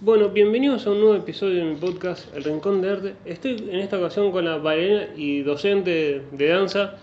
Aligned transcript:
Bueno, 0.00 0.28
bienvenidos 0.28 0.86
a 0.86 0.90
un 0.90 1.00
nuevo 1.00 1.14
episodio 1.16 1.64
de 1.64 1.70
mi 1.70 1.76
podcast 1.76 2.32
El 2.34 2.44
Rincón 2.44 2.82
de 2.82 2.90
Arte. 2.90 3.16
Estoy 3.24 3.52
en 3.70 3.76
esta 3.80 3.98
ocasión 3.98 4.30
con 4.30 4.44
la 4.44 4.56
bailarina 4.58 5.14
y 5.16 5.42
docente 5.42 6.22
de 6.30 6.48
danza, 6.48 6.96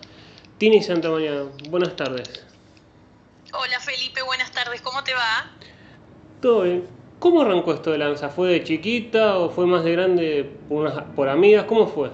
Tini 0.60 0.82
Santamañana. 0.84 1.46
Buenas 1.70 1.96
tardes. 1.96 2.46
Hola 3.54 3.80
Felipe, 3.80 4.22
buenas 4.24 4.52
tardes, 4.52 4.82
¿cómo 4.82 5.04
te 5.04 5.14
va? 5.14 5.52
Todo 6.42 6.62
bien. 6.64 6.88
¿Cómo 7.20 7.42
arrancó 7.42 7.74
esto 7.74 7.92
de 7.92 7.98
danza? 8.00 8.30
¿Fue 8.30 8.50
de 8.50 8.64
chiquita 8.64 9.38
o 9.40 9.50
fue 9.50 9.66
más 9.66 9.84
de 9.84 9.92
grande 9.94 10.52
por, 10.70 10.86
unas- 10.86 11.04
por 11.16 11.30
amigas? 11.30 11.66
¿Cómo 11.66 11.88
fue? 11.88 12.10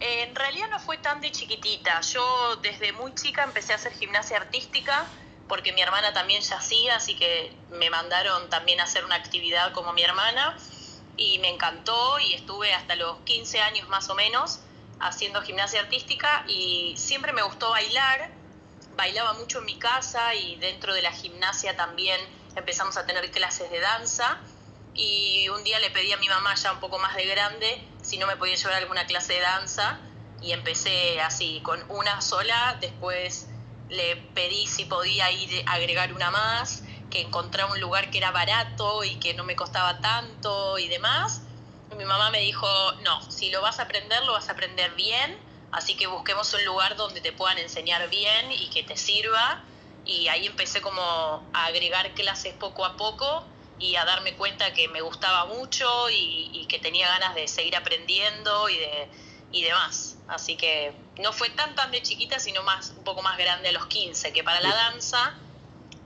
Eh, 0.00 0.22
en 0.28 0.34
realidad 0.34 0.66
no 0.70 0.78
fue 0.78 0.98
tan 0.98 1.20
de 1.20 1.30
chiquitita. 1.32 2.00
Yo 2.02 2.56
desde 2.62 2.92
muy 2.92 3.14
chica 3.14 3.42
empecé 3.44 3.72
a 3.72 3.76
hacer 3.76 3.92
gimnasia 3.92 4.36
artística 4.36 5.06
porque 5.50 5.72
mi 5.72 5.82
hermana 5.82 6.12
también 6.12 6.40
ya 6.42 6.58
hacía, 6.58 6.94
así 6.94 7.16
que 7.16 7.52
me 7.70 7.90
mandaron 7.90 8.48
también 8.48 8.80
a 8.80 8.84
hacer 8.84 9.04
una 9.04 9.16
actividad 9.16 9.72
como 9.72 9.92
mi 9.92 10.02
hermana 10.02 10.56
y 11.16 11.40
me 11.40 11.48
encantó 11.48 12.20
y 12.20 12.34
estuve 12.34 12.72
hasta 12.72 12.94
los 12.94 13.18
15 13.24 13.60
años 13.60 13.88
más 13.88 14.08
o 14.10 14.14
menos 14.14 14.60
haciendo 15.00 15.42
gimnasia 15.42 15.80
artística 15.80 16.44
y 16.46 16.94
siempre 16.96 17.32
me 17.32 17.42
gustó 17.42 17.70
bailar. 17.70 18.30
Bailaba 18.94 19.32
mucho 19.32 19.58
en 19.58 19.64
mi 19.64 19.76
casa 19.76 20.36
y 20.36 20.54
dentro 20.56 20.94
de 20.94 21.02
la 21.02 21.10
gimnasia 21.10 21.76
también 21.76 22.20
empezamos 22.54 22.96
a 22.96 23.04
tener 23.04 23.28
clases 23.32 23.72
de 23.72 23.80
danza 23.80 24.38
y 24.94 25.48
un 25.48 25.64
día 25.64 25.80
le 25.80 25.90
pedí 25.90 26.12
a 26.12 26.16
mi 26.18 26.28
mamá 26.28 26.54
ya 26.54 26.70
un 26.72 26.78
poco 26.78 26.98
más 27.00 27.16
de 27.16 27.26
grande 27.26 27.82
si 28.02 28.18
no 28.18 28.28
me 28.28 28.36
podía 28.36 28.54
llevar 28.54 28.74
alguna 28.74 29.04
clase 29.06 29.32
de 29.32 29.40
danza 29.40 29.98
y 30.40 30.52
empecé 30.52 31.20
así 31.20 31.60
con 31.64 31.84
una 31.90 32.20
sola, 32.20 32.78
después 32.80 33.49
le 33.90 34.16
pedí 34.34 34.66
si 34.66 34.84
podía 34.84 35.30
ir 35.30 35.64
a 35.66 35.74
agregar 35.74 36.12
una 36.12 36.30
más, 36.30 36.84
que 37.10 37.20
encontrara 37.20 37.70
un 37.70 37.80
lugar 37.80 38.10
que 38.10 38.18
era 38.18 38.30
barato 38.30 39.04
y 39.04 39.16
que 39.16 39.34
no 39.34 39.44
me 39.44 39.56
costaba 39.56 40.00
tanto 40.00 40.78
y 40.78 40.88
demás. 40.88 41.42
Y 41.90 41.96
mi 41.96 42.04
mamá 42.04 42.30
me 42.30 42.40
dijo, 42.40 42.68
no, 43.02 43.30
si 43.30 43.50
lo 43.50 43.60
vas 43.60 43.80
a 43.80 43.82
aprender, 43.82 44.22
lo 44.24 44.32
vas 44.32 44.48
a 44.48 44.52
aprender 44.52 44.94
bien, 44.94 45.36
así 45.72 45.96
que 45.96 46.06
busquemos 46.06 46.54
un 46.54 46.64
lugar 46.64 46.96
donde 46.96 47.20
te 47.20 47.32
puedan 47.32 47.58
enseñar 47.58 48.08
bien 48.08 48.52
y 48.52 48.70
que 48.70 48.84
te 48.84 48.96
sirva. 48.96 49.64
Y 50.04 50.28
ahí 50.28 50.46
empecé 50.46 50.80
como 50.80 51.02
a 51.52 51.66
agregar 51.66 52.14
clases 52.14 52.54
poco 52.54 52.84
a 52.84 52.96
poco 52.96 53.44
y 53.78 53.96
a 53.96 54.04
darme 54.04 54.34
cuenta 54.34 54.72
que 54.72 54.88
me 54.88 55.00
gustaba 55.00 55.46
mucho 55.46 55.86
y 56.10 56.66
que 56.68 56.78
tenía 56.78 57.08
ganas 57.08 57.34
de 57.34 57.48
seguir 57.48 57.76
aprendiendo 57.76 58.68
y 58.68 58.76
de 58.76 59.08
y 59.52 59.62
demás. 59.62 60.16
Así 60.28 60.56
que 60.56 60.92
no 61.18 61.32
fue 61.32 61.50
tan 61.50 61.74
tan 61.74 61.90
de 61.90 62.02
chiquita, 62.02 62.38
sino 62.38 62.62
más 62.62 62.92
un 62.96 63.04
poco 63.04 63.22
más 63.22 63.36
grande 63.38 63.68
a 63.68 63.72
los 63.72 63.86
15, 63.86 64.32
que 64.32 64.44
para 64.44 64.60
la 64.60 64.74
danza, 64.74 65.34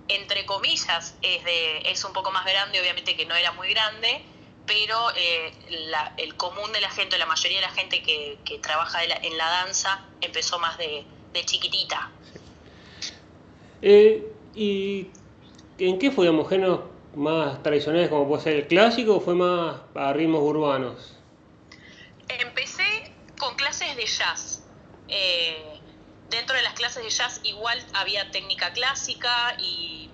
entre 0.09 0.45
comillas, 0.47 1.15
es, 1.23 1.45
de, 1.45 1.79
es 1.87 2.05
un 2.05 2.13
poco 2.13 2.31
más 2.31 2.45
grande, 2.45 2.81
obviamente 2.81 3.17
que 3.17 3.27
no 3.27 3.35
era 3.35 3.53
muy 3.53 3.69
grande, 3.71 4.23
pero 4.67 4.97
eh, 5.17 5.53
la- 5.91 6.15
el 6.17 6.37
común 6.37 6.73
de 6.73 6.81
la 6.81 6.91
gente, 6.91 7.19
la 7.19 7.27
mayoría 7.27 7.59
de 7.59 7.67
la 7.67 7.73
gente 7.73 8.03
que, 8.03 8.39
que 8.45 8.59
trabaja 8.59 9.05
la- 9.07 9.19
en 9.23 9.37
la 9.37 9.49
danza, 9.49 10.01
empezó 10.21 10.59
más 10.59 10.77
de, 10.79 11.05
de 11.33 11.45
chiquitita. 11.45 12.11
Eh, 13.83 14.33
¿Y 14.55 15.11
en 15.79 15.99
qué 15.99 16.11
fue, 16.11 16.27
digamos, 16.27 16.49
géneros 16.49 16.81
más 17.15 17.63
tradicionales 17.63 18.09
como 18.09 18.27
puede 18.27 18.43
ser 18.43 18.53
el 18.55 18.67
clásico 18.67 19.17
o 19.17 19.21
fue 19.21 19.35
más 19.35 19.77
a 19.95 20.13
ritmos 20.13 20.43
urbanos? 20.43 21.15
Clases 23.75 23.97
de 23.97 24.07
jazz. 24.07 24.63
Eh, 25.09 25.81
dentro 26.31 26.57
de 26.57 26.63
las 26.63 26.75
clases 26.75 27.03
de 27.03 27.11
jazz 27.11 27.41
igual 27.43 27.85
había 27.95 28.31
técnica 28.31 28.73
clásica 28.73 29.57
y, 29.59 30.11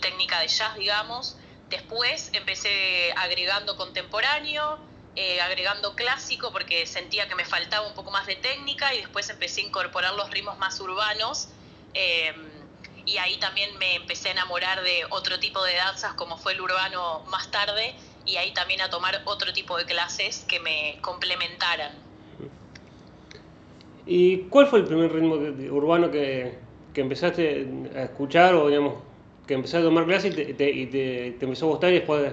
técnica 0.00 0.38
de 0.40 0.48
jazz, 0.48 0.74
digamos. 0.74 1.36
Después 1.70 2.28
empecé 2.34 3.12
agregando 3.16 3.74
contemporáneo, 3.76 4.78
eh, 5.16 5.40
agregando 5.40 5.94
clásico 5.94 6.52
porque 6.52 6.86
sentía 6.86 7.26
que 7.26 7.34
me 7.34 7.46
faltaba 7.46 7.86
un 7.86 7.94
poco 7.94 8.10
más 8.10 8.26
de 8.26 8.36
técnica 8.36 8.92
y 8.92 8.98
después 8.98 9.30
empecé 9.30 9.62
a 9.62 9.64
incorporar 9.64 10.12
los 10.14 10.30
ritmos 10.30 10.58
más 10.58 10.78
urbanos. 10.80 11.48
eh, 11.94 12.34
y 13.06 13.18
ahí 13.18 13.36
también 13.36 13.76
me 13.76 13.96
empecé 13.96 14.28
a 14.30 14.32
enamorar 14.32 14.82
de 14.82 15.04
otro 15.10 15.38
tipo 15.38 15.62
de 15.62 15.74
danzas 15.74 16.14
como 16.14 16.38
fue 16.38 16.54
el 16.54 16.60
urbano 16.62 17.22
más 17.28 17.50
tarde 17.50 17.94
y 18.24 18.36
ahí 18.36 18.54
también 18.54 18.80
a 18.80 18.88
tomar 18.88 19.20
otro 19.26 19.52
tipo 19.52 19.76
de 19.76 19.84
clases 19.84 20.44
que 20.48 20.58
me 20.60 20.98
complementaran. 21.02 22.03
¿Y 24.04 24.48
cuál 24.48 24.66
fue 24.66 24.80
el 24.80 24.84
primer 24.86 25.12
ritmo 25.12 25.34
urbano 25.36 26.10
que, 26.10 26.58
que 26.92 27.00
empezaste 27.00 27.90
a 27.94 28.02
escuchar 28.04 28.54
o 28.54 28.68
digamos 28.68 29.02
que 29.46 29.54
empezaste 29.54 29.86
a 29.86 29.90
tomar 29.90 30.04
clases 30.06 30.36
y, 30.38 30.54
te, 30.54 30.70
y 30.70 30.86
te- 30.86 31.26
empezó 31.44 31.66
a 31.66 31.68
gustar 31.70 31.90
y 31.90 31.94
después, 31.94 32.32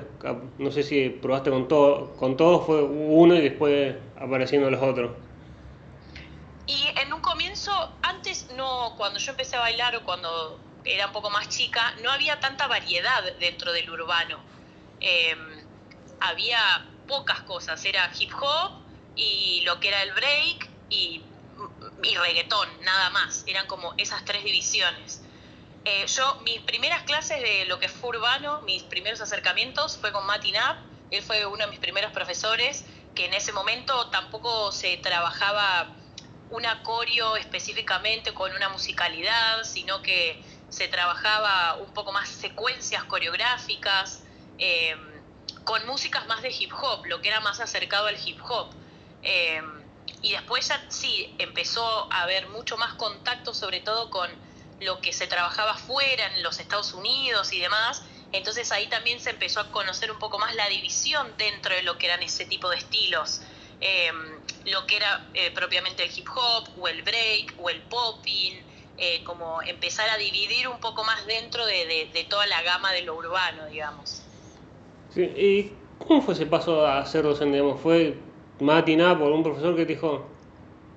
no 0.58 0.72
sé 0.72 0.84
si 0.84 1.10
probaste 1.10 1.50
con 1.50 1.68
todo, 1.68 2.16
con 2.18 2.38
todos, 2.38 2.66
fue 2.66 2.82
uno 2.84 3.36
y 3.36 3.42
después 3.42 3.96
apareciendo 4.16 4.70
los 4.70 4.82
otros? 4.82 5.12
Y 6.66 6.88
en 6.98 7.12
un 7.14 7.22
comienzo, 7.22 7.72
antes 8.04 8.50
no, 8.52 8.94
cuando 8.98 9.20
yo 9.20 9.32
empecé 9.32 9.56
a 9.58 9.60
bailar 9.62 9.96
o 9.96 10.04
cuando 10.04 10.64
era 10.84 11.08
un 11.08 11.12
poco 11.12 11.30
más 11.30 11.50
chica, 11.50 11.94
no 12.02 12.12
había 12.12 12.40
tanta 12.40 12.68
variedad 12.68 13.24
dentro 13.40 13.72
del 13.74 13.90
urbano. 13.90 14.44
Eh, 15.00 15.36
había 16.20 16.60
pocas 17.08 17.42
cosas, 17.44 17.84
era 17.86 18.10
hip 18.20 18.32
hop 18.40 18.72
y 19.16 19.62
lo 19.66 19.80
que 19.80 19.90
era 19.90 20.04
el 20.04 20.14
break 20.14 20.70
y, 20.90 21.31
y 22.04 22.16
reggaetón, 22.16 22.70
nada 22.84 23.10
más. 23.12 23.44
Eran 23.48 23.68
como 23.68 23.94
esas 23.98 24.26
tres 24.26 24.44
divisiones. 24.44 25.22
Eh, 25.84 26.06
yo, 26.08 26.36
mis 26.44 26.60
primeras 26.62 27.04
clases 27.04 27.42
de 27.42 27.66
lo 27.66 27.80
que 27.80 27.90
fue 27.90 28.10
urbano, 28.10 28.62
mis 28.62 28.84
primeros 28.84 29.22
acercamientos 29.22 29.98
fue 29.98 30.12
con 30.12 30.26
Mati 30.26 30.52
Knapp. 30.52 30.78
Él 31.10 31.24
fue 31.24 31.46
uno 31.46 31.66
de 31.66 31.72
mis 31.72 31.80
primeros 31.80 32.12
profesores, 32.12 32.86
que 33.16 33.26
en 33.26 33.34
ese 33.34 33.52
momento 33.52 34.10
tampoco 34.10 34.72
se 34.72 34.98
trabajaba 34.98 35.96
un 36.52 36.66
acorio 36.66 37.36
específicamente 37.36 38.34
con 38.34 38.54
una 38.54 38.70
musicalidad, 38.70 39.64
sino 39.64 40.02
que 40.02 40.42
se 40.70 40.88
trabajaba 40.88 41.76
un 41.76 41.94
poco 41.94 42.12
más 42.12 42.30
secuencias 42.30 43.04
coreográficas, 43.06 44.24
eh, 44.58 44.96
con 45.64 45.86
músicas 45.88 46.28
más 46.28 46.42
de 46.42 46.52
hip 46.52 46.72
hop, 46.74 47.06
lo 47.06 47.22
que 47.22 47.30
era 47.30 47.40
más 47.40 47.60
acercado 47.60 48.08
al 48.08 48.18
hip 48.24 48.40
hop. 48.48 48.70
Eh, 49.24 49.62
y 50.22 50.32
después 50.32 50.68
ya 50.68 50.80
sí, 50.90 51.36
empezó 51.40 52.12
a 52.14 52.24
haber 52.24 52.48
mucho 52.50 52.78
más 52.78 52.94
contacto, 52.96 53.54
sobre 53.54 53.82
todo 53.82 54.10
con 54.10 54.30
lo 54.80 55.00
que 55.02 55.14
se 55.14 55.28
trabajaba 55.28 55.76
fuera, 55.76 56.26
en 56.36 56.44
los 56.44 56.60
Estados 56.60 56.94
Unidos 56.94 57.54
y 57.54 57.60
demás. 57.60 58.04
Entonces 58.32 58.72
ahí 58.72 58.88
también 58.88 59.20
se 59.20 59.30
empezó 59.30 59.60
a 59.60 59.72
conocer 59.72 60.12
un 60.12 60.20
poco 60.20 60.40
más 60.40 60.54
la 60.56 60.68
división 60.70 61.36
dentro 61.38 61.76
de 61.76 61.84
lo 61.84 61.98
que 61.98 62.08
eran 62.08 62.24
ese 62.24 62.46
tipo 62.46 62.70
de 62.70 62.78
estilos. 62.78 63.42
Eh, 63.80 64.12
lo 64.66 64.86
que 64.86 64.98
era 64.98 65.30
eh, 65.34 65.52
propiamente 65.52 66.04
el 66.04 66.12
hip 66.16 66.28
hop 66.36 66.70
o 66.78 66.88
el 66.88 67.02
break 67.04 67.54
o 67.58 67.70
el 67.70 67.82
popping, 67.84 68.64
eh, 68.98 69.24
como 69.24 69.62
empezar 69.64 70.10
a 70.10 70.18
dividir 70.18 70.68
un 70.68 70.80
poco 70.80 71.04
más 71.04 71.26
dentro 71.26 71.66
de, 71.66 72.10
de- 72.14 72.24
toda 72.26 72.46
la 72.48 72.62
gama 72.62 72.92
de 72.94 73.02
lo 73.04 73.16
urbano, 73.16 73.66
digamos. 73.68 74.24
Sí, 75.10 75.22
¿Y 75.36 75.78
cómo 75.98 76.22
fue 76.22 76.34
ese 76.34 76.46
paso 76.46 76.86
a 76.88 77.06
ser 77.06 77.24
docente? 77.24 77.62
¿Fue 77.82 78.31
matinada 78.62 79.20
por 79.20 79.32
un 79.32 79.44
profesor 79.44 79.76
que 79.76 79.86
te 79.86 79.94
dijo, 79.96 80.40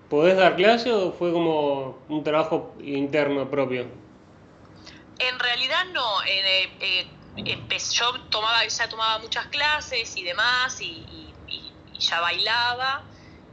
¿podés 0.09 0.37
dar 0.37 0.57
clase 0.57 0.93
o 0.93 1.13
fue 1.13 1.33
como 1.33 2.07
un 2.09 2.25
trabajo 2.25 2.77
interno 2.81 3.51
propio? 3.51 3.83
En 5.19 5.39
realidad 5.39 5.85
no, 5.93 6.23
eh, 6.25 6.77
eh, 6.81 7.21
empe- 7.37 7.93
yo 7.93 8.21
tomaba, 8.31 8.67
ya 8.67 8.89
tomaba 8.89 9.19
muchas 9.19 9.47
clases 9.49 10.17
y 10.17 10.25
demás 10.25 10.77
y, 10.81 11.37
ya 11.99 12.21
bailaba 12.21 13.09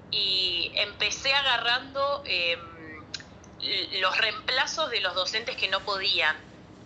y 0.09 0.71
empecé 0.75 1.33
agarrando 1.33 2.23
l- 2.25 3.99
los 4.01 4.17
reemplazos 4.17 4.89
de 4.89 5.01
los 5.01 5.15
docentes 5.15 5.55
que 5.57 5.67
no 5.69 5.83
podían. 5.83 6.35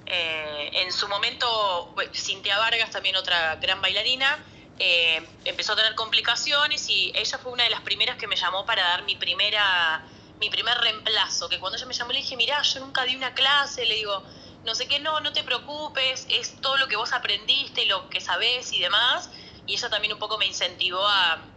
Eh, 0.06 0.70
en 0.74 0.92
su 0.92 1.08
momento, 1.08 1.96
Cintia 2.14 2.58
Vargas, 2.60 2.92
también 2.92 3.16
otra 3.16 3.56
gran 3.58 3.82
bailarina, 3.82 4.28
eh, 4.80 5.28
empezó 5.46 5.74
a 5.74 5.76
tener 5.78 5.96
complicaciones 5.96 6.90
y 6.90 7.12
ella 7.16 7.38
fue 7.40 7.52
una 7.52 7.64
de 7.64 7.70
las 7.70 7.82
primeras 7.82 8.18
que 8.18 8.28
me 8.28 8.36
llamó 8.36 8.66
para 8.66 8.84
dar 8.84 9.04
mi 9.04 9.16
primera 9.16 10.06
mi 10.38 10.50
primer 10.50 10.78
reemplazo, 10.80 11.48
que 11.48 11.60
cuando 11.60 11.78
ella 11.78 11.86
me 11.86 11.94
llamó 11.94 12.12
le 12.12 12.20
dije, 12.20 12.36
mirá, 12.36 12.62
yo 12.62 12.82
nunca 12.82 13.04
di 13.06 13.16
una 13.16 13.34
clase, 13.34 13.86
le 13.86 13.96
digo, 13.96 14.22
no 14.64 14.76
sé 14.76 14.86
qué, 14.88 15.00
no, 15.00 15.22
no 15.22 15.32
te 15.32 15.44
preocupes, 15.44 16.26
es 16.30 16.60
todo 16.60 16.76
lo 16.78 16.88
que 16.90 16.98
vos 16.98 17.14
aprendiste, 17.14 17.86
lo 17.86 18.10
que 18.10 18.20
sabés 18.20 18.74
y 18.74 18.80
demás, 18.80 19.30
y 19.66 19.74
ella 19.76 19.90
también 19.90 20.12
un 20.14 20.20
poco 20.20 20.38
me 20.38 20.46
incentivó 20.46 21.06
a, 21.08 21.52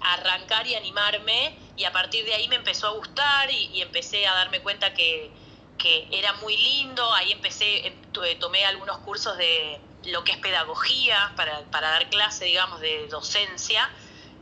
arrancar 0.00 0.66
y 0.66 0.74
animarme, 0.74 1.56
y 1.76 1.84
a 1.84 1.92
partir 1.92 2.24
de 2.24 2.34
ahí 2.34 2.48
me 2.48 2.56
empezó 2.56 2.88
a 2.88 2.90
gustar 2.90 3.50
y, 3.50 3.66
y 3.72 3.82
empecé 3.82 4.26
a 4.26 4.34
darme 4.34 4.60
cuenta 4.60 4.92
que, 4.94 5.36
que 5.76 6.08
era 6.10 6.32
muy 6.34 6.56
lindo, 6.56 7.12
ahí 7.14 7.30
empecé, 7.32 7.86
em, 7.86 8.02
tu- 8.12 8.22
tomé 8.40 8.64
algunos 8.66 8.98
cursos 8.98 9.36
de 9.36 9.80
lo 10.04 10.24
que 10.24 10.32
es 10.32 10.38
pedagogía 10.38 11.32
para, 11.36 11.70
para 11.70 11.90
dar 11.90 12.08
clase, 12.10 12.46
digamos, 12.46 12.80
de 12.80 13.08
docencia, 13.08 13.90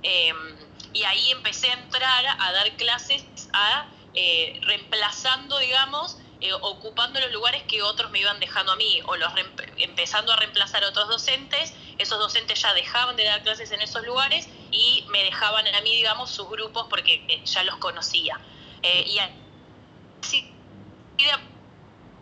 eh, 0.02 0.32
y 0.92 1.04
ahí 1.04 1.30
empecé 1.30 1.70
a 1.70 1.74
entrar 1.74 2.24
a 2.26 2.52
dar 2.52 2.76
clases 2.76 3.24
a, 3.52 3.86
eh, 4.14 4.60
reemplazando, 4.64 5.58
digamos, 5.58 6.18
eh, 6.40 6.52
ocupando 6.52 7.20
los 7.20 7.30
lugares 7.32 7.62
que 7.64 7.82
otros 7.82 8.10
me 8.10 8.18
iban 8.18 8.40
dejando 8.40 8.72
a 8.72 8.76
mí 8.76 9.00
o 9.06 9.16
los 9.16 9.30
empezando 9.76 10.32
a 10.32 10.36
reemplazar 10.36 10.82
a 10.82 10.88
otros 10.88 11.08
docentes. 11.08 11.74
Esos 11.98 12.18
docentes 12.18 12.60
ya 12.60 12.72
dejaban 12.74 13.16
de 13.16 13.24
dar 13.24 13.42
clases 13.42 13.70
en 13.72 13.80
esos 13.82 14.04
lugares 14.04 14.48
y 14.70 15.04
me 15.10 15.22
dejaban 15.22 15.66
a 15.68 15.80
mí, 15.82 15.94
digamos, 15.96 16.30
sus 16.30 16.48
grupos 16.48 16.86
porque 16.88 17.24
eh, 17.28 17.44
ya 17.44 17.62
los 17.62 17.76
conocía. 17.76 18.40
Y 18.82 19.18
así 20.22 20.50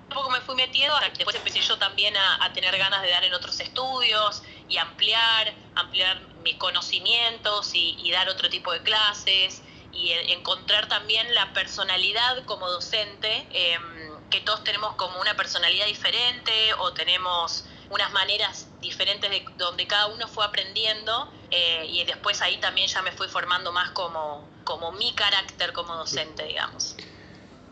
poco 0.08 0.30
me 0.30 0.40
fui 0.40 0.54
metiendo, 0.54 0.94
después 1.00 1.36
empecé 1.36 1.60
yo 1.60 1.78
también 1.78 2.14
a, 2.16 2.52
tener 2.52 2.76
ganas 2.76 3.02
de 3.02 3.10
dar 3.10 3.24
en 3.24 3.34
otros 3.34 3.58
estudios 3.60 4.42
y 4.68 4.78
ampliar, 4.78 5.54
ampliar 5.74 6.20
mis 6.42 6.56
conocimientos 6.56 7.70
y, 7.74 8.10
dar 8.10 8.28
otro 8.28 8.48
tipo 8.48 8.72
de 8.72 8.82
clases 8.82 9.62
y 9.92 10.12
encontrar 10.32 10.88
también 10.88 11.34
la 11.34 11.52
personalidad 11.52 12.44
como 12.44 12.68
docente. 12.68 13.46
Em, 13.50 14.08
que 14.30 14.40
todos 14.40 14.62
tenemos 14.64 14.94
como 14.96 15.20
una 15.20 15.34
personalidad 15.36 15.86
diferente 15.86 16.52
o 16.78 16.92
tenemos 16.92 17.64
unas 17.90 18.12
maneras 18.12 18.68
diferentes 18.80 19.30
de 19.30 19.44
donde 19.56 19.86
cada 19.86 20.06
uno 20.08 20.28
fue 20.28 20.44
aprendiendo 20.44 21.32
eh, 21.50 21.86
y 21.88 22.04
después 22.04 22.42
ahí 22.42 22.58
también 22.58 22.88
ya 22.88 23.00
me 23.02 23.12
fui 23.12 23.28
formando 23.28 23.72
más 23.72 23.90
como, 23.92 24.46
como 24.64 24.92
mi 24.92 25.12
carácter 25.14 25.72
como 25.72 25.94
docente, 25.96 26.44
digamos. 26.44 26.96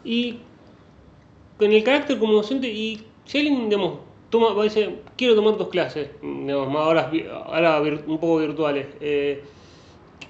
Y 0.05 0.41
con 1.59 1.73
el 1.73 1.83
carácter 1.85 2.19
como 2.19 2.35
docente, 2.35 2.69
y 2.69 3.07
si 3.25 3.39
alguien, 3.39 3.69
digamos, 3.69 4.01
toma, 4.31 4.63
dice, 4.63 5.01
quiero 5.17 5.35
tomar 5.35 5.57
dos 5.57 5.69
clases, 5.69 6.11
digamos, 6.23 6.75
ahora, 6.77 7.11
ahora 7.47 7.81
un 7.81 8.19
poco 8.19 8.39
virtuales, 8.39 8.87
eh, 9.01 9.45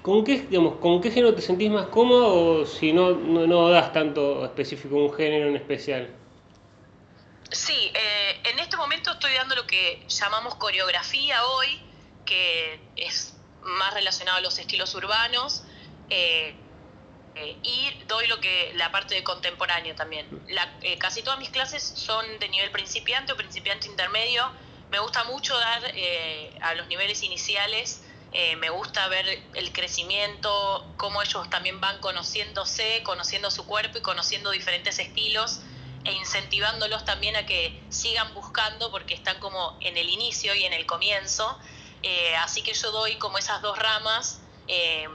¿con, 0.01 0.23
qué, 0.23 0.45
digamos, 0.49 0.75
¿con 0.75 1.01
qué 1.01 1.11
género 1.11 1.35
te 1.35 1.41
sentís 1.41 1.69
más 1.69 1.87
cómodo 1.87 2.61
o 2.61 2.65
si 2.65 2.93
no, 2.93 3.11
no, 3.11 3.47
no 3.47 3.69
das 3.69 3.91
tanto 3.93 4.45
específico 4.45 4.95
un 4.95 5.13
género 5.13 5.49
en 5.49 5.55
especial? 5.55 6.09
Sí, 7.51 7.91
eh, 7.93 8.41
en 8.51 8.59
este 8.59 8.75
momento 8.77 9.11
estoy 9.11 9.33
dando 9.33 9.55
lo 9.55 9.65
que 9.65 10.03
llamamos 10.07 10.55
coreografía 10.55 11.45
hoy, 11.45 11.67
que 12.25 12.79
es 12.95 13.37
más 13.61 13.93
relacionado 13.93 14.37
a 14.37 14.41
los 14.41 14.59
estilos 14.59 14.93
urbanos, 14.95 15.63
eh, 16.09 16.55
eh, 17.37 17.57
y 17.63 17.91
doy 18.07 18.27
lo 18.27 18.39
que 18.39 18.71
la 18.75 18.91
parte 18.91 19.15
de 19.15 19.23
contemporáneo 19.23 19.95
también. 19.95 20.27
casi 20.99 21.21
todas 21.23 21.39
mis 21.39 21.49
clases 21.49 21.83
son 21.83 22.25
de 22.39 22.49
nivel 22.49 22.71
principiante 22.71 23.33
o 23.33 23.37
principiante 23.37 23.87
intermedio. 23.87 24.51
Me 24.89 24.99
gusta 24.99 25.23
mucho 25.25 25.57
dar 25.57 25.81
a 26.61 26.73
los 26.75 26.87
niveles 26.87 27.21
iniciales, 27.21 28.03
me 28.57 28.69
gusta 28.69 29.05
ver 29.09 29.25
el 29.53 29.73
crecimiento, 29.73 30.93
cómo 30.95 31.21
ellos 31.21 31.49
también 31.49 31.81
van 31.81 31.99
conociéndose, 31.99 33.03
conociendo 33.03 33.51
su 33.51 33.65
cuerpo 33.65 33.97
y 33.97 34.01
conociendo 34.01 34.51
diferentes 34.51 34.97
estilos 34.99 35.59
e 36.07 36.13
incentivándolos 36.13 37.03
también 37.03 37.35
a 37.35 37.45
que 37.45 37.83
sigan 37.89 38.33
buscando 38.33 38.89
porque 38.91 39.13
están 39.13 39.39
como 39.39 39.77
en 39.81 39.97
el 39.97 40.09
inicio 40.09 40.55
y 40.55 40.63
en 40.63 40.71
el 40.71 40.85
comienzo. 40.85 41.59
Eh, 42.01 42.35
así 42.37 42.61
que 42.61 42.73
yo 42.73 42.91
doy 42.91 43.17
como 43.17 43.37
esas 43.37 43.61
dos 43.61 43.77
ramas, 43.77 44.39
eh, 44.67 45.07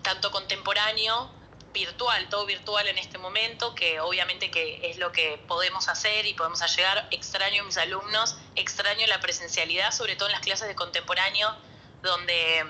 tanto 0.00 0.30
contemporáneo, 0.30 1.30
virtual, 1.78 2.28
todo 2.28 2.44
virtual 2.44 2.88
en 2.88 2.98
este 2.98 3.18
momento, 3.18 3.74
que 3.74 4.00
obviamente 4.00 4.50
que 4.50 4.90
es 4.90 4.98
lo 4.98 5.12
que 5.12 5.38
podemos 5.46 5.88
hacer 5.88 6.26
y 6.26 6.34
podemos 6.34 6.60
llegar. 6.76 7.06
Extraño 7.10 7.62
a 7.62 7.66
mis 7.66 7.76
alumnos, 7.76 8.36
extraño 8.56 9.06
la 9.06 9.20
presencialidad, 9.20 9.92
sobre 9.92 10.16
todo 10.16 10.28
en 10.28 10.32
las 10.32 10.40
clases 10.40 10.66
de 10.66 10.74
contemporáneo, 10.74 11.54
donde, 12.02 12.64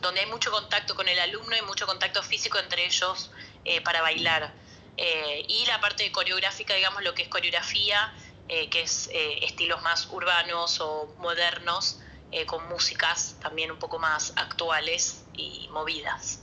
donde 0.00 0.20
hay 0.20 0.26
mucho 0.26 0.50
contacto 0.50 0.94
con 0.94 1.08
el 1.08 1.18
alumno 1.18 1.56
y 1.56 1.62
mucho 1.62 1.86
contacto 1.86 2.22
físico 2.22 2.58
entre 2.58 2.86
ellos 2.86 3.30
eh, 3.64 3.80
para 3.82 4.00
bailar. 4.00 4.52
Eh, 4.96 5.44
y 5.46 5.66
la 5.66 5.78
parte 5.80 6.10
coreográfica, 6.10 6.74
digamos, 6.74 7.02
lo 7.02 7.14
que 7.14 7.22
es 7.22 7.28
coreografía, 7.28 8.14
eh, 8.48 8.70
que 8.70 8.82
es 8.82 9.10
estilos 9.12 9.82
más 9.82 10.06
urbanos 10.10 10.80
o 10.80 11.14
modernos, 11.18 12.00
con 12.46 12.68
músicas 12.68 13.36
también 13.40 13.70
un 13.70 13.78
poco 13.78 13.98
más 13.98 14.32
actuales 14.36 15.24
y 15.34 15.68
movidas. 15.70 16.40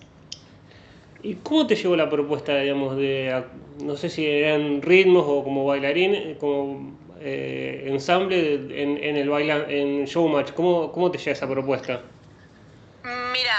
¿Y 1.24 1.36
cómo 1.36 1.66
te 1.66 1.75
llegó 1.75 1.96
la 1.96 2.10
propuesta, 2.10 2.58
digamos, 2.58 2.98
de, 2.98 3.44
no 3.81 3.96
sé 3.96 4.10
si 4.10 4.28
eran 4.28 4.81
ritmos 4.81 5.24
o 5.25 5.44
como 5.44 5.66
bailarín, 5.66 6.36
como 6.36 6.98
ensamble 7.22 8.56
en, 8.56 9.18
el 9.18 9.30
baila, 9.30 9.66
en 9.70 10.04
Showmatch? 10.04 10.52
¿Cómo, 10.52 10.92
¿Cómo 10.92 11.10
te 11.10 11.18
llega 11.18 11.31
esa 11.31 11.48
propuesta? 11.48 12.02
Mira, 13.04 13.56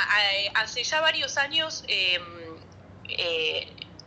hace 0.55 0.84
ya 0.84 1.00
varios 1.00 1.38
años 1.38 1.84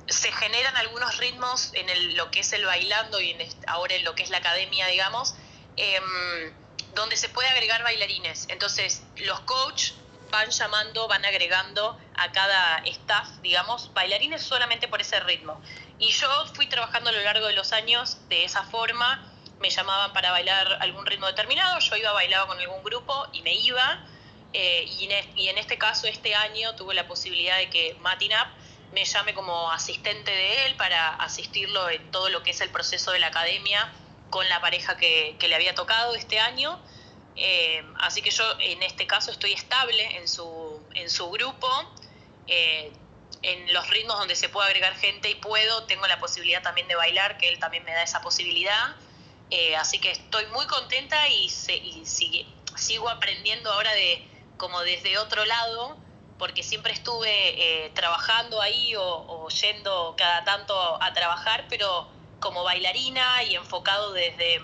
se 0.07 0.31
generan 0.31 0.75
algunos 0.77 1.17
ritmos 1.17 1.71
en 1.73 2.15
lo 2.15 2.31
que 2.31 2.39
es 2.39 2.53
el 2.53 2.65
bailando 2.65 3.19
y 3.21 3.35
ahora 3.67 3.95
en 3.95 4.03
lo 4.03 4.15
que 4.15 4.23
es 4.23 4.29
la 4.29 4.37
academia, 4.37 4.87
digamos, 4.87 5.35
em, 5.75 6.53
donde 6.95 7.17
se 7.17 7.29
puede 7.29 7.49
agregar 7.49 7.83
bailarines. 7.83 8.47
Entonces, 8.49 9.03
los 9.17 9.39
coach 9.41 9.91
van 10.31 10.49
llamando, 10.49 11.07
van 11.07 11.25
agregando 11.25 11.97
a 12.15 12.31
cada 12.31 12.77
staff, 12.85 13.27
digamos, 13.41 13.93
bailarines 13.93 14.41
solamente 14.41 14.87
por 14.87 15.01
ese 15.01 15.19
ritmo. 15.21 15.61
Y 15.99 16.11
yo 16.11 16.27
fui 16.53 16.67
trabajando 16.67 17.09
a 17.09 17.13
lo 17.13 17.21
largo 17.21 17.47
de 17.47 17.53
los 17.53 17.73
años 17.73 18.17
de 18.29 18.43
esa 18.43 18.63
forma, 18.63 19.23
me 19.59 19.69
llamaban 19.69 20.13
para 20.13 20.31
bailar 20.31 20.77
algún 20.81 21.05
ritmo 21.05 21.27
determinado, 21.27 21.79
yo 21.79 21.95
iba, 21.95 22.11
bailaba 22.11 22.47
con 22.47 22.59
algún 22.59 22.83
grupo 22.83 23.27
y 23.33 23.41
me 23.41 23.53
iba. 23.55 24.05
Eh, 24.53 24.85
y, 24.99 25.47
en, 25.47 25.57
este 25.57 25.77
caso, 25.77 26.07
este 26.07 26.33
año 26.35 26.75
tuve 26.75 26.93
la 26.93 27.07
posibilidad 27.07 27.57
de 27.57 27.69
que 27.69 27.95
Matinap 27.99 28.47
me 28.93 29.03
llame 29.03 29.33
como 29.33 29.71
asistente 29.71 30.31
de 30.31 30.65
él 30.65 30.75
para 30.75 31.15
asistirlo 31.15 31.89
en 31.89 32.09
todo 32.11 32.29
lo 32.29 32.43
que 32.43 32.51
es 32.51 32.61
el 32.61 32.69
proceso 32.69 33.11
de 33.11 33.19
la 33.19 33.27
academia 33.27 33.91
con 34.29 34.47
la 34.49 34.61
pareja 34.61 34.97
que, 34.97 35.35
le 35.39 35.55
había 35.55 35.75
tocado 35.75 36.15
este 36.15 36.39
año. 36.39 36.79
Eh, 37.37 37.83
así 37.99 38.23
que 38.23 38.31
yo 38.31 38.43
en 38.59 38.81
este 38.81 39.05
caso 39.05 39.29
estoy 39.31 39.53
estable 39.53 40.17
en 40.17 40.27
su, 40.27 40.81
en 40.95 41.09
su 41.09 41.29
grupo, 41.29 41.69
eh, 42.47 42.91
en 43.43 43.71
los 43.73 43.87
ritmos 43.91 44.17
donde 44.17 44.35
se 44.35 44.49
puede 44.49 44.67
agregar 44.67 44.95
gente 44.95 45.29
y 45.29 45.35
puedo, 45.35 45.83
tengo 45.83 46.07
la 46.07 46.19
posibilidad 46.19 46.63
también 46.63 46.87
de 46.87 46.95
bailar, 46.95 47.37
que 47.37 47.49
él 47.49 47.59
también 47.59 47.83
me 47.83 47.93
da 47.93 48.01
esa 48.01 48.21
posibilidad. 48.21 48.95
Eh, 49.51 49.75
así 49.75 49.99
que 49.99 50.11
estoy 50.11 50.45
muy 50.47 50.65
contenta 50.65 51.29
y, 51.29 51.49
sigo 51.49 53.09
aprendiendo 53.09 53.71
ahora 53.71 53.91
de 53.93 54.27
como 54.57 54.81
desde 54.81 55.17
otro 55.17 55.45
lado 55.45 55.97
porque 56.37 56.61
siempre 56.61 56.93
estuve 56.93 57.91
trabajando 57.95 58.61
ahí 58.61 58.93
o, 58.95 59.47
yendo 59.49 60.13
cada 60.15 60.43
tanto 60.43 61.01
a 61.01 61.11
trabajar, 61.13 61.65
pero 61.69 62.07
como 62.39 62.63
bailarina 62.63 63.41
y 63.43 63.55
enfocado 63.55 64.13
desde, 64.13 64.61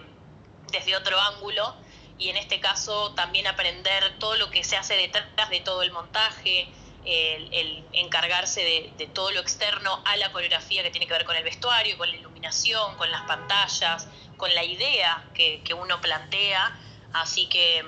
desde 0.72 0.96
otro 0.96 1.20
ángulo. 1.20 1.76
Y 2.18 2.30
en 2.30 2.38
este 2.38 2.60
caso 2.60 3.14
también 3.16 3.48
aprender 3.48 4.18
todo 4.20 4.36
lo 4.36 4.50
que 4.50 4.64
se 4.64 4.78
hace 4.78 4.96
detrás 4.96 5.50
de 5.50 5.60
todo 5.62 5.84
el 5.84 5.92
montaje, 5.92 6.68
el, 7.06 7.84
encargarse 7.94 8.94
de, 8.98 9.08
todo 9.08 9.32
lo 9.32 9.42
externo 9.42 10.02
a 10.06 10.16
la 10.18 10.32
coreografía 10.32 10.84
que 10.84 10.92
tiene 10.92 11.08
que 11.08 11.14
ver 11.14 11.26
con 11.26 11.36
el 11.36 11.44
vestuario, 11.44 11.98
con 11.98 12.10
la 12.10 12.16
iluminación, 12.16 12.96
con 12.98 13.12
las 13.12 13.24
pantallas, 13.24 14.08
con 14.38 14.54
la 14.54 14.64
idea 14.64 15.24
que, 15.34 15.62
uno 15.74 16.00
plantea. 16.02 16.80
Así 17.14 17.48
que 17.48 17.84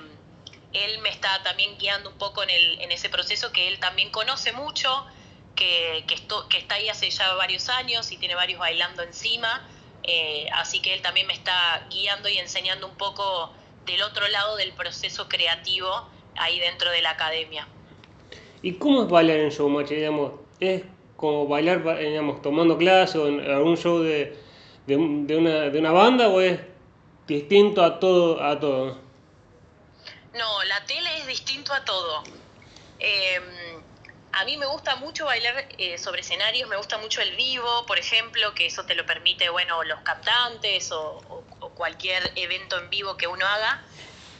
él 0.72 0.98
me 1.00 1.08
está 1.08 1.42
también 1.42 1.78
guiando 1.78 2.10
un 2.10 2.18
poco 2.18 2.42
en, 2.42 2.50
el, 2.50 2.80
en 2.80 2.92
ese 2.92 3.08
proceso 3.08 3.52
que 3.52 3.68
él 3.68 3.78
también 3.78 4.10
conoce 4.10 4.52
mucho, 4.52 5.06
que, 5.54 6.04
que, 6.06 6.16
que 6.50 6.58
está 6.58 6.74
ahí 6.74 6.88
hace 6.88 7.10
ya 7.10 7.32
varios 7.34 7.68
años 7.68 8.12
y 8.12 8.18
tiene 8.18 8.34
varios 8.34 8.58
bailando 8.58 9.02
encima, 9.02 9.66
eh, 10.02 10.46
así 10.52 10.80
que 10.80 10.94
él 10.94 11.02
también 11.02 11.26
me 11.26 11.32
está 11.32 11.86
guiando 11.90 12.28
y 12.28 12.38
enseñando 12.38 12.86
un 12.86 12.96
poco 12.96 13.52
del 13.86 14.02
otro 14.02 14.26
lado 14.28 14.56
del 14.56 14.72
proceso 14.72 15.28
creativo 15.28 15.88
ahí 16.36 16.58
dentro 16.58 16.90
de 16.90 17.02
la 17.02 17.10
academia. 17.10 17.66
¿Y 18.62 18.74
cómo 18.74 19.04
es 19.04 19.08
bailar 19.08 19.38
en 19.38 19.50
Showmatch? 19.50 19.88
Digamos, 19.90 20.32
¿Es 20.60 20.82
como 21.16 21.46
bailar 21.46 21.98
digamos, 21.98 22.40
tomando 22.40 22.78
clases 22.78 23.16
o 23.16 23.28
en 23.28 23.40
algún 23.40 23.76
show 23.76 24.00
de, 24.00 24.38
de, 24.86 24.96
una, 24.96 25.70
de 25.70 25.78
una 25.78 25.92
banda 25.92 26.28
o 26.28 26.40
es 26.40 26.58
distinto 27.26 27.82
a 27.82 27.98
todo? 28.00 28.42
A 28.42 28.58
todo? 28.58 28.98
No, 30.32 30.64
la 30.64 30.84
tele 30.84 31.18
es 31.18 31.26
distinto 31.26 31.72
a 31.74 31.84
todo. 31.84 32.22
Em, 32.98 33.42
a 34.32 34.44
mí 34.44 34.56
me 34.56 34.66
gusta 34.66 34.96
mucho 34.96 35.26
bailar 35.26 35.68
eh, 35.76 35.98
sobre 35.98 36.20
escenarios, 36.20 36.68
me 36.68 36.76
gusta 36.76 36.96
mucho 36.98 37.20
el 37.20 37.36
vivo, 37.36 37.84
por 37.86 37.98
ejemplo, 37.98 38.54
que 38.54 38.66
eso 38.66 38.84
te 38.84 38.94
lo 38.94 39.04
permite, 39.04 39.50
bueno, 39.50 39.82
los 39.84 40.00
cantantes 40.00 40.90
o, 40.92 41.42
cualquier 41.76 42.32
evento 42.34 42.78
en 42.78 42.90
vivo 42.90 43.16
que 43.16 43.26
uno 43.26 43.46
haga, 43.46 43.82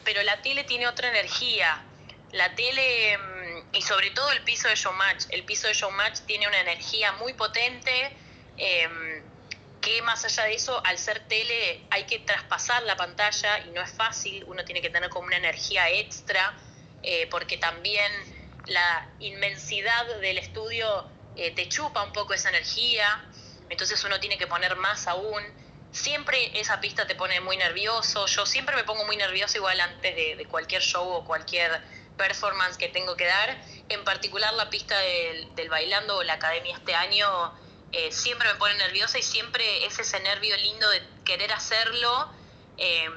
pero 0.04 0.22
la 0.22 0.40
tele 0.42 0.64
tiene 0.64 0.88
otra 0.88 1.08
energía. 1.08 1.84
La 2.32 2.54
tele, 2.54 3.12
em, 3.12 3.64
y 3.72 3.82
sobre 3.82 4.10
todo 4.10 4.32
el 4.32 4.42
piso 4.42 4.68
de 4.68 4.74
Showmatch, 4.74 5.26
el 5.30 5.44
piso 5.44 5.68
de 5.68 5.74
Showmatch 5.74 6.20
tiene 6.26 6.48
una 6.48 6.60
energía 6.60 7.12
muy 7.12 7.34
potente. 7.34 8.16
Em, 8.56 9.22
que 9.86 10.02
más 10.02 10.24
allá 10.24 10.44
de 10.44 10.54
eso, 10.54 10.84
al 10.84 10.98
ser 10.98 11.20
tele 11.28 11.86
hay 11.90 12.06
que 12.06 12.18
traspasar 12.18 12.82
la 12.82 12.96
pantalla 12.96 13.60
y 13.60 13.70
no 13.70 13.80
es 13.80 13.90
fácil, 13.92 14.42
uno 14.48 14.64
tiene 14.64 14.82
que 14.82 14.90
tener 14.90 15.08
como 15.10 15.28
una 15.28 15.36
energía 15.36 15.88
extra, 15.90 16.56
eh, 17.04 17.28
porque 17.30 17.56
también 17.56 18.10
la 18.66 19.08
inmensidad 19.20 20.06
del 20.20 20.38
estudio 20.38 21.08
eh, 21.36 21.52
te 21.52 21.68
chupa 21.68 22.02
un 22.02 22.12
poco 22.12 22.34
esa 22.34 22.48
energía, 22.48 23.06
entonces 23.68 24.02
uno 24.02 24.18
tiene 24.18 24.36
que 24.38 24.48
poner 24.48 24.74
más 24.74 25.06
aún. 25.06 25.42
Siempre 25.96 26.60
esa 26.60 26.80
pista 26.80 27.06
te 27.06 27.14
pone 27.14 27.40
muy 27.40 27.56
nervioso. 27.56 28.26
Yo 28.26 28.46
siempre 28.46 28.76
me 28.76 28.84
pongo 28.84 29.04
muy 29.04 29.16
nervioso 29.16 29.56
igual 29.56 29.80
antes 29.80 30.14
de, 30.14 30.46
cualquier 30.46 30.82
show 30.82 31.08
o 31.08 31.24
cualquier 31.24 31.82
performance 32.16 32.76
que 32.76 32.88
tengo 32.88 33.16
que 33.16 33.26
dar. 33.26 33.58
En 33.88 34.04
particular 34.04 34.52
la 34.54 34.68
pista 34.68 34.96
del, 34.98 35.68
bailando 35.68 36.18
o 36.18 36.22
la 36.22 36.34
academia 36.34 36.76
este 36.76 36.94
año 36.94 37.26
eh, 37.92 38.12
siempre 38.12 38.48
me 38.52 38.58
pone 38.58 38.74
nerviosa 38.76 39.18
y 39.18 39.22
siempre 39.22 39.86
es 39.86 39.98
ese 39.98 40.20
nervio 40.20 40.56
lindo 40.58 40.88
de 40.90 41.02
querer 41.24 41.52
hacerlo, 41.52 42.30
em, 42.76 43.12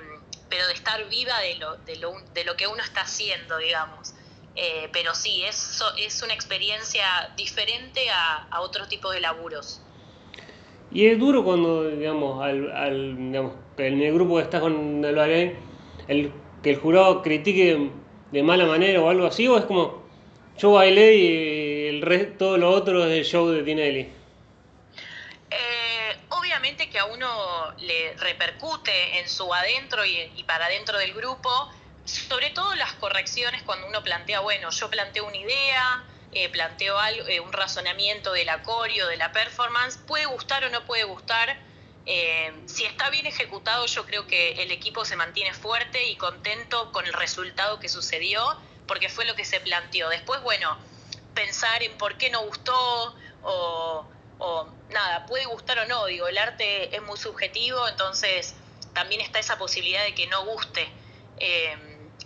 pero 0.50 0.68
de 0.68 0.74
estar 0.74 1.04
viva 1.10 1.38
de 1.40 1.56
lo, 1.56 1.76
de 1.78 1.98
lo, 1.98 2.20
de 2.34 2.44
lo 2.46 2.56
que 2.56 2.68
uno 2.68 2.82
está 2.82 3.02
haciendo, 3.02 3.58
digamos. 3.58 4.14
Eh, 4.56 4.90
pero 4.92 5.14
sí, 5.16 5.44
es, 5.44 5.82
es 5.98 6.22
una 6.22 6.34
experiencia 6.34 7.32
diferente 7.36 8.10
a, 8.10 8.48
a 8.50 8.62
otro 8.62 8.88
tipo 8.88 9.12
de 9.12 9.20
laburos. 9.20 9.82
Y 10.92 11.06
es 11.08 11.20
duro 11.20 11.44
cuando, 11.44 11.90
digamos, 11.90 12.44
al, 12.44 12.72
al 12.72 13.16
digamos, 13.18 13.54
en 13.78 14.02
el 14.02 14.14
grupo 14.14 14.38
que 14.38 14.44
estás 14.44 14.62
con 14.62 15.06
el 15.06 15.56
el, 16.08 16.32
que 16.64 16.72
el 16.72 16.76
jurado 16.78 17.22
critique 17.22 17.92
de 18.32 18.44
mala 18.44 18.66
manera 18.66 19.02
o 19.02 19.10
algo 19.10 19.28
así, 19.28 19.48
o 19.48 19.58
es 19.58 19.66
como 19.66 20.04
yo 20.58 20.74
bailé 20.74 21.16
y 21.16 21.88
el 21.88 22.02
resto, 22.02 22.38
todo 22.38 22.58
lo 22.58 22.72
otro 22.72 23.06
es 23.06 23.18
el 23.18 23.24
show 23.24 23.48
de 23.48 23.64
Tinelli. 23.64 24.10
Eh, 25.52 26.16
obviamente 26.30 26.90
que 26.90 27.00
a 27.00 27.06
uno 27.06 27.28
le 27.78 28.14
repercute 28.18 29.20
en 29.20 29.30
su 29.30 29.54
adentro 29.54 30.06
y, 30.06 30.18
y 30.36 30.44
para 30.44 30.66
adentro 30.66 30.98
del 30.98 31.14
grupo, 31.14 31.50
sobre 32.04 32.50
todo 32.50 32.76
las 32.76 32.94
correcciones 32.94 33.62
cuando 33.64 33.88
uno 33.88 34.04
plantea, 34.04 34.42
bueno, 34.42 34.70
yo 34.72 34.90
planteo 34.90 35.28
una 35.28 35.38
idea, 35.38 36.04
eh, 36.32 36.48
planteo 36.50 37.00
algo, 37.00 37.28
eh, 37.28 37.40
un 37.40 37.52
razonamiento 37.52 38.32
del 38.34 38.50
acorio, 38.50 39.08
de 39.08 39.18
la 39.18 39.32
performance, 39.32 39.98
puede 39.98 40.26
gustar 40.28 40.64
o 40.64 40.70
no 40.70 40.86
puede 40.86 41.04
gustar. 41.04 41.58
Eh, 42.06 42.54
si 42.68 42.86
está 42.86 43.10
bien 43.10 43.26
ejecutado, 43.26 43.86
yo 43.88 44.06
creo 44.06 44.28
que 44.28 44.62
el 44.62 44.72
equipo 44.72 45.06
se 45.06 45.16
mantiene 45.16 45.54
fuerte 45.54 46.08
y 46.08 46.16
contento 46.18 46.92
con 46.92 47.08
el 47.08 47.14
resultado 47.14 47.80
que 47.80 47.90
sucedió, 47.90 48.44
porque 48.88 49.10
fue 49.10 49.26
lo 49.26 49.36
que 49.36 49.44
se 49.44 49.60
planteó. 49.60 50.10
Después, 50.10 50.42
bueno, 50.44 50.78
pensar 51.34 51.82
en 51.82 51.98
por 51.98 52.18
qué 52.18 52.30
no 52.30 52.42
gustó 52.44 53.16
o, 53.44 54.06
nada, 54.90 55.26
puede 55.26 55.46
gustar 55.46 55.80
o 55.80 55.86
no, 55.86 56.06
digo, 56.06 56.28
el 56.28 56.38
arte 56.38 56.96
es 56.96 57.02
muy 57.04 57.18
subjetivo, 57.18 57.88
entonces 57.88 58.56
también 58.94 59.22
está 59.22 59.40
esa 59.40 59.58
posibilidad 59.58 60.04
de 60.04 60.16
que 60.16 60.28
no 60.28 60.46
guste 60.46 60.90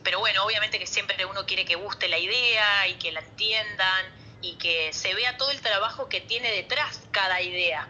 pero 0.04 0.20
bueno, 0.20 0.44
obviamente 0.44 0.78
que 0.78 0.86
siempre 0.86 1.26
uno 1.26 1.46
quiere 1.46 1.66
que 1.66 1.76
guste 1.76 2.08
la 2.10 2.18
idea 2.18 2.88
y 2.88 2.96
que 2.96 3.12
la 3.12 3.22
entiendan 3.22 4.06
y 4.42 4.58
que 4.58 4.92
se 4.92 5.14
vea 5.16 5.38
todo 5.38 5.52
el 5.52 5.62
trabajo 5.62 6.10
que 6.10 6.20
tiene 6.20 6.52
detrás 6.52 7.00
cada 7.12 7.42
idea, 7.42 7.88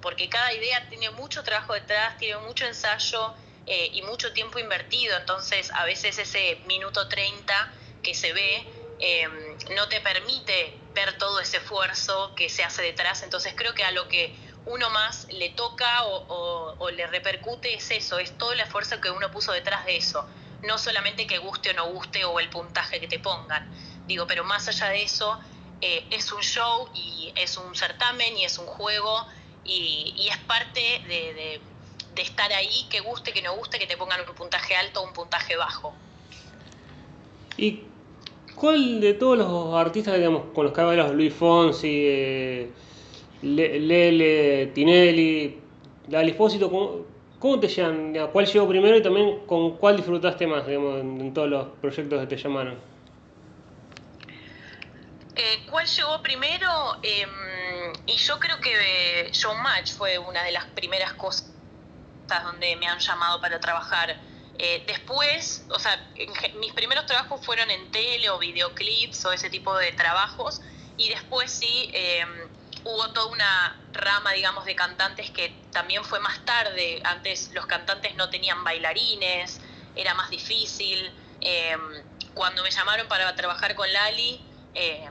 porque 0.00 0.30
cada 0.30 0.52
idea 0.54 0.88
tiene 0.88 1.10
mucho 1.10 1.44
trabajo 1.44 1.74
detrás, 1.74 2.16
tiene 2.16 2.38
mucho 2.38 2.64
ensayo 2.64 3.34
eh, 3.66 3.90
y 3.92 4.02
mucho 4.02 4.32
tiempo 4.32 4.58
invertido, 4.58 5.16
entonces 5.18 5.70
a 5.74 5.84
veces 5.84 6.18
ese 6.18 6.62
minuto 6.64 7.06
30 7.06 7.74
que 8.02 8.14
se 8.14 8.32
ve 8.32 8.66
em, 8.98 9.56
no 9.76 9.86
te 9.88 10.00
permite 10.00 10.78
ver 10.94 11.18
todo 11.18 11.40
ese 11.40 11.58
esfuerzo 11.58 12.34
que 12.34 12.48
se 12.48 12.64
hace 12.64 12.80
detrás, 12.80 13.22
entonces 13.22 13.52
creo 13.54 13.74
que 13.74 13.84
a 13.84 13.90
lo 13.90 14.08
que 14.08 14.34
uno 14.64 14.88
más 14.88 15.26
le 15.30 15.50
toca 15.50 16.04
o, 16.04 16.76
o 16.78 16.90
le 16.90 17.06
repercute 17.08 17.74
es 17.74 17.90
eso, 17.90 18.18
es 18.18 18.36
todo 18.38 18.52
el 18.52 18.60
esfuerzo 18.60 18.98
que 19.00 19.10
uno 19.10 19.30
puso 19.30 19.52
detrás 19.52 19.84
de 19.84 19.98
eso 19.98 20.26
no 20.62 20.78
solamente 20.78 21.26
que 21.26 21.38
guste 21.38 21.70
o 21.70 21.74
no 21.74 21.92
guste 21.92 22.24
o 22.24 22.38
el 22.40 22.48
puntaje 22.48 23.00
que 23.00 23.08
te 23.08 23.18
pongan. 23.18 23.70
Digo, 24.06 24.26
pero 24.26 24.44
más 24.44 24.68
allá 24.68 24.88
de 24.88 25.02
eso, 25.02 25.38
eh, 25.80 26.04
es 26.10 26.32
un 26.32 26.40
show 26.40 26.88
y 26.94 27.32
es 27.36 27.56
un 27.56 27.74
certamen 27.74 28.36
y 28.36 28.44
es 28.44 28.58
un 28.58 28.66
juego 28.66 29.26
y, 29.64 30.28
es 30.28 30.38
parte 30.38 30.80
de, 30.80 31.60
estar 32.16 32.52
ahí, 32.52 32.86
que 32.90 33.00
guste, 33.00 33.32
que 33.32 33.40
no 33.40 33.56
guste, 33.56 33.78
que 33.78 33.86
te 33.86 33.96
pongan 33.96 34.20
un 34.28 34.34
puntaje 34.34 34.76
alto 34.76 35.00
o 35.00 35.06
un 35.06 35.14
puntaje 35.14 35.56
bajo. 35.56 35.94
¿Y 37.56 37.84
cuál 38.54 39.00
de 39.00 39.14
todos 39.14 39.38
los 39.38 39.74
artistas 39.74 40.16
digamos, 40.16 40.52
con 40.52 40.66
los 40.66 40.74
que 40.74 41.14
Luis 41.14 41.32
Fonsi, 41.32 42.04
eh, 42.06 42.70
Lele, 43.40 44.66
Tinelli, 44.74 45.60
Lali 46.08 46.32
¿Cómo 47.40 47.58
te 47.58 47.68
llaman? 47.68 48.14
¿Cuál 48.32 48.44
llegó 48.44 48.68
primero 48.68 48.98
y 48.98 49.02
también 49.02 49.46
con 49.46 49.78
cuál 49.78 49.96
disfrutaste 49.96 50.46
más 50.46 50.66
digamos, 50.66 51.00
en, 51.00 51.32
todos 51.32 51.48
los 51.48 51.68
proyectos 51.80 52.20
que 52.20 52.26
te 52.26 52.36
llamaron? 52.36 52.78
Eh, 55.36 55.64
¿Cuál 55.70 55.86
llegó 55.86 56.20
primero? 56.20 56.68
Em, 57.02 57.92
y 58.04 58.16
yo 58.18 58.38
creo 58.38 58.60
que 58.60 59.30
Showmatch 59.32 59.94
fue 59.94 60.18
una 60.18 60.44
de 60.44 60.52
las 60.52 60.66
primeras 60.66 61.14
cosas 61.14 61.50
donde 62.44 62.76
me 62.76 62.86
han 62.86 62.98
llamado 62.98 63.40
para 63.40 63.58
trabajar. 63.58 64.20
Eh, 64.58 64.84
después, 64.86 65.64
o 65.70 65.78
sea, 65.78 65.98
mis 66.60 66.74
primeros 66.74 67.06
trabajos 67.06 67.42
fueron 67.42 67.70
en 67.70 67.90
tele 67.90 68.28
o 68.28 68.38
videoclips 68.38 69.24
o 69.24 69.32
ese 69.32 69.48
tipo 69.48 69.74
de 69.78 69.92
trabajos. 69.92 70.60
Y 70.98 71.08
después 71.08 71.50
sí, 71.50 71.90
em, 71.94 72.28
hubo 72.84 73.12
toda 73.12 73.26
una 73.26 73.80
rama, 73.92 74.32
digamos, 74.32 74.64
de 74.64 74.74
cantantes 74.74 75.30
que 75.30 75.50
también 75.72 76.04
fue 76.04 76.20
más 76.20 76.44
tarde. 76.44 77.00
Antes 77.04 77.50
los 77.52 77.66
cantantes 77.66 78.14
no 78.16 78.30
tenían 78.30 78.62
bailarines, 78.64 79.60
era 79.94 80.14
más 80.14 80.30
difícil. 80.30 81.12
Em, 81.40 82.04
cuando 82.34 82.62
me 82.62 82.70
llamaron 82.70 83.08
para 83.08 83.34
trabajar 83.36 83.74
con 83.74 83.92
Lali, 83.92 84.40
eh, 84.74 85.10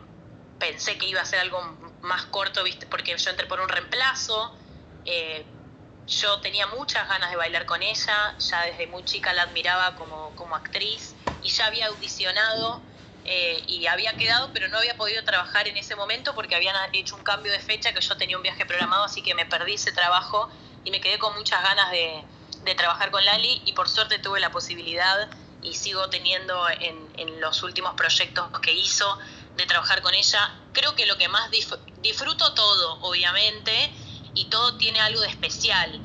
pensé 0.57 0.97
que 0.97 1.07
iba 1.07 1.21
a 1.21 1.25
ser 1.25 1.39
algo 1.39 1.61
más 2.01 2.25
corto, 2.25 2.63
¿viste? 2.63 2.85
porque 2.87 3.15
yo 3.17 3.29
entré 3.29 3.47
por 3.47 3.59
un 3.59 3.69
reemplazo. 3.69 4.55
Eh, 5.05 5.45
yo 6.07 6.39
tenía 6.41 6.65
muchas 6.67 7.07
ganas 7.07 7.29
de 7.29 7.35
bailar 7.35 7.65
con 7.65 7.83
ella, 7.83 8.35
ya 8.39 8.61
desde 8.63 8.87
muy 8.87 9.05
chica 9.05 9.31
la 9.33 9.43
admiraba 9.43 9.95
como, 9.95 10.33
como 10.35 10.55
actriz 10.55 11.15
y 11.39 11.49
ya 11.49 11.67
había 11.67 11.87
audicionado 11.87 12.88
eh, 13.31 13.63
y 13.67 13.85
había 13.85 14.17
quedado, 14.17 14.49
pero 14.53 14.69
no 14.69 14.79
había 14.79 14.97
podido 14.97 15.23
trabajar 15.23 15.67
en 15.67 15.77
ese 15.77 15.95
momento 15.95 16.33
porque 16.33 16.55
habían 16.55 16.75
hecho 16.93 17.15
un 17.15 17.21
cambio 17.21 17.51
de 17.51 17.59
fecha, 17.59 17.93
que 17.93 18.01
yo 18.01 18.17
tenía 18.17 18.35
un 18.35 18.41
viaje 18.41 18.65
programado, 18.65 19.03
así 19.03 19.21
que 19.21 19.35
me 19.35 19.45
perdí 19.45 19.75
ese 19.75 19.91
trabajo 19.91 20.49
y 20.83 20.89
me 20.89 20.99
quedé 20.99 21.19
con 21.19 21.35
muchas 21.35 21.61
ganas 21.61 21.91
de, 21.91 22.23
trabajar 22.75 23.11
con 23.11 23.23
Lali 23.23 23.61
y 23.65 23.73
por 23.73 23.87
suerte 23.87 24.17
tuve 24.17 24.39
la 24.39 24.51
posibilidad 24.51 25.29
y 25.61 25.75
sigo 25.75 26.09
teniendo 26.09 26.67
en, 26.69 27.39
los 27.39 27.61
últimos 27.61 27.93
proyectos 27.93 28.49
que 28.61 28.73
hizo 28.73 29.19
de 29.55 29.67
trabajar 29.67 30.01
con 30.01 30.15
ella. 30.15 30.51
Creo 30.73 30.95
que 30.95 31.05
lo 31.05 31.15
que 31.17 31.27
más 31.27 31.51
disfruto 32.01 32.53
todo, 32.53 32.99
obviamente, 33.01 33.91
y 34.33 34.45
todo 34.45 34.75
tiene 34.77 35.01
algo 35.01 35.21
de 35.21 35.27
especial 35.27 36.01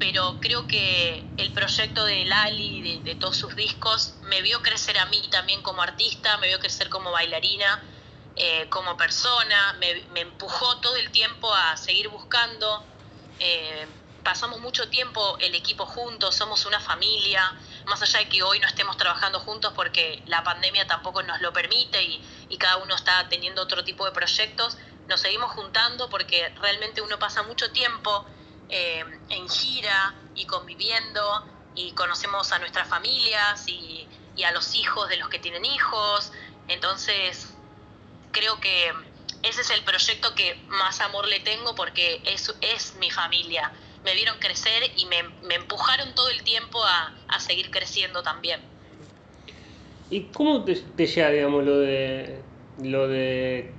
pero 0.00 0.38
creo 0.40 0.66
que 0.66 1.22
el 1.36 1.52
proyecto 1.52 2.06
de 2.06 2.24
Lali, 2.24 2.80
de, 2.80 3.00
de, 3.04 3.14
todos 3.16 3.36
sus 3.36 3.54
discos, 3.54 4.14
me 4.22 4.40
vio 4.40 4.62
crecer 4.62 4.98
a 4.98 5.04
mí 5.04 5.22
también 5.30 5.60
como 5.60 5.82
artista, 5.82 6.38
me 6.38 6.48
vio 6.48 6.58
crecer 6.58 6.88
como 6.88 7.12
bailarina, 7.12 7.84
eh, 8.34 8.66
como 8.70 8.96
persona, 8.96 9.76
me, 9.78 10.20
empujó 10.22 10.78
todo 10.78 10.96
el 10.96 11.10
tiempo 11.10 11.54
a 11.54 11.76
seguir 11.76 12.08
buscando. 12.08 12.82
Eh, 13.40 13.86
pasamos 14.24 14.60
mucho 14.60 14.88
tiempo 14.88 15.36
el 15.38 15.54
equipo 15.54 15.84
juntos, 15.84 16.34
somos 16.34 16.64
una 16.64 16.80
familia, 16.80 17.54
más 17.84 18.00
allá 18.00 18.20
de 18.20 18.28
que 18.30 18.42
hoy 18.42 18.58
no 18.58 18.68
estemos 18.68 18.96
trabajando 18.96 19.38
juntos 19.40 19.74
porque 19.76 20.22
la 20.24 20.42
pandemia 20.42 20.86
tampoco 20.86 21.22
nos 21.22 21.42
lo 21.42 21.52
permite 21.52 22.02
y, 22.02 22.24
y 22.48 22.56
cada 22.56 22.78
uno 22.78 22.94
está 22.94 23.28
teniendo 23.28 23.60
otro 23.60 23.84
tipo 23.84 24.06
de 24.06 24.12
proyectos, 24.12 24.78
nos 25.08 25.20
seguimos 25.20 25.52
juntando 25.52 26.08
porque 26.08 26.48
realmente 26.58 27.02
uno 27.02 27.18
pasa 27.18 27.42
mucho 27.42 27.70
tiempo 27.72 28.24
eh, 28.70 29.04
en 29.28 29.48
gira 29.48 30.14
y 30.34 30.46
conviviendo 30.46 31.44
y 31.74 31.92
conocemos 31.92 32.52
a 32.52 32.58
nuestras 32.58 32.88
familias 32.88 33.66
y, 33.68 34.06
a 34.44 34.52
los 34.52 34.74
hijos 34.74 35.06
de 35.10 35.18
los 35.18 35.28
que 35.28 35.38
tienen 35.38 35.66
hijos. 35.66 36.32
Entonces, 36.68 37.52
creo 38.32 38.58
que 38.58 38.90
ese 39.42 39.60
es 39.60 39.70
el 39.70 39.84
proyecto 39.84 40.34
que 40.34 40.54
más 40.68 41.00
amor 41.02 41.28
le 41.28 41.40
tengo 41.40 41.74
porque 41.74 42.22
es, 42.24 42.54
es 42.62 42.96
mi 42.98 43.10
familia. 43.10 43.70
Me 44.02 44.14
vieron 44.14 44.38
crecer 44.38 44.92
y 44.96 45.04
me, 45.04 45.18
empujaron 45.54 46.14
todo 46.14 46.30
el 46.30 46.42
tiempo 46.42 46.82
a, 46.82 47.38
seguir 47.38 47.70
creciendo 47.70 48.22
también. 48.22 48.60
¿Y 50.08 50.22
cómo 50.32 50.64
te, 50.64 50.76
te 50.76 51.06
llega, 51.06 51.30
digamos, 51.30 51.64
lo 51.64 51.78
de, 51.78 52.40
lo 52.82 53.08
de 53.08 53.74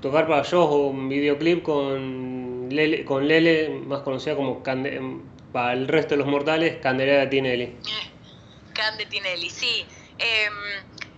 tocar 0.00 0.28
para 0.28 0.42
shows 0.42 0.70
o 0.70 0.76
un 0.86 1.08
videoclip 1.08 1.64
con 1.64 2.45
Lele, 2.70 3.04
con 3.04 3.26
Lele, 3.26 3.68
más 3.68 4.02
conocida 4.02 4.36
como 4.36 4.62
para 4.62 5.72
el 5.72 5.88
resto 5.88 6.10
de 6.10 6.18
los 6.18 6.26
mortales, 6.26 6.78
Candelaria 6.82 7.28
Tinelli. 7.28 7.76
Cande 8.74 9.06
Tinelli, 9.06 9.50
sí. 9.50 9.86
Em, 10.18 10.52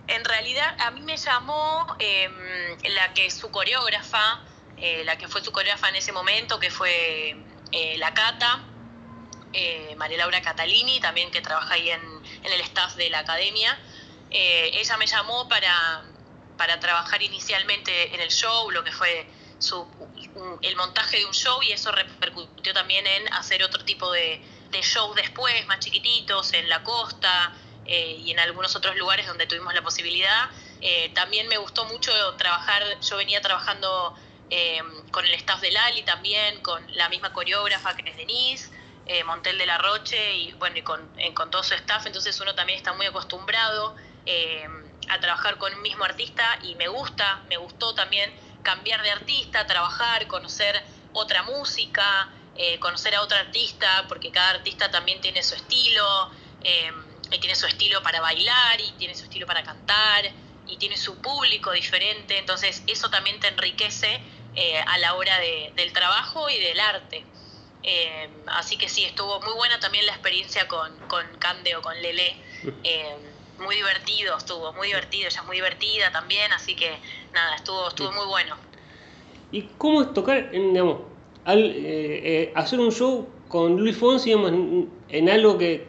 en 0.07 0.25
realidad 0.25 0.75
a 0.79 0.91
mí 0.91 1.01
me 1.01 1.17
llamó 1.17 1.85
em, 1.99 2.77
la 2.95 3.13
que 3.13 3.29
su 3.29 3.51
coreógrafa, 3.51 4.43
eh, 4.77 5.03
la 5.05 5.17
que 5.17 5.27
fue 5.27 5.43
su 5.43 5.51
coreógrafa 5.51 5.89
en 5.89 5.95
ese 5.97 6.11
momento, 6.11 6.59
que 6.59 6.71
fue 6.71 7.35
eh, 7.71 7.97
la 7.97 8.13
Cata, 8.13 8.63
eh, 9.53 9.93
María 9.97 10.17
Laura 10.17 10.41
Catalini, 10.41 10.99
también 10.99 11.31
que 11.31 11.41
trabaja 11.41 11.73
ahí 11.73 11.89
en, 11.89 12.01
en 12.43 12.53
el 12.53 12.61
staff 12.61 12.95
de 12.95 13.09
la 13.09 13.19
academia. 13.19 13.77
ella 14.31 14.97
me 14.97 15.07
llamó 15.07 15.47
para, 15.49 16.03
para 16.57 16.79
trabajar 16.79 17.21
inicialmente 17.21 18.13
en 18.13 18.21
el 18.21 18.29
show, 18.29 18.71
lo 18.71 18.83
que 18.83 18.91
fue 18.91 19.27
su, 19.59 19.87
el 20.61 20.75
montaje 20.75 21.17
de 21.17 21.25
un 21.25 21.33
show 21.33 21.61
y 21.61 21.71
eso 21.71 21.91
repercutió 21.91 22.73
también 22.73 23.05
en 23.05 23.33
hacer 23.33 23.63
otro 23.63 23.83
tipo 23.85 24.11
de, 24.11 24.41
de 24.71 24.81
shows 24.81 25.15
después, 25.15 25.67
más 25.67 25.79
chiquititos, 25.79 26.53
en 26.53 26.67
la 26.69 26.83
costa 26.83 27.53
y 27.85 28.29
en 28.29 28.39
algunos 28.39 28.75
otros 28.75 28.95
lugares 28.97 29.25
donde 29.25 29.47
tuvimos 29.47 29.73
la 29.73 29.81
posibilidad. 29.81 30.49
también 31.15 31.47
me 31.47 31.57
gustó 31.57 31.85
mucho 31.85 32.11
trabajar, 32.37 32.83
yo 33.01 33.17
venía 33.17 33.41
trabajando 33.41 34.15
con 35.11 35.25
el 35.25 35.33
staff 35.33 35.59
del 35.61 35.75
Ali 35.75 36.03
también, 36.03 36.61
con 36.61 36.85
la 36.95 37.09
misma 37.09 37.33
coreógrafa 37.33 37.95
que 37.95 38.09
es 38.09 38.17
Denise. 38.17 38.69
Montel 39.25 39.57
de 39.57 39.65
la 39.65 39.79
Roche 39.79 40.35
y 40.35 40.51
bueno 40.53 40.77
y 40.77 40.83
con, 40.83 41.49
todo 41.49 41.63
su 41.63 41.73
staff, 41.73 42.05
entonces 42.05 42.39
uno 42.41 42.53
también 42.53 42.77
está 42.77 42.93
muy 42.93 43.07
acostumbrado 43.07 43.95
a 45.09 45.19
trabajar 45.19 45.57
con 45.57 45.73
un 45.73 45.81
mismo 45.81 46.05
artista 46.05 46.59
y 46.61 46.75
me 46.75 46.87
gusta, 46.87 47.41
me 47.49 47.57
gustó 47.57 47.95
también 47.95 48.31
cambiar 48.63 49.01
de 49.03 49.11
artista, 49.11 49.65
trabajar, 49.65 50.27
conocer 50.27 50.81
otra 51.13 51.43
música, 51.43 52.29
eh, 52.55 52.77
conocer 52.79 53.15
a 53.15 53.21
otro 53.21 53.37
artista, 53.37 54.05
porque 54.07 54.31
cada 54.31 54.51
artista 54.51 54.91
también 54.91 55.21
tiene 55.21 55.43
su 55.43 55.55
estilo, 55.55 56.29
eh, 56.61 56.91
y 57.31 57.39
tiene 57.39 57.55
su 57.55 57.65
estilo 57.67 58.01
para 58.03 58.21
bailar, 58.21 58.81
y 58.81 58.91
tiene 58.93 59.15
su 59.15 59.23
estilo 59.23 59.45
para 59.45 59.63
cantar, 59.63 60.25
y 60.65 60.77
tiene 60.77 60.97
su 60.97 61.19
público 61.21 61.71
diferente, 61.71 62.37
entonces 62.37 62.83
eso 62.87 63.09
también 63.09 63.39
te 63.39 63.47
enriquece 63.47 64.21
eh, 64.55 64.79
a 64.85 64.97
la 64.97 65.15
hora 65.15 65.39
del 65.39 65.93
trabajo 65.93 66.49
y 66.49 66.59
del 66.59 66.79
arte. 66.79 67.25
así 68.47 68.77
que 68.77 68.89
sí, 68.89 69.05
estuvo 69.05 69.39
muy 69.41 69.53
buena 69.53 69.79
también 69.79 70.05
la 70.05 70.11
experiencia 70.11 70.67
con, 70.67 70.95
con 71.07 71.25
Cande 71.37 71.75
o 71.75 71.81
con 71.81 71.99
Lele 72.01 72.35
muy 73.59 73.75
divertido, 73.75 74.37
estuvo 74.37 74.73
muy 74.73 74.87
divertido, 74.87 75.27
ella 75.27 75.39
es 75.41 75.45
muy 75.45 75.57
divertida 75.57 76.11
también, 76.11 76.51
así 76.53 76.75
que 76.75 76.97
nada, 77.33 77.55
estuvo, 77.55 77.87
estuvo 77.87 78.11
muy 78.11 78.25
bueno. 78.27 78.55
¿Y 79.51 79.63
cómo 79.77 80.01
es 80.01 80.13
tocar, 80.13 80.49
en, 80.53 80.73
digamos, 80.73 81.01
al, 81.45 81.63
eh, 81.63 82.43
eh, 82.43 82.53
hacer 82.55 82.79
un 82.79 82.91
show 82.91 83.27
con 83.47 83.77
Luis 83.77 83.97
Fonsi, 83.97 84.29
digamos, 84.29 84.51
en, 85.09 85.29
algo 85.29 85.57
que 85.57 85.87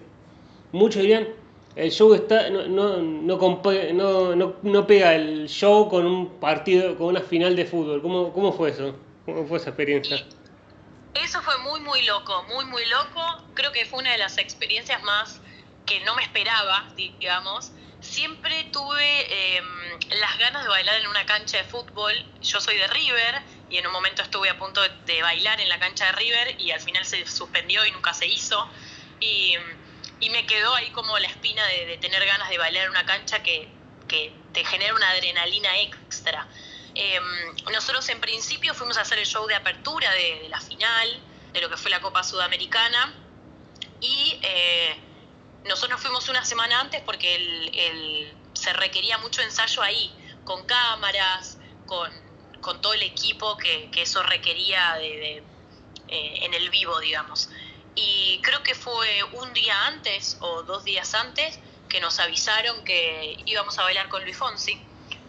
muchos 0.73 1.03
dirían, 1.03 1.29
el 1.77 1.91
show 1.91 2.15
está 2.15 2.51
no, 2.51 2.67
no, 2.67 2.97
no, 2.97 4.35
no, 4.35 4.55
no, 4.63 4.87
pega 4.87 5.15
el 5.15 5.49
show 5.49 5.89
con 5.89 6.07
un 6.07 6.41
partido, 6.41 6.97
con 6.97 7.09
una 7.09 7.21
final 7.21 7.55
de 7.55 7.65
fútbol. 7.65 8.03
¿Cómo, 8.03 8.33
cómo 8.33 8.53
fue 8.53 8.71
eso? 8.71 8.95
¿Cómo 9.25 9.47
fue 9.47 9.59
esa 9.59 9.71
experiencia? 9.71 10.27
Eso 11.15 11.43
fue 11.43 11.57
muy, 11.59 11.81
muy 11.81 12.03
loco, 12.03 12.45
muy, 12.55 12.65
muy 12.65 12.85
loco. 12.87 13.21
Creo 13.55 13.73
que 13.73 13.85
fue 13.85 14.01
una 14.01 14.13
de 14.13 14.19
las 14.19 14.39
experiencias 14.39 15.03
más 15.03 15.41
que 15.87 16.01
no 16.01 16.15
me 16.15 16.23
esperaba, 16.23 16.89
digamos, 16.97 17.73
siempre 18.01 18.65
tuve 18.73 19.57
em, 19.57 19.99
las 20.19 20.39
ganas 20.39 20.63
de 20.63 20.69
bailar 20.69 20.97
en 20.97 21.07
una 21.07 21.25
cancha 21.27 21.59
de 21.59 21.65
fútbol. 21.65 22.13
Yo 22.43 22.61
soy 22.61 22.77
de 22.77 22.87
River 22.89 23.43
y 23.69 23.77
en 23.77 23.87
un 23.87 23.93
momento 23.93 24.23
estuve 24.23 24.49
a 24.51 24.59
punto 24.59 24.81
de, 25.07 25.23
bailar 25.23 25.61
en 25.61 25.69
la 25.69 25.79
cancha 25.79 26.07
de 26.07 26.13
River 26.13 26.61
y 26.61 26.71
al 26.71 26.81
final 26.81 27.05
se 27.05 27.27
suspendió 27.27 27.85
y 27.85 27.93
nunca 27.93 28.15
se 28.15 28.27
hizo. 28.27 28.69
Y, 29.21 29.57
me 30.31 30.47
quedó 30.47 30.75
ahí 30.75 30.91
como 30.91 31.19
la 31.19 31.27
espina 31.27 31.67
de, 31.67 31.99
tener 31.99 32.25
ganas 32.25 32.49
de 32.49 32.59
bailar 32.59 32.85
en 32.85 32.91
una 32.91 33.05
cancha 33.05 33.43
que, 33.43 33.69
te 34.53 34.65
genera 34.65 34.95
una 34.95 35.09
adrenalina 35.11 35.79
extra. 35.81 36.49
Em, 36.97 37.23
nosotros 37.73 38.09
en 38.09 38.21
principio 38.21 38.75
fuimos 38.75 38.99
a 38.99 39.03
hacer 39.03 39.19
el 39.19 39.27
show 39.27 39.47
de 39.47 39.55
apertura 39.55 40.11
de, 40.11 40.49
la 40.49 40.61
final, 40.61 41.21
de 41.53 41.61
lo 41.61 41.71
que 41.71 41.77
fue 41.77 41.91
la 41.91 42.01
Copa 42.01 42.25
Sudamericana. 42.25 43.15
Y 44.01 44.41
eh, 44.43 44.97
nosotros 45.65 46.01
fuimos 46.01 46.29
una 46.29 46.45
semana 46.45 46.81
antes 46.81 47.03
porque 47.03 47.35
el, 47.35 48.35
se 48.55 48.73
requería 48.73 49.19
mucho 49.19 49.43
ensayo 49.43 49.83
ahí, 49.83 50.13
con 50.45 50.65
cámaras, 50.65 51.59
con, 51.87 52.11
todo 52.81 52.95
el 52.95 53.03
equipo 53.03 53.57
que, 53.57 53.91
eso 53.97 54.23
requería 54.23 54.95
de, 54.95 55.39
eh, 56.09 56.39
en 56.43 56.55
el 56.55 56.71
vivo, 56.71 56.99
digamos. 57.01 57.51
Y 57.95 58.41
creo 58.43 58.63
que 58.63 58.75
fue 58.75 59.23
un 59.25 59.53
día 59.53 59.87
antes 59.87 60.39
o 60.41 60.63
dos 60.63 60.85
días 60.85 61.15
antes 61.15 61.59
que 61.89 62.01
nos 62.01 62.21
avisaron 62.21 62.85
que 62.85 63.37
íbamos 63.47 63.79
a 63.79 63.83
bailar 63.83 64.09
con 64.09 64.23
Luis 64.23 64.37
Fonsi. 64.37 64.81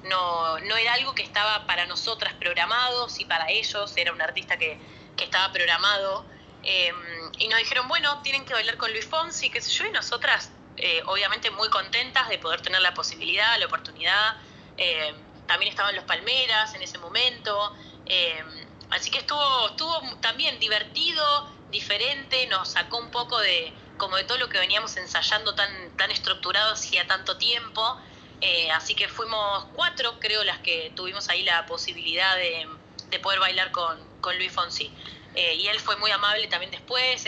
No, 0.04 0.60
no 0.60 0.78
era 0.78 0.94
algo 0.94 1.14
que 1.14 1.24
estaba 1.24 1.66
para 1.66 1.86
nosotras 1.86 2.34
programado, 2.36 3.10
sí 3.10 3.26
para 3.26 3.50
ellos, 3.50 3.94
era 3.98 4.12
un 4.14 4.22
artista 4.22 4.58
que, 4.58 4.80
que 5.16 5.24
estaba 5.24 5.52
programado 5.52 6.26
Em, 6.64 7.32
y 7.40 7.48
nos 7.48 7.60
dijeron, 7.60 7.88
bueno, 7.88 8.22
tienen 8.22 8.46
que 8.46 8.54
bailar 8.54 8.78
con 8.78 8.92
Luis 8.92 9.06
Fonsi, 9.06 9.50
qué 9.50 9.62
sé 9.62 9.72
yo, 9.72 9.86
y 9.86 9.92
nosotras, 9.92 10.52
eh, 10.78 11.02
obviamente, 11.08 11.50
muy 11.52 11.70
contentas 11.70 12.30
de 12.30 12.38
poder 12.38 12.62
tener 12.62 12.82
la 12.82 12.94
posibilidad, 12.94 13.58
la 13.60 13.66
oportunidad. 13.66 14.36
Em, 14.78 15.16
también 15.48 15.72
estaban 15.72 15.96
los 15.96 16.06
Palmeras 16.06 16.74
en 16.76 16.82
ese 16.82 16.98
momento. 16.98 17.74
Em, 18.06 18.48
así 18.90 19.10
que 19.12 19.20
estuvo, 19.20 19.70
estuvo 19.70 20.00
también 20.22 20.60
divertido, 20.60 21.24
diferente, 21.70 22.48
nos 22.48 22.70
sacó 22.70 22.98
un 22.98 23.12
poco 23.12 23.40
de 23.40 23.74
como 23.98 24.18
de 24.18 24.24
todo 24.24 24.40
lo 24.40 24.50
que 24.50 24.58
veníamos 24.58 24.98
ensayando 24.98 25.54
tan, 25.54 25.96
tan 25.96 26.10
estructurado 26.10 26.74
hacía 26.74 27.06
tanto 27.06 27.38
tiempo. 27.38 27.98
Eh, 28.42 28.72
así 28.72 28.96
que 28.96 29.08
fuimos 29.08 29.66
cuatro, 29.74 30.20
creo, 30.20 30.44
las 30.44 30.58
que 30.60 30.92
tuvimos 30.96 31.30
ahí 31.30 31.44
la 31.44 31.66
posibilidad 31.68 32.36
de, 32.36 32.68
de 33.10 33.20
poder 33.20 33.40
bailar 33.40 33.72
con, 33.72 34.00
con 34.20 34.36
Luis 34.38 34.52
Fonsi. 34.52 34.92
Eh, 35.36 35.56
y 35.56 35.68
él 35.68 35.80
fue 35.80 35.96
muy 35.98 36.12
amable 36.12 36.48
también 36.48 36.72
después, 36.72 37.24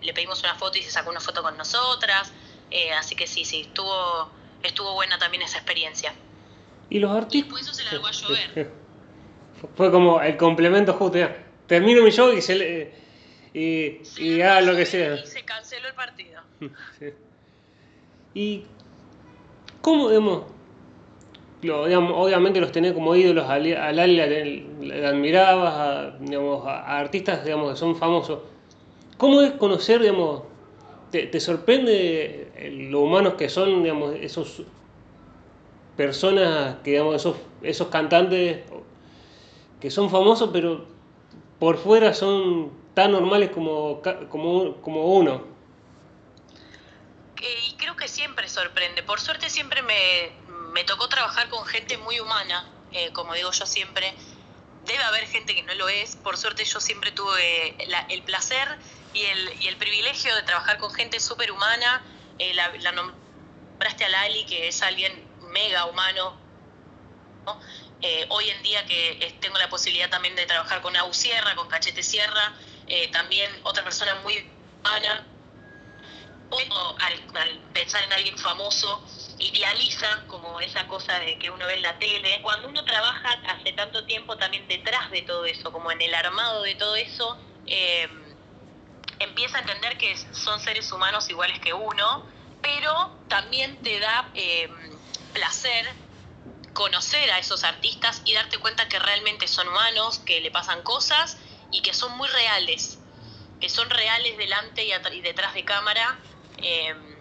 le 0.00 0.14
pedimos 0.14 0.42
una 0.42 0.54
foto 0.54 0.78
y 0.78 0.82
se 0.82 0.90
sacó 0.90 1.10
una 1.10 1.20
foto 1.20 1.42
con 1.42 1.56
nosotras. 1.56 2.32
Eh, 2.70 2.92
así 2.92 3.14
que 3.14 3.26
sí, 3.26 3.44
sí, 3.44 3.62
estuvo, 3.62 4.30
estuvo 4.62 4.94
buena 4.94 5.18
también 5.18 5.42
esa 5.42 5.58
experiencia. 5.58 6.14
¿Y 6.88 6.98
los 6.98 7.10
artistas? 7.10 7.42
Después 7.42 7.62
eso 7.62 7.74
se 7.74 7.84
largó 7.84 8.06
a 8.06 8.12
llover. 8.12 8.70
Fue 9.76 9.90
como 9.90 10.20
el 10.20 10.36
complemento 10.36 10.92
justo, 10.94 11.18
Termino 11.66 12.02
mi 12.02 12.10
show 12.10 12.32
y 12.32 12.42
se 12.42 12.56
le, 12.56 12.94
y, 13.54 14.02
y 14.18 14.42
haga 14.42 14.60
lo 14.60 14.76
que 14.76 14.84
sea. 14.84 15.14
Y 15.14 15.26
se 15.26 15.42
canceló 15.44 15.88
el 15.88 15.94
partido. 15.94 16.42
¿Y 18.34 18.64
cómo, 19.80 20.10
digamos, 20.10 20.44
obviamente 21.70 22.60
los 22.60 22.72
tenés 22.72 22.92
como 22.92 23.14
ídolos, 23.14 23.48
al 23.48 23.98
Ali 23.98 24.16
le, 24.16 25.06
admirabas, 25.06 25.74
a, 25.74 26.16
a, 26.66 26.98
artistas 26.98 27.44
digamos, 27.44 27.72
que 27.72 27.78
son 27.78 27.96
famosos. 27.96 28.40
¿Cómo 29.16 29.42
es 29.42 29.52
conocer, 29.52 30.00
digamos, 30.00 30.42
te, 31.10 31.40
sorprende 31.40 32.52
lo 32.90 33.02
humanos 33.02 33.34
que 33.34 33.48
son, 33.48 33.82
digamos, 33.82 34.16
esos 34.20 34.62
personas, 35.96 36.76
que, 36.82 36.92
digamos, 36.92 37.16
esos, 37.16 37.36
esos 37.62 37.88
cantantes 37.88 38.62
que 39.80 39.90
son 39.90 40.10
famosos, 40.10 40.50
pero 40.52 40.86
por 41.58 41.76
fuera 41.76 42.12
son 42.14 42.72
tan 42.94 43.12
normales 43.12 43.50
como, 43.50 44.02
como, 44.28 44.76
como 44.76 45.04
uno? 45.14 45.54
y 47.68 47.74
creo 47.74 47.96
que 47.96 48.08
siempre 48.08 48.48
sorprende. 48.48 49.02
Por 49.02 49.20
suerte 49.20 49.50
siempre 49.50 49.82
me, 49.82 50.32
me 50.74 50.82
tocó 50.82 51.08
trabajar 51.08 51.48
con 51.50 51.64
gente 51.66 51.96
muy 51.98 52.18
humana, 52.18 52.68
eh, 52.90 53.12
como 53.12 53.32
digo 53.34 53.52
yo 53.52 53.64
siempre. 53.64 54.12
Debe 54.84 55.04
haber 55.04 55.24
gente 55.28 55.54
que 55.54 55.62
no 55.62 55.72
lo 55.74 55.88
es. 55.88 56.16
Por 56.16 56.36
suerte 56.36 56.64
yo 56.64 56.80
siempre 56.80 57.12
tuve 57.12 57.76
el 58.10 58.22
placer 58.24 58.76
y 59.14 59.22
el, 59.22 59.76
privilegio 59.76 60.34
de 60.34 60.42
trabajar 60.42 60.78
con 60.78 60.92
gente 60.92 61.20
súper 61.20 61.52
humana. 61.52 62.02
Eh, 62.40 62.52
la, 62.54 62.90
nombraste 62.90 64.04
a 64.04 64.08
Lali, 64.08 64.44
que 64.46 64.66
es 64.66 64.82
alguien 64.82 65.12
mega 65.52 65.86
humano. 65.86 66.36
Eh, 68.02 68.26
hoy 68.30 68.50
en 68.50 68.62
día 68.64 68.84
que 68.84 69.38
tengo 69.40 69.56
la 69.58 69.68
posibilidad 69.68 70.10
también 70.10 70.34
de 70.34 70.44
trabajar 70.44 70.82
con 70.82 70.96
Au 70.96 71.14
Sierra, 71.14 71.54
con 71.54 71.68
Cachete 71.68 72.02
Sierra, 72.02 72.52
también 73.12 73.48
otra 73.62 73.84
persona 73.84 74.16
muy 74.16 74.50
humana. 74.80 75.24
al 76.98 77.58
pensar 77.72 78.02
en 78.02 78.12
alguien 78.12 78.36
famoso, 78.36 79.02
idealiza 79.38 80.24
como 80.26 80.60
esa 80.60 80.86
cosa 80.86 81.18
de 81.20 81.38
que 81.38 81.50
uno 81.50 81.66
ve 81.66 81.74
en 81.74 81.82
la 81.82 81.98
tele. 81.98 82.40
Cuando 82.42 82.68
uno 82.68 82.84
trabaja 82.84 83.30
hace 83.46 83.72
tanto 83.72 84.04
tiempo 84.04 84.36
también 84.36 84.66
detrás 84.68 85.10
de 85.10 85.22
todo 85.22 85.44
eso, 85.44 85.72
como 85.72 85.90
en 85.90 86.00
el 86.00 86.14
armado 86.14 86.62
de 86.62 86.74
todo 86.74 86.96
eso, 86.96 87.38
eh, 87.66 88.08
empieza 89.18 89.58
a 89.58 89.60
entender 89.60 89.96
que 89.98 90.16
son 90.32 90.60
seres 90.60 90.90
humanos 90.92 91.28
iguales 91.30 91.58
que 91.60 91.72
uno, 91.72 92.26
pero 92.62 93.10
también 93.28 93.80
te 93.82 93.98
da 94.00 94.30
eh, 94.34 94.68
placer 95.32 95.86
conocer 96.72 97.30
a 97.30 97.38
esos 97.38 97.62
artistas 97.64 98.22
y 98.24 98.34
darte 98.34 98.58
cuenta 98.58 98.88
que 98.88 98.98
realmente 98.98 99.46
son 99.48 99.68
humanos, 99.68 100.18
que 100.20 100.40
le 100.40 100.50
pasan 100.50 100.82
cosas 100.82 101.38
y 101.70 101.82
que 101.82 101.94
son 101.94 102.16
muy 102.16 102.28
reales, 102.28 102.98
que 103.60 103.68
son 103.68 103.88
reales 103.90 104.36
delante 104.36 104.84
y, 104.84 105.20
detrás 105.20 105.54
de 105.54 105.64
cámara. 105.64 106.18
Eh, 106.58 107.13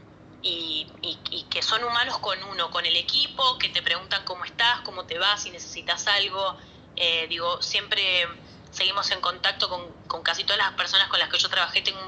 y, 0.43 1.45
que 1.49 1.61
son 1.61 1.83
humanos 1.83 2.19
con 2.19 2.41
uno, 2.43 2.69
con 2.69 2.85
el 2.85 2.95
equipo, 2.95 3.57
que 3.57 3.69
te 3.69 3.81
preguntan 3.81 4.25
cómo 4.25 4.43
estás, 4.43 4.81
cómo 4.81 5.05
te 5.05 5.17
vas, 5.17 5.43
si 5.43 5.51
necesitas 5.51 6.05
algo. 6.07 6.57
Eh, 6.95 7.27
digo, 7.29 7.61
siempre 7.61 8.27
seguimos 8.71 9.09
en 9.11 9.21
contacto 9.21 9.69
con, 9.69 10.23
casi 10.23 10.43
todas 10.43 10.57
las 10.57 10.73
personas 10.73 11.07
con 11.07 11.19
las 11.19 11.29
que 11.29 11.37
yo 11.37 11.49
trabajé, 11.49 11.81
tengo, 11.81 11.99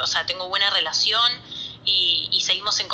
o 0.00 0.06
sea, 0.06 0.24
tengo 0.24 0.48
buena 0.48 0.70
relación 0.70 1.30
y, 1.84 2.40
seguimos 2.42 2.78
en 2.78 2.88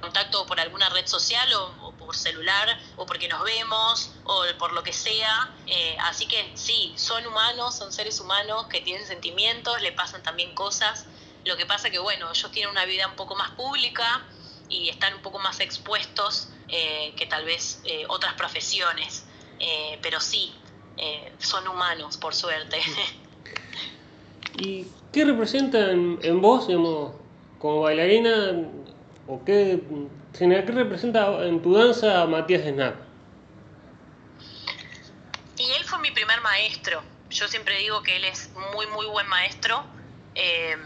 contacto 0.00 0.46
por 0.46 0.60
alguna 0.60 0.88
red 0.90 1.06
social 1.06 1.52
o, 1.54 1.92
por 1.98 2.16
celular 2.16 2.80
o 2.96 3.06
porque 3.06 3.28
nos 3.28 3.42
vemos 3.42 4.12
o 4.24 4.44
por 4.58 4.72
lo 4.72 4.82
que 4.82 4.92
sea. 4.92 5.52
Eh, 5.66 5.96
así 6.00 6.26
que 6.26 6.52
sí, 6.54 6.94
son 6.96 7.26
humanos, 7.26 7.76
son 7.76 7.92
seres 7.92 8.20
humanos 8.20 8.66
que 8.68 8.80
tienen 8.80 9.06
sentimientos, 9.06 9.80
le 9.82 9.92
pasan 9.92 10.22
también 10.22 10.54
cosas 10.54 11.06
Lo 11.44 11.56
que 11.56 11.66
pasa 11.66 11.90
que, 11.90 11.98
bueno, 11.98 12.30
ellos 12.30 12.50
tienen 12.52 12.70
una 12.70 12.84
vida 12.84 13.06
un 13.06 13.16
poco 13.16 13.34
más 13.34 13.50
pública 13.52 14.24
y 14.68 14.88
están 14.88 15.14
un 15.14 15.22
poco 15.22 15.38
más 15.38 15.60
expuestos 15.60 16.50
eh, 16.68 17.12
que 17.16 17.26
tal 17.26 17.44
vez 17.44 17.80
eh, 17.84 18.04
otras 18.08 18.34
profesiones. 18.34 19.24
Eh, 19.58 19.98
pero 20.02 20.20
sí, 20.20 20.54
son 21.38 21.66
humanos, 21.68 22.16
por 22.16 22.34
suerte. 22.34 22.78
¿Y 24.58 24.86
qué 25.12 25.24
representa 25.24 25.90
en, 25.90 26.40
vos, 26.40 26.68
digamos, 26.68 27.12
como 27.58 27.80
bailarina, 27.80 28.68
o 29.26 29.44
qué, 29.44 29.82
qué 30.36 30.62
representa 30.62 31.44
en 31.44 31.62
tu 31.62 31.74
danza 31.74 32.26
Matías 32.26 32.62
Snap? 32.62 32.94
Y 35.56 35.70
él 35.72 35.84
fue 35.84 35.98
mi 36.00 36.10
primer 36.10 36.40
maestro. 36.40 37.02
Yo 37.30 37.48
siempre 37.48 37.78
digo 37.78 38.02
que 38.02 38.16
él 38.16 38.24
es 38.24 38.50
muy, 38.74 38.86
muy 38.88 39.06
buen 39.06 39.26
maestro, 39.28 39.84
eh, 40.34 40.76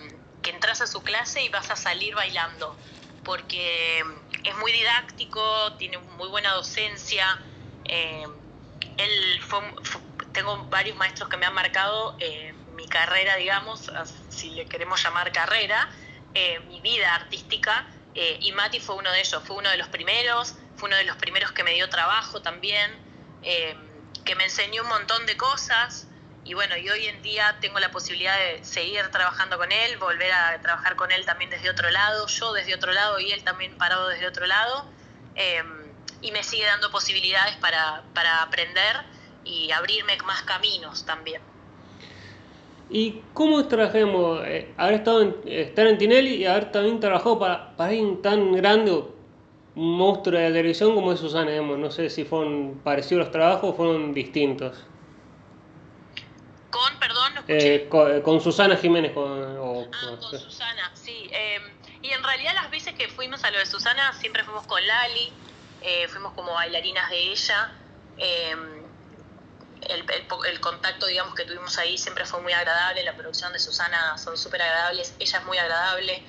que 0.47 0.53
entras 0.53 0.81
a 0.81 0.87
su 0.87 1.03
clase 1.03 1.43
y 1.43 1.49
vas 1.49 1.73
a 1.73 1.77
salir 1.77 2.15
bailando, 2.15 2.77
porque 3.25 3.99
es 4.45 4.57
muy 4.59 4.71
didáctico, 4.71 5.73
tiene 5.73 5.99
muy 5.99 6.29
buena 6.29 6.53
docencia. 6.53 7.27
Eh, 7.85 8.29
él 8.97 9.41
tengo 10.31 10.57
varios 10.67 10.97
maestros 10.97 11.29
que 11.29 11.37
me 11.37 11.47
han 11.47 11.53
marcado 11.53 12.17
eh, 12.21 12.55
mi 12.77 12.87
carrera, 12.87 13.35
digamos, 13.35 13.91
si 14.29 14.51
le 14.51 14.67
queremos 14.67 15.03
llamar 15.03 15.33
carrera, 15.33 15.91
mi 16.69 16.81
vida 16.81 17.13
artística, 17.17 17.85
y 18.15 18.53
Mati 18.53 18.79
fue 18.79 18.95
uno 18.95 19.11
de 19.11 19.21
ellos, 19.21 19.43
fue 19.45 19.57
uno 19.57 19.69
de 19.71 19.79
los 19.79 19.89
primeros, 19.89 20.55
fue 20.77 20.89
uno 20.89 20.97
de 20.97 21.05
los 21.05 21.17
primeros 21.17 21.51
que 21.51 21.65
me 21.65 21.73
dio 21.73 21.89
trabajo 21.89 22.41
también 22.41 22.93
que 23.43 24.35
me 24.37 24.45
enseñó 24.45 24.83
un 24.83 24.89
montón 24.89 25.27
de 25.27 25.37
cosas 25.37 26.07
y 26.47 26.55
bueno, 26.55 26.77
y 26.77 26.89
hoy 26.89 27.07
en 27.07 27.21
día 27.23 27.57
tengo 27.61 27.81
la 27.81 27.91
posibilidad 27.91 28.37
de 28.39 28.63
seguir 28.65 29.03
trabajando 29.11 29.59
con 29.59 29.73
él, 29.73 29.97
volver 29.99 30.31
a 30.31 30.61
trabajar 30.63 30.95
con 30.95 31.11
él 31.11 31.27
también 31.27 31.51
desde 31.51 31.69
otro 31.69 31.91
lado, 31.91 32.29
yo 32.29 32.53
desde 32.53 32.73
otro 32.73 32.93
lado 32.93 33.19
y 33.19 33.33
él 33.33 33.43
también 33.43 33.77
parado 33.77 34.09
desde 34.09 34.29
otro 34.29 34.47
lado, 34.47 34.85
em, 35.35 35.67
y 36.23 36.31
me 36.31 36.45
sigue 36.45 36.65
dando 36.65 36.89
posibilidades 36.93 37.57
para, 37.57 38.05
aprender 38.43 38.97
y 39.45 39.73
abrirme 39.73 40.17
más 40.25 40.43
caminos 40.43 41.05
también. 41.05 41.43
¿Y 42.91 43.23
cómo 43.35 43.67
trabajamos? 43.67 44.43
Eh, 44.45 44.73
haber 44.77 44.95
estado 44.95 45.23
en, 45.23 45.37
estar 45.47 45.89
en 45.89 45.99
Tinelli 45.99 46.37
y 46.37 46.47
haber 46.47 46.71
también 46.71 47.01
trabajado 47.01 47.41
para, 47.41 47.77
para 47.77 47.91
alguien 47.91 48.23
tan 48.23 48.53
grande 48.53 49.03
monstruo 49.75 50.39
de 50.39 50.49
la 50.49 50.55
televisión 50.55 50.95
como 50.95 51.13
es 51.13 51.19
Susana, 51.19 51.51
digamos. 51.51 51.77
No 51.77 51.91
sé 51.91 52.09
si 52.09 52.25
fueron 52.25 52.81
parecidos 52.85 53.25
los 53.25 53.33
trabajos 53.33 53.71
o 53.71 53.75
fueron 53.75 54.15
distintos. 54.15 54.87
Con, 56.77 56.99
perdón, 56.99 57.35
no 57.35 57.41
eh, 57.49 57.89
eh, 57.91 58.23
con, 58.23 58.41
Susana 58.43 58.77
Jiménez. 58.77 59.13
Con, 59.15 59.89
ah, 59.91 60.17
con 60.21 60.39
Susana, 60.39 60.93
sí. 60.95 61.31
Em, 61.33 61.63
y 62.03 62.11
en 62.11 62.23
realidad 62.23 62.53
las 62.55 62.71
veces 62.71 62.95
que 62.95 63.09
fuimos 63.09 63.43
a 63.45 63.51
lo 63.51 63.59
de 63.59 63.65
Susana 63.65 64.13
siempre 64.13 64.45
fuimos 64.45 64.67
con 64.67 64.87
Lali, 64.87 65.33
eh, 65.81 66.07
fuimos 66.09 66.35
como 66.35 66.53
bailarinas 66.53 67.09
de 67.09 67.33
ella. 67.33 67.73
Em, 68.19 68.85
el, 69.89 70.05
el, 70.51 70.61
contacto, 70.61 71.07
digamos, 71.07 71.35
que 71.35 71.45
tuvimos 71.45 71.79
ahí 71.79 71.97
siempre 71.97 72.27
fue 72.27 72.43
muy 72.43 72.53
agradable. 72.53 73.03
La 73.05 73.17
producción 73.17 73.55
de 73.55 73.59
Susana 73.59 74.19
son 74.19 74.37
súper 74.37 74.61
agradables. 74.61 75.15
Ella 75.19 75.39
es 75.39 75.45
muy 75.47 75.57
agradable. 75.57 76.23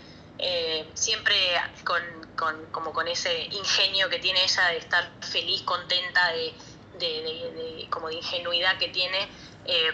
siempre 0.93 1.35
con, 1.83 2.01
con, 2.37 2.65
como 2.67 2.93
con 2.93 3.09
ese 3.09 3.49
ingenio 3.51 4.07
que 4.07 4.19
tiene 4.19 4.41
ella 4.45 4.67
de 4.67 4.77
estar 4.77 5.09
feliz, 5.19 5.61
contenta, 5.63 6.31
de, 6.31 6.53
de, 6.99 7.87
como 7.89 8.07
de 8.07 8.15
ingenuidad 8.15 8.77
que 8.77 8.87
tiene. 8.87 9.27
Eh, 9.65 9.91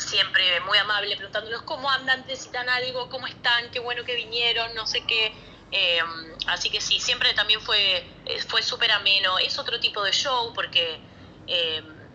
siempre 0.00 0.60
muy 0.60 0.78
amable, 0.78 1.16
preguntándolos 1.16 1.62
cómo 1.62 1.90
andan, 1.90 2.24
necesitan 2.26 2.68
algo, 2.68 3.08
cómo 3.08 3.26
están, 3.26 3.70
qué 3.70 3.78
bueno 3.80 4.04
que 4.04 4.14
vinieron, 4.14 4.74
no 4.74 4.86
sé 4.86 5.04
qué. 5.06 5.32
Eh, 5.72 6.00
así 6.48 6.70
que 6.70 6.80
sí, 6.80 6.98
siempre 6.98 7.32
también 7.34 7.60
fue, 7.60 7.98
eh, 8.26 8.42
fue 8.48 8.62
súper 8.62 8.90
ameno. 8.92 9.38
Es 9.38 9.58
otro 9.58 9.78
tipo 9.78 10.02
de 10.02 10.12
show 10.12 10.52
porque 10.54 11.00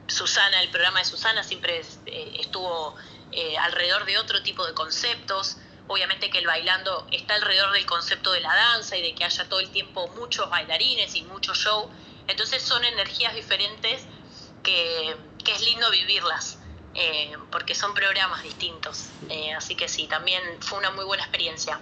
Susana, 0.07 0.61
el 0.61 0.69
programa 0.69 0.99
de 0.99 1.05
Susana 1.05 1.43
siempre 1.43 1.81
estuvo 2.39 2.95
alrededor 3.59 4.05
de 4.05 4.17
otro 4.17 4.41
tipo 4.43 4.65
de 4.65 4.73
conceptos. 4.73 5.57
Obviamente 5.87 6.29
que 6.29 6.39
el 6.39 6.47
bailando 6.47 7.07
está 7.11 7.35
alrededor 7.35 7.71
del 7.73 7.85
concepto 7.85 8.31
de 8.31 8.39
la 8.39 8.53
danza 8.55 8.97
y 8.97 9.01
de 9.01 9.13
que 9.13 9.23
haya 9.23 9.47
todo 9.47 9.59
el 9.59 9.69
tiempo 9.69 10.07
muchos 10.15 10.49
bailarines 10.49 11.15
y 11.15 11.23
mucho 11.23 11.53
show. 11.53 11.89
Entonces 12.27 12.63
son 12.63 12.83
energías 12.83 13.35
diferentes 13.35 14.05
que, 14.63 15.15
es 15.45 15.61
lindo 15.61 15.89
vivirlas, 15.91 16.57
eh, 16.95 17.33
porque 17.51 17.75
son 17.75 17.93
programas 17.93 18.43
distintos. 18.43 19.09
Eh, 19.29 19.53
así 19.53 19.75
que 19.75 19.87
sí, 19.87 20.07
también 20.07 20.41
fue 20.59 20.79
una 20.79 20.91
muy 20.91 21.05
buena 21.05 21.23
experiencia. 21.23 21.79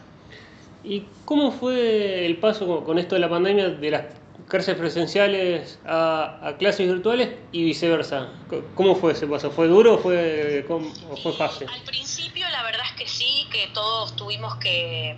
¿Y 0.83 1.05
cómo 1.25 1.51
fue 1.51 2.25
el 2.25 2.37
paso 2.37 2.83
con 2.83 2.97
esto 2.99 3.15
de 3.15 3.21
la 3.21 3.29
pandemia 3.29 3.69
de 3.69 3.91
las 3.91 4.05
clases 4.49 4.75
presenciales 4.75 5.79
a, 5.85 6.55
clases 6.59 6.91
virtuales 6.91 7.29
y 7.51 7.63
viceversa? 7.63 8.29
¿Cómo 8.75 8.95
fue 8.95 9.13
ese 9.13 9.27
paso? 9.27 9.51
¿Fue 9.51 9.67
duro 9.67 9.95
o 9.95 9.97
fue, 9.99 10.65
o 10.67 11.17
fue 11.17 11.33
fácil? 11.33 11.69
Al 11.69 11.81
principio 11.83 12.49
la 12.49 12.63
verdad 12.63 12.85
es 12.91 12.93
que 12.93 13.07
sí, 13.07 13.47
que 13.51 13.67
todos 13.73 14.15
tuvimos 14.15 14.55
que, 14.57 15.15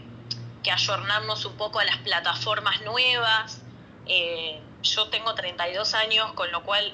que 0.61 0.71
ayornarnos 0.71 1.45
un 1.45 1.55
poco 1.55 1.79
a 1.79 1.85
las 1.85 1.97
plataformas 1.99 2.81
nuevas. 2.81 3.61
Eh, 4.07 4.59
yo 4.83 5.07
tengo 5.07 5.33
32 5.33 5.93
años, 5.95 6.33
con 6.33 6.51
lo 6.51 6.63
cual 6.63 6.93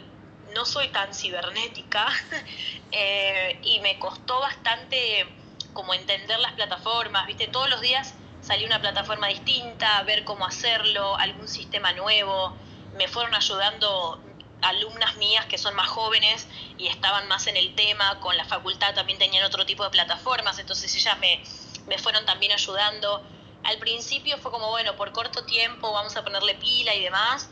no 0.53 0.65
soy 0.65 0.89
tan 0.89 1.13
cibernética 1.13 2.07
eh, 2.91 3.59
y 3.63 3.79
me 3.79 3.97
costó 3.99 4.39
bastante 4.39 5.25
como 5.73 5.93
entender 5.93 6.39
las 6.39 6.53
plataformas, 6.53 7.27
viste, 7.27 7.47
todos 7.47 7.69
los 7.69 7.81
días 7.81 8.15
salí 8.41 8.65
una 8.65 8.81
plataforma 8.81 9.27
distinta, 9.27 10.03
ver 10.03 10.23
cómo 10.23 10.45
hacerlo, 10.45 11.17
algún 11.17 11.47
sistema 11.47 11.93
nuevo, 11.93 12.55
me 12.93 13.07
fueron 13.07 13.33
ayudando 13.33 14.21
alumnas 14.61 15.15
mías 15.17 15.45
que 15.45 15.57
son 15.57 15.75
más 15.75 15.87
jóvenes 15.87 16.47
y 16.77 16.87
estaban 16.87 17.27
más 17.27 17.47
en 17.47 17.57
el 17.57 17.73
tema, 17.75 18.19
con 18.19 18.35
la 18.37 18.45
facultad 18.45 18.93
también 18.93 19.17
tenían 19.17 19.43
otro 19.45 19.65
tipo 19.65 19.83
de 19.83 19.89
plataformas, 19.89 20.59
entonces 20.59 20.93
ellas 20.95 21.17
me, 21.19 21.41
me 21.87 21.97
fueron 21.97 22.25
también 22.25 22.51
ayudando. 22.51 23.23
Al 23.63 23.77
principio 23.77 24.37
fue 24.37 24.51
como, 24.51 24.69
bueno, 24.69 24.95
por 24.95 25.11
corto 25.11 25.45
tiempo 25.45 25.91
vamos 25.91 26.15
a 26.15 26.23
ponerle 26.23 26.55
pila 26.55 26.93
y 26.95 27.01
demás. 27.03 27.49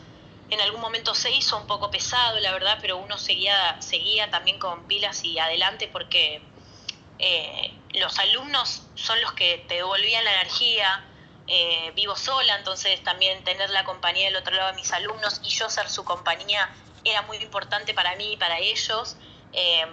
En 0.50 0.60
algún 0.62 0.82
momento 0.82 1.14
se 1.14 1.32
hizo 1.32 1.58
un 1.58 1.68
poco 1.68 1.92
pesado, 1.92 2.40
la 2.40 2.52
verdad, 2.52 2.80
pero 2.82 2.98
uno 2.98 3.18
seguía, 3.18 3.80
seguía 3.82 4.30
también 4.32 4.58
con 4.58 4.88
pilas 4.88 5.24
y 5.24 5.38
adelante 5.38 5.88
porque 5.88 6.42
eh, 7.20 7.74
los 7.94 8.18
alumnos 8.18 8.84
son 8.96 9.22
los 9.22 9.34
que 9.34 9.64
te 9.68 9.76
devolvían 9.76 10.24
la 10.24 10.34
energía. 10.34 11.06
Eh, 11.52 11.92
vivo 11.96 12.16
sola, 12.16 12.58
entonces 12.58 13.04
también 13.04 13.44
tener 13.44 13.72
la 13.72 13.84
compañía 13.84 14.26
del 14.26 14.36
otro 14.36 14.56
lado 14.56 14.70
de 14.70 14.76
mis 14.76 14.92
alumnos 14.92 15.42
y 15.44 15.50
yo 15.50 15.68
ser 15.68 15.90
su 15.90 16.06
compañía 16.06 16.70
era 17.04 17.24
muy 17.24 17.38
importante 17.38 17.96
para 17.96 18.16
mí 18.16 18.34
y 18.34 18.38
para 18.38 18.60
ellos. 18.60 19.18
Em, 19.52 19.90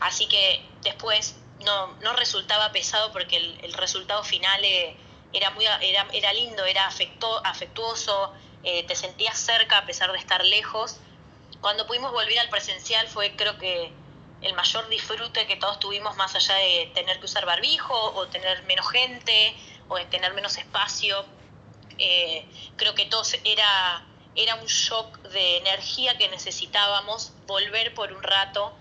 así 0.00 0.26
que 0.26 0.64
después 0.82 1.36
no, 1.64 1.88
no, 2.00 2.14
resultaba 2.14 2.72
pesado 2.72 3.12
porque 3.12 3.36
el, 3.36 3.72
resultado 3.74 4.24
final 4.24 4.64
eh, 4.64 4.96
era, 5.32 5.50
muy, 5.50 5.66
era, 5.66 6.06
era, 6.12 6.32
lindo, 6.32 6.64
era 6.64 6.86
afectuoso, 6.86 8.32
eh, 8.66 8.82
te 8.82 8.96
sentías 8.96 9.38
cerca 9.38 9.78
a 9.78 9.86
pesar 9.86 10.10
de 10.10 10.18
estar 10.18 10.44
lejos. 10.44 10.96
Cuando 11.60 11.86
pudimos 11.86 12.10
volver 12.10 12.36
al 12.40 12.48
presencial 12.48 13.06
fue 13.06 13.36
creo 13.36 13.58
que 13.58 13.92
el 14.42 14.54
mayor 14.54 14.88
disfrute 14.88 15.46
que 15.46 15.54
todos 15.54 15.78
tuvimos 15.78 16.16
más 16.16 16.34
allá 16.34 16.56
de 16.56 16.90
tener 16.92 17.20
que 17.20 17.26
usar 17.26 17.46
barbijo 17.46 17.94
o 17.94 18.26
tener 18.26 18.64
menos 18.64 18.90
gente 18.90 19.54
o 19.88 19.98
tener 20.06 20.34
menos 20.34 20.58
espacio. 20.58 21.24
Eh, 21.98 22.44
creo 22.76 22.96
que 22.96 23.06
todos 23.06 23.36
era 23.44 24.04
era 24.34 24.56
un 24.56 24.66
shock 24.66 25.16
de 25.28 25.58
energía 25.58 26.18
que 26.18 26.28
necesitábamos 26.28 27.32
volver 27.46 27.94
por 27.94 28.12
un 28.12 28.22
rato. 28.22 28.74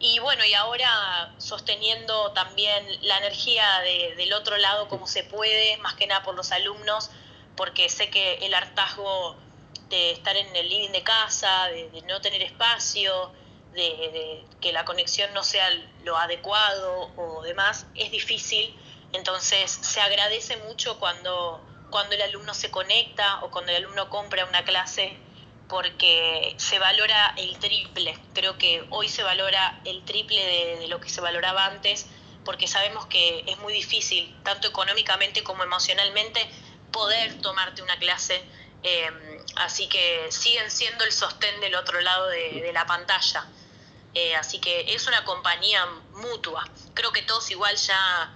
Y 0.00 0.20
bueno, 0.20 0.42
y 0.44 0.54
ahora 0.54 1.34
sosteniendo 1.36 2.32
también 2.32 2.84
la 3.02 3.18
energía 3.18 3.80
del 4.16 4.32
otro 4.32 4.56
lado 4.56 4.88
como 4.88 5.06
se 5.06 5.22
puede, 5.22 5.76
más 5.78 5.94
que 5.94 6.06
nada 6.06 6.22
por 6.22 6.34
los 6.34 6.50
alumnos, 6.50 7.10
porque 7.58 7.90
sé 7.90 8.08
que 8.08 8.34
el 8.46 8.54
hartazgo 8.54 9.36
de 9.90 10.12
estar 10.12 10.36
en 10.36 10.54
el 10.56 10.68
living 10.68 10.90
de 10.90 11.02
casa, 11.02 11.66
de, 11.66 12.02
no 12.06 12.20
tener 12.20 12.40
espacio, 12.40 13.32
de, 13.74 14.44
que 14.60 14.72
la 14.72 14.84
conexión 14.84 15.34
no 15.34 15.42
sea 15.42 15.68
lo 16.04 16.16
adecuado 16.16 17.10
o 17.16 17.42
demás, 17.42 17.86
es 17.96 18.10
difícil. 18.10 18.74
Entonces 19.12 19.70
se 19.70 20.00
agradece 20.00 20.56
mucho 20.68 20.98
cuando 20.98 21.60
cuando 21.90 22.14
el 22.14 22.22
alumno 22.22 22.54
se 22.54 22.70
conecta 22.70 23.42
o 23.42 23.50
cuando 23.50 23.72
el 23.72 23.78
alumno 23.78 24.10
compra 24.10 24.44
una 24.44 24.64
clase 24.64 25.16
porque 25.68 26.54
se 26.56 26.78
valora 26.78 27.34
el 27.36 27.58
triple. 27.58 28.16
Creo 28.34 28.56
que 28.56 28.86
hoy 28.90 29.08
se 29.08 29.22
valora 29.22 29.80
el 29.84 30.04
triple 30.04 30.78
de, 30.78 30.88
lo 30.88 31.00
que 31.00 31.08
se 31.08 31.20
valoraba 31.20 31.66
antes 31.66 32.06
porque 32.44 32.66
sabemos 32.66 33.06
que 33.06 33.44
es 33.46 33.58
muy 33.58 33.72
difícil, 33.74 34.34
tanto 34.42 34.68
económicamente 34.68 35.42
como 35.42 35.62
emocionalmente, 35.64 36.40
poder 36.92 37.40
tomarte 37.40 37.82
una 37.82 37.98
clase. 37.98 38.44
Eh, 38.82 39.10
así 39.56 39.88
que 39.88 40.28
siguen 40.30 40.70
siendo 40.70 41.04
el 41.04 41.12
sostén 41.12 41.60
del 41.60 41.74
otro 41.74 42.00
lado 42.00 42.28
de, 42.28 42.70
la 42.72 42.86
pantalla. 42.86 43.46
Eh, 44.14 44.34
así 44.36 44.58
que 44.58 44.94
es 44.94 45.06
una 45.06 45.24
compañía 45.24 45.84
mutua. 46.12 46.68
Creo 46.94 47.12
que 47.12 47.22
todos 47.22 47.50
igual 47.50 47.76
ya 47.76 48.34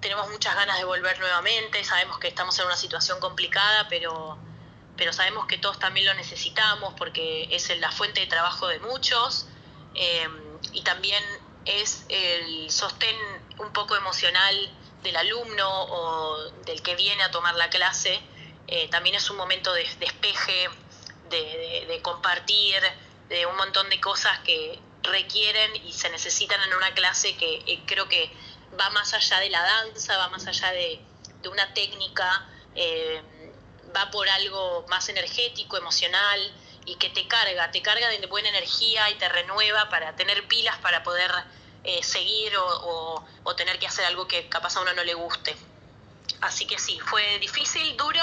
tenemos 0.00 0.28
muchas 0.30 0.54
ganas 0.54 0.78
de 0.78 0.84
volver 0.84 1.18
nuevamente, 1.18 1.82
sabemos 1.84 2.18
que 2.18 2.28
estamos 2.28 2.58
en 2.58 2.66
una 2.66 2.76
situación 2.76 3.18
complicada, 3.18 3.88
pero, 3.88 4.38
pero 4.96 5.12
sabemos 5.12 5.46
que 5.46 5.58
todos 5.58 5.78
también 5.78 6.06
lo 6.06 6.14
necesitamos 6.14 6.94
porque 6.98 7.48
es 7.50 7.76
la 7.78 7.90
fuente 7.90 8.20
de 8.20 8.26
trabajo 8.26 8.68
de 8.68 8.78
muchos 8.80 9.46
eh, 9.94 10.28
y 10.72 10.82
también 10.82 11.22
es 11.64 12.04
el 12.08 12.70
sostén 12.70 13.16
un 13.58 13.72
poco 13.72 13.96
emocional 13.96 14.70
del 15.02 15.16
alumno 15.16 15.84
o 15.84 16.35
del 16.76 16.82
que 16.82 16.94
viene 16.94 17.22
a 17.22 17.30
tomar 17.30 17.54
la 17.54 17.70
clase. 17.70 18.20
Eh, 18.68 18.88
también 18.88 19.14
es 19.14 19.30
un 19.30 19.36
momento 19.36 19.72
de 19.72 19.84
despeje, 19.98 20.68
de, 21.30 22.00
compartir, 22.02 22.80
de 23.28 23.46
un 23.46 23.56
montón 23.56 23.88
de 23.88 24.00
cosas 24.00 24.38
que 24.40 24.78
requieren 25.02 25.76
y 25.76 25.92
se 25.92 26.10
necesitan 26.10 26.60
en 26.62 26.74
una 26.74 26.92
clase 26.94 27.36
que 27.36 27.62
eh, 27.66 27.82
creo 27.86 28.08
que 28.08 28.30
va 28.78 28.90
más 28.90 29.14
allá 29.14 29.40
de 29.40 29.50
la 29.50 29.62
danza, 29.62 30.16
va 30.18 30.28
más 30.28 30.46
allá 30.46 30.70
de, 30.72 31.00
una 31.48 31.72
técnica, 31.74 32.44
eh, 32.74 33.22
va 33.94 34.10
por 34.10 34.28
algo 34.28 34.84
más 34.88 35.08
energético, 35.08 35.76
emocional 35.76 36.52
y 36.86 36.96
que 36.96 37.08
te 37.10 37.28
carga, 37.28 37.70
te 37.70 37.82
carga 37.82 38.08
de 38.08 38.26
buena 38.26 38.48
energía 38.48 39.08
y 39.10 39.14
te 39.14 39.28
renueva 39.28 39.88
para 39.88 40.16
tener 40.16 40.48
pilas 40.48 40.76
para 40.78 41.04
poder 41.04 41.30
seguir 42.02 42.52
o, 42.58 43.24
tener 43.56 43.78
que 43.78 43.86
hacer 43.86 44.04
algo 44.06 44.26
que 44.26 44.48
capaz 44.48 44.76
a 44.76 44.80
uno 44.80 44.92
no 44.92 45.04
le 45.04 45.14
guste. 45.14 45.54
Así 46.46 46.64
que 46.64 46.78
sí, 46.78 46.98
fue 47.04 47.38
difícil, 47.40 47.96
duro, 47.96 48.20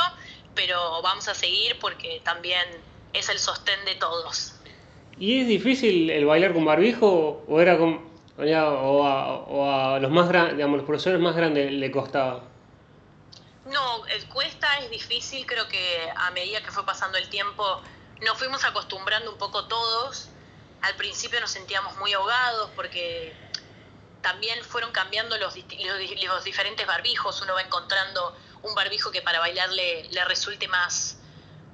pero 0.56 1.02
vamos 1.02 1.28
a 1.28 1.36
seguir 1.36 1.78
porque 1.80 2.22
también 2.24 2.66
es 3.12 3.28
el 3.28 3.38
sostén 3.38 3.84
de 3.84 3.96
todos. 3.96 4.54
¿Y 5.20 5.42
es 5.42 5.48
difícil 5.48 6.10
el 6.10 6.26
bailar 6.26 6.54
con 6.54 6.64
barbijo 6.64 7.44
o 7.48 7.62
era 7.62 7.78
con, 7.78 8.10
o 8.38 9.06
a, 9.06 10.00
los 10.00 10.10
más 10.10 10.30
grandes, 10.30 10.56
digamos, 10.56 10.78
los 10.78 10.86
profesores 10.86 11.20
más 11.20 11.36
grandes 11.36 11.70
le 11.70 11.92
costaba? 11.92 12.44
No, 13.66 14.06
el 14.08 14.26
cuesta, 14.30 14.80
es 14.80 14.90
difícil, 14.90 15.46
creo 15.46 15.68
que 15.68 16.10
a 16.16 16.32
medida 16.32 16.62
que 16.62 16.72
fue 16.72 16.86
pasando 16.86 17.18
el 17.18 17.28
tiempo 17.30 17.82
nos 18.22 18.38
fuimos 18.38 18.64
acostumbrando 18.64 19.32
un 19.32 19.38
poco 19.38 19.66
todos. 19.68 20.30
Al 20.82 20.96
principio 20.96 21.42
nos 21.42 21.52
sentíamos 21.52 21.98
muy 21.98 22.14
ahogados 22.14 22.70
porque 22.76 23.34
también 24.24 24.64
fueron 24.64 24.92
cambiando 24.92 25.38
los, 25.38 25.54
diferentes 25.54 26.88
barbijos, 26.88 27.42
uno 27.42 27.54
va 27.54 27.62
encontrando 27.62 28.36
un 28.64 28.74
barbijo 28.74 29.12
que 29.12 29.22
para 29.22 29.40
bailar 29.40 29.70
le, 29.70 30.26
resulte 30.26 30.68
más, 30.70 31.18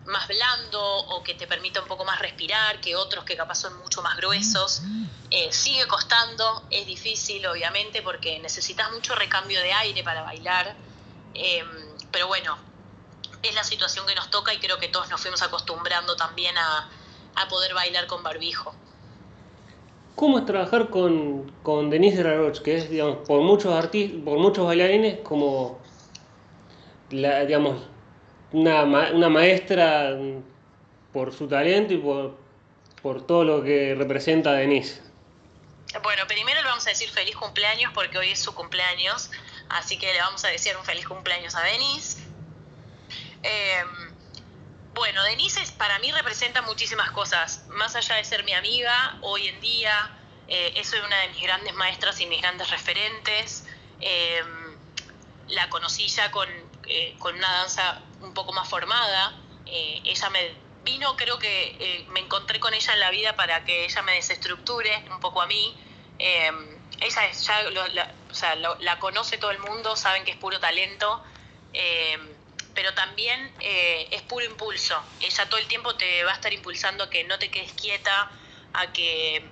más 0.05 0.27
blando 0.27 0.81
o 0.83 1.23
que 1.23 1.35
te 1.35 1.47
permita 1.47 1.79
un 1.81 1.87
poco 1.87 2.03
más 2.03 2.19
respirar 2.19 2.81
que 2.81 2.95
otros 2.95 3.23
que 3.23 3.37
capaz 3.37 3.55
son 3.55 3.77
mucho 3.77 4.01
más 4.01 4.17
gruesos. 4.17 4.81
Eh, 5.29 5.53
sigue 5.53 5.87
costando, 5.87 6.65
es 6.71 6.87
difícil 6.87 7.45
obviamente 7.45 8.01
porque 8.01 8.39
necesitas 8.39 8.91
mucho 8.91 9.13
recambio 9.13 9.61
de 9.61 9.71
aire 9.71 10.03
para 10.03 10.23
bailar, 10.23 10.75
eh, 11.35 11.63
pero 12.11 12.25
bueno, 12.25 12.57
es 13.43 13.53
la 13.53 13.63
situación 13.63 14.07
que 14.07 14.15
nos 14.15 14.31
toca 14.31 14.53
y 14.53 14.59
creo 14.59 14.79
que 14.79 14.87
todos 14.87 15.07
nos 15.09 15.21
fuimos 15.21 15.41
acostumbrando 15.43 16.15
también 16.15 16.57
a, 16.57 16.89
poder 17.49 17.73
bailar 17.73 18.05
con 18.05 18.21
barbijo. 18.21 18.75
¿Cómo 20.15 20.39
es 20.39 20.45
trabajar 20.45 20.89
con, 20.89 21.51
con 21.63 21.89
Denise 21.89 22.23
Raroch, 22.23 22.61
que 22.61 22.77
es, 22.77 22.89
digamos, 22.89 23.19
por 23.27 23.41
muchos 23.41 23.73
artistas, 23.73 24.19
por 24.23 24.37
muchos 24.37 24.65
bailarines, 24.65 25.19
como 25.21 25.79
la, 27.11 27.45
digamos, 27.45 27.87
una, 28.51 28.83
una 28.83 29.29
maestra 29.29 30.17
por 31.13 31.33
su 31.33 31.47
talento 31.47 31.93
y 31.93 31.97
por, 31.97 32.37
por 33.01 33.25
todo 33.25 33.43
lo 33.43 33.63
que 33.63 33.95
representa 33.95 34.53
Denise. 34.53 35.01
Bueno, 36.03 36.23
primero 36.27 36.61
le 36.61 36.67
vamos 36.67 36.85
a 36.85 36.91
decir 36.91 37.09
feliz 37.09 37.35
cumpleaños 37.35 37.91
porque 37.93 38.17
hoy 38.17 38.29
es 38.29 38.39
su 38.39 38.53
cumpleaños, 38.53 39.31
así 39.69 39.97
que 39.97 40.13
le 40.13 40.19
vamos 40.19 40.43
a 40.45 40.49
decir 40.49 40.75
un 40.77 40.85
feliz 40.85 41.07
cumpleaños 41.07 41.55
a 41.55 41.61
Denise. 41.61 42.21
Em, 43.41 44.08
bueno, 44.93 45.23
Denise 45.23 45.61
para 45.77 45.99
mí 45.99 46.11
representa 46.11 46.61
muchísimas 46.61 47.11
cosas, 47.11 47.65
más 47.69 47.95
allá 47.95 48.15
de 48.15 48.23
ser 48.23 48.43
mi 48.43 48.53
amiga, 48.53 49.17
hoy 49.21 49.47
en 49.47 49.59
día 49.61 50.11
eh, 50.47 50.73
es 50.75 50.91
una 50.93 51.17
de 51.17 51.29
mis 51.29 51.41
grandes 51.41 51.73
maestras 51.75 52.19
y 52.19 52.25
mis 52.25 52.41
grandes 52.41 52.69
referentes. 52.69 53.65
Em, 54.01 54.77
la 55.49 55.69
conocí 55.69 56.07
ya 56.07 56.31
con, 56.31 56.47
eh, 56.87 57.15
con 57.19 57.35
una 57.35 57.51
danza 57.51 58.01
un 58.21 58.33
poco 58.33 58.53
más 58.53 58.67
formada. 58.67 59.39
Eh, 59.65 60.01
ella 60.05 60.29
me 60.29 60.53
vino, 60.83 61.15
creo 61.15 61.37
que 61.37 61.75
eh, 61.79 62.05
me 62.09 62.21
encontré 62.21 62.59
con 62.59 62.73
ella 62.73 62.93
en 62.93 62.99
la 62.99 63.11
vida 63.11 63.35
para 63.35 63.63
que 63.65 63.85
ella 63.85 64.01
me 64.03 64.13
desestructure 64.13 65.03
un 65.11 65.19
poco 65.19 65.41
a 65.41 65.47
mí. 65.47 65.75
ella 66.19 67.31
ya 67.31 67.63
la, 67.63 68.13
o 68.29 68.33
sea, 68.33 68.55
la 68.55 68.99
conoce 68.99 69.37
todo 69.37 69.51
el 69.51 69.59
mundo, 69.59 69.95
saben 69.95 70.25
que 70.25 70.31
es 70.31 70.37
puro 70.37 70.59
talento, 70.59 71.23
pero 72.79 72.93
también 72.93 73.51
es 73.59 74.21
puro 74.21 74.45
impulso. 74.45 74.95
Ella 75.19 75.49
todo 75.49 75.59
el 75.59 75.67
tiempo 75.67 75.95
te 75.95 76.23
va 76.23 76.31
a 76.31 76.35
estar 76.35 76.53
impulsando 76.53 77.03
a 77.03 77.09
que 77.09 77.25
no 77.25 77.37
te 77.37 77.51
quedes 77.51 77.73
quieta, 77.73 78.31
a 78.71 78.93
que, 78.93 79.43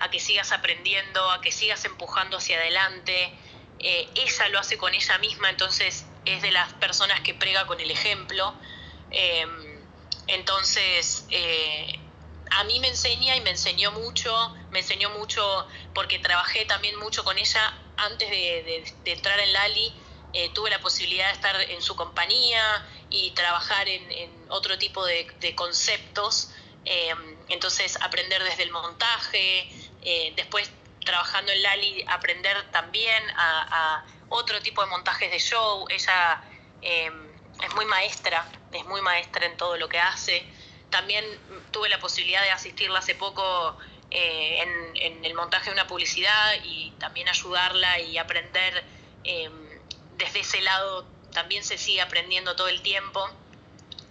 a 0.00 0.10
que 0.10 0.18
sigas 0.18 0.50
aprendiendo, 0.50 1.30
a 1.30 1.40
que 1.40 1.52
sigas 1.52 1.84
empujando 1.84 2.38
hacia 2.38 2.58
adelante. 2.58 3.32
ella 3.78 4.48
lo 4.48 4.58
hace 4.58 4.76
con 4.78 4.92
ella 4.92 5.16
misma, 5.18 5.48
entonces 5.48 6.06
es 6.24 6.42
de 6.42 6.50
las 6.50 6.72
personas 6.74 7.20
que 7.20 7.34
prega 7.34 7.68
con 7.68 7.78
el 7.78 7.88
ejemplo. 7.88 8.52
Eh, 9.12 9.46
entonces, 10.26 11.26
eh, 11.30 12.00
a 12.50 12.64
mí 12.64 12.80
me 12.80 12.88
enseña 12.88 13.36
y 13.36 13.40
me 13.42 13.50
enseñó 13.50 13.92
mucho, 13.92 14.54
me 14.70 14.80
enseñó 14.80 15.10
mucho 15.10 15.66
porque 15.94 16.18
trabajé 16.18 16.64
también 16.64 16.98
mucho 16.98 17.24
con 17.24 17.38
ella 17.38 17.74
antes 17.96 18.28
de, 18.28 18.84
entrar 19.04 19.38
en 19.40 19.52
Lali. 19.52 19.92
Eh, 20.32 20.50
tuve 20.54 20.70
la 20.70 20.80
posibilidad 20.80 21.26
de 21.28 21.32
estar 21.34 21.60
en 21.60 21.82
su 21.82 21.94
compañía 21.94 22.86
y 23.10 23.32
trabajar 23.32 23.88
en, 23.88 24.32
otro 24.48 24.78
tipo 24.78 25.04
de, 25.04 25.54
conceptos. 25.54 26.50
entonces, 27.48 27.98
aprender 28.00 28.42
desde 28.42 28.64
el 28.64 28.70
montaje, 28.70 29.68
después 30.36 30.70
trabajando 31.04 31.52
en 31.52 31.62
Lali, 31.62 32.04
aprender 32.08 32.70
también 32.70 33.22
a 33.36 34.04
otro 34.32 34.60
tipo 34.60 34.82
de 34.82 34.88
montajes 34.88 35.30
de 35.30 35.38
show. 35.38 35.86
Ella 35.88 36.42
em, 36.80 37.28
es 37.62 37.74
muy 37.74 37.84
maestra, 37.84 38.46
es 38.72 38.84
muy 38.86 39.00
maestra 39.00 39.46
en 39.46 39.56
todo 39.56 39.76
lo 39.76 39.88
que 39.88 39.98
hace. 39.98 40.44
También 40.90 41.24
tuve 41.70 41.88
la 41.88 41.98
posibilidad 41.98 42.42
de 42.42 42.50
asistirla 42.50 42.98
hace 42.98 43.14
poco 43.14 43.76
eh, 44.10 44.62
en, 44.94 45.24
el 45.24 45.34
montaje 45.34 45.66
de 45.66 45.72
una 45.72 45.86
publicidad 45.86 46.54
y 46.64 46.92
también 46.98 47.28
ayudarla 47.28 48.00
y 48.00 48.18
aprender 48.18 48.84
em, 49.24 49.61
desde 50.24 50.40
ese 50.40 50.60
lado. 50.62 51.04
También 51.32 51.64
se 51.64 51.78
sigue 51.78 52.00
aprendiendo 52.00 52.54
todo 52.56 52.68
el 52.68 52.82
tiempo. 52.82 53.20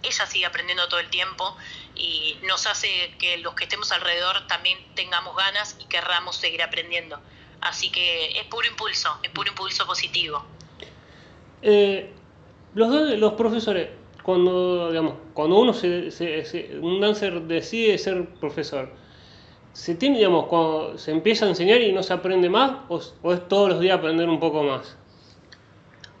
Ella 0.02 0.26
sigue 0.26 0.46
aprendiendo 0.46 0.88
todo 0.88 1.00
el 1.00 1.10
tiempo 1.10 1.56
y 1.94 2.36
nos 2.48 2.66
hace 2.66 3.14
que 3.18 3.36
los 3.38 3.54
que 3.54 3.64
estemos 3.64 3.92
alrededor 3.92 4.46
también 4.48 4.78
tengamos 4.94 5.36
ganas 5.36 5.76
y 5.78 5.84
querramos 5.84 6.36
seguir 6.36 6.62
aprendiendo. 6.62 7.20
Así 7.60 7.90
que 7.90 8.38
es 8.38 8.44
puro 8.46 8.66
impulso, 8.66 9.16
es 9.22 9.30
puro 9.30 9.48
impulso 9.50 9.86
positivo. 9.86 10.44
Eh, 11.62 12.12
los, 12.74 12.90
los 12.90 13.34
profesores, 13.34 13.90
cuando, 14.24 14.90
digamos, 14.90 15.14
cuando 15.32 15.58
uno 15.58 15.72
se, 15.72 16.10
un 16.80 17.00
dancer 17.00 17.42
decide 17.42 17.96
ser 17.98 18.34
profesor, 18.40 18.92
¿se 19.72 19.94
tiene, 19.94 20.18
digamos, 20.18 20.46
cuando 20.46 20.98
se 20.98 21.12
empieza 21.12 21.46
a 21.46 21.50
enseñar 21.50 21.80
y 21.80 21.92
no 21.92 22.02
se 22.02 22.12
aprende 22.12 22.50
más 22.50 22.80
o, 22.88 22.98
es 23.32 23.48
todos 23.48 23.68
los 23.68 23.80
días 23.80 23.98
aprender 23.98 24.28
un 24.28 24.40
poco 24.40 24.64
más? 24.64 24.96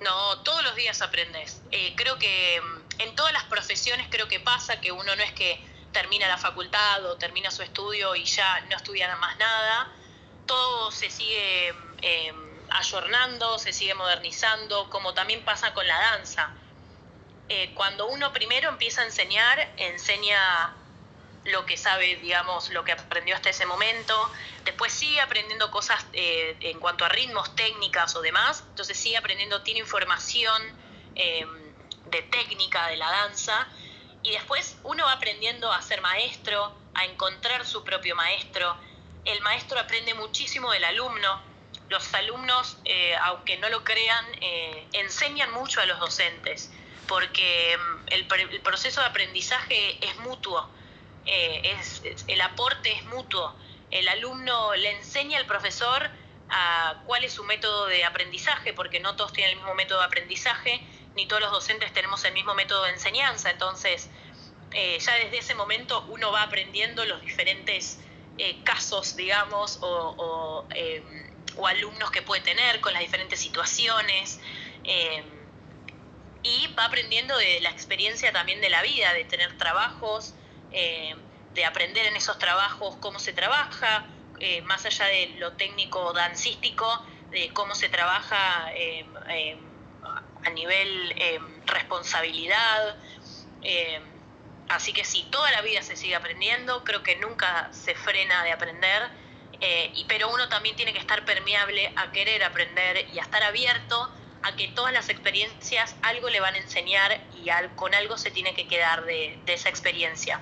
No, 0.02 0.38
todos 0.38 0.64
los 0.64 0.74
días 0.74 1.00
aprendes. 1.00 1.62
Eh, 1.70 1.94
creo 1.96 2.18
que 2.18 2.60
mm, 2.60 3.02
en 3.02 3.14
todas 3.14 3.32
las 3.32 3.44
profesiones 3.44 4.08
creo 4.10 4.28
que 4.28 4.40
pasa 4.40 4.80
que 4.80 4.90
uno 4.90 5.14
no 5.14 5.22
es 5.22 5.32
que 5.32 5.64
termina 5.92 6.26
la 6.26 6.38
facultad 6.38 7.04
o 7.06 7.16
termina 7.16 7.50
su 7.50 7.62
estudio 7.62 8.16
y 8.16 8.24
ya 8.24 8.60
no 8.70 8.76
estudia 8.76 9.14
más 9.16 9.36
nada, 9.38 9.88
todo 10.46 10.90
se 10.90 11.10
sigue 11.10 11.74
eh, 12.00 12.32
ayornando, 12.70 13.58
se 13.58 13.72
sigue 13.72 13.94
modernizando, 13.94 14.88
como 14.90 15.14
también 15.14 15.44
pasa 15.44 15.72
con 15.74 15.86
la 15.86 15.98
danza. 15.98 16.50
Eh, 17.48 17.72
cuando 17.74 18.06
uno 18.06 18.32
primero 18.32 18.70
empieza 18.70 19.02
a 19.02 19.04
enseñar, 19.04 19.72
enseña 19.76 20.74
lo 21.44 21.66
que 21.66 21.76
sabe, 21.76 22.16
digamos, 22.16 22.70
lo 22.70 22.84
que 22.84 22.92
aprendió 22.92 23.34
hasta 23.34 23.50
ese 23.50 23.66
momento, 23.66 24.30
después 24.64 24.92
sigue 24.92 25.20
aprendiendo 25.20 25.70
cosas 25.70 26.06
eh, 26.12 26.56
en 26.60 26.78
cuanto 26.78 27.04
a 27.04 27.08
ritmos, 27.08 27.54
técnicas 27.56 28.14
o 28.16 28.22
demás, 28.22 28.64
entonces 28.68 28.96
sigue 28.96 29.16
aprendiendo, 29.16 29.62
tiene 29.62 29.80
información 29.80 30.62
de 31.14 32.22
técnica 32.22 32.86
de 32.86 32.96
la 32.96 33.10
danza, 33.10 33.68
y 34.22 34.30
después 34.30 34.78
uno 34.84 35.04
va 35.04 35.12
aprendiendo 35.12 35.70
a 35.70 35.82
ser 35.82 36.00
maestro, 36.00 36.74
a 36.94 37.04
encontrar 37.04 37.66
su 37.66 37.84
propio 37.84 38.16
maestro, 38.16 38.76
el 39.24 39.40
maestro 39.40 39.78
aprende 39.78 40.14
muchísimo 40.14 40.72
del 40.72 40.84
alumno. 40.84 41.40
Los 41.88 42.12
alumnos, 42.14 42.78
eh, 42.84 43.14
aunque 43.22 43.56
no 43.58 43.68
lo 43.68 43.84
crean, 43.84 44.24
eh, 44.40 44.86
enseñan 44.92 45.52
mucho 45.52 45.80
a 45.80 45.86
los 45.86 46.00
docentes, 46.00 46.72
porque 47.06 47.76
mm, 47.76 48.06
el, 48.08 48.60
proceso 48.62 49.00
de 49.00 49.06
aprendizaje 49.06 50.04
es 50.04 50.16
mutuo, 50.18 50.68
eh, 51.26 51.76
es, 51.78 52.02
el 52.26 52.40
aporte 52.40 52.92
es 52.92 53.04
mutuo. 53.06 53.54
El 53.90 54.08
alumno 54.08 54.74
le 54.74 54.90
enseña 54.92 55.38
al 55.38 55.46
profesor 55.46 56.10
cuál 57.06 57.24
es 57.24 57.32
su 57.32 57.44
método 57.44 57.86
de 57.86 58.04
aprendizaje, 58.04 58.74
porque 58.74 59.00
no 59.00 59.16
todos 59.16 59.32
tienen 59.32 59.52
el 59.52 59.56
mismo 59.56 59.74
método 59.74 60.00
de 60.00 60.04
aprendizaje, 60.04 60.86
ni 61.14 61.26
todos 61.26 61.40
los 61.40 61.50
docentes 61.50 61.92
tenemos 61.94 62.22
el 62.24 62.34
mismo 62.34 62.54
método 62.54 62.84
de 62.84 62.90
enseñanza, 62.90 63.50
entonces 63.50 64.10
eh, 64.74 64.98
ya 64.98 65.14
desde 65.16 65.38
ese 65.38 65.54
momento 65.54 66.04
uno 66.08 66.32
va 66.32 66.42
aprendiendo 66.42 67.04
los 67.04 67.20
diferentes 67.20 67.98
eh, 68.38 68.62
casos, 68.64 69.16
digamos, 69.16 69.78
o, 69.82 70.66
em, 70.74 71.04
o, 71.56 71.66
alumnos 71.66 72.10
que 72.10 72.22
puede 72.22 72.40
tener 72.40 72.80
con 72.80 72.92
las 72.94 73.02
diferentes 73.02 73.38
situaciones. 73.38 74.40
Em, 74.84 75.24
y 76.42 76.66
va 76.74 76.86
aprendiendo 76.86 77.36
de 77.36 77.60
la 77.60 77.70
experiencia 77.70 78.32
también 78.32 78.60
de 78.60 78.70
la 78.70 78.82
vida, 78.82 79.12
de 79.12 79.24
tener 79.24 79.56
trabajos, 79.58 80.34
em, 80.72 81.18
de 81.54 81.64
aprender 81.64 82.06
en 82.06 82.16
esos 82.16 82.38
trabajos 82.38 82.96
cómo 82.96 83.18
se 83.18 83.32
trabaja, 83.32 84.06
eh, 84.40 84.62
más 84.62 84.84
allá 84.86 85.06
de 85.06 85.34
lo 85.38 85.52
técnico 85.52 86.12
dancístico, 86.12 86.86
de 87.30 87.50
cómo 87.52 87.74
se 87.74 87.88
trabaja 87.88 88.66
a 90.44 90.50
nivel 90.50 91.14
responsabilidad. 91.66 92.96
Así 94.72 94.94
que 94.94 95.04
sí, 95.04 95.28
toda 95.30 95.50
la 95.52 95.60
vida 95.60 95.82
se 95.82 95.96
sigue 95.96 96.16
aprendiendo, 96.16 96.82
creo 96.82 97.02
que 97.02 97.16
nunca 97.16 97.70
se 97.72 97.94
frena 97.94 98.42
de 98.42 98.52
aprender, 98.52 99.02
eh, 99.60 99.92
pero 100.08 100.30
uno 100.30 100.48
también 100.48 100.76
tiene 100.76 100.94
que 100.94 100.98
estar 100.98 101.26
permeable 101.26 101.92
a 101.96 102.10
querer 102.10 102.42
aprender 102.42 103.06
y 103.12 103.18
a 103.18 103.22
estar 103.22 103.42
abierto 103.42 104.10
a 104.42 104.56
que 104.56 104.68
todas 104.68 104.92
las 104.94 105.10
experiencias 105.10 105.94
algo 106.02 106.30
le 106.30 106.40
van 106.40 106.54
a 106.54 106.58
enseñar 106.58 107.20
y 107.34 107.48
con 107.76 107.94
algo 107.94 108.16
se 108.16 108.30
tiene 108.30 108.54
que 108.54 108.66
quedar 108.66 109.04
de, 109.04 109.42
esa 109.46 109.68
experiencia. 109.68 110.40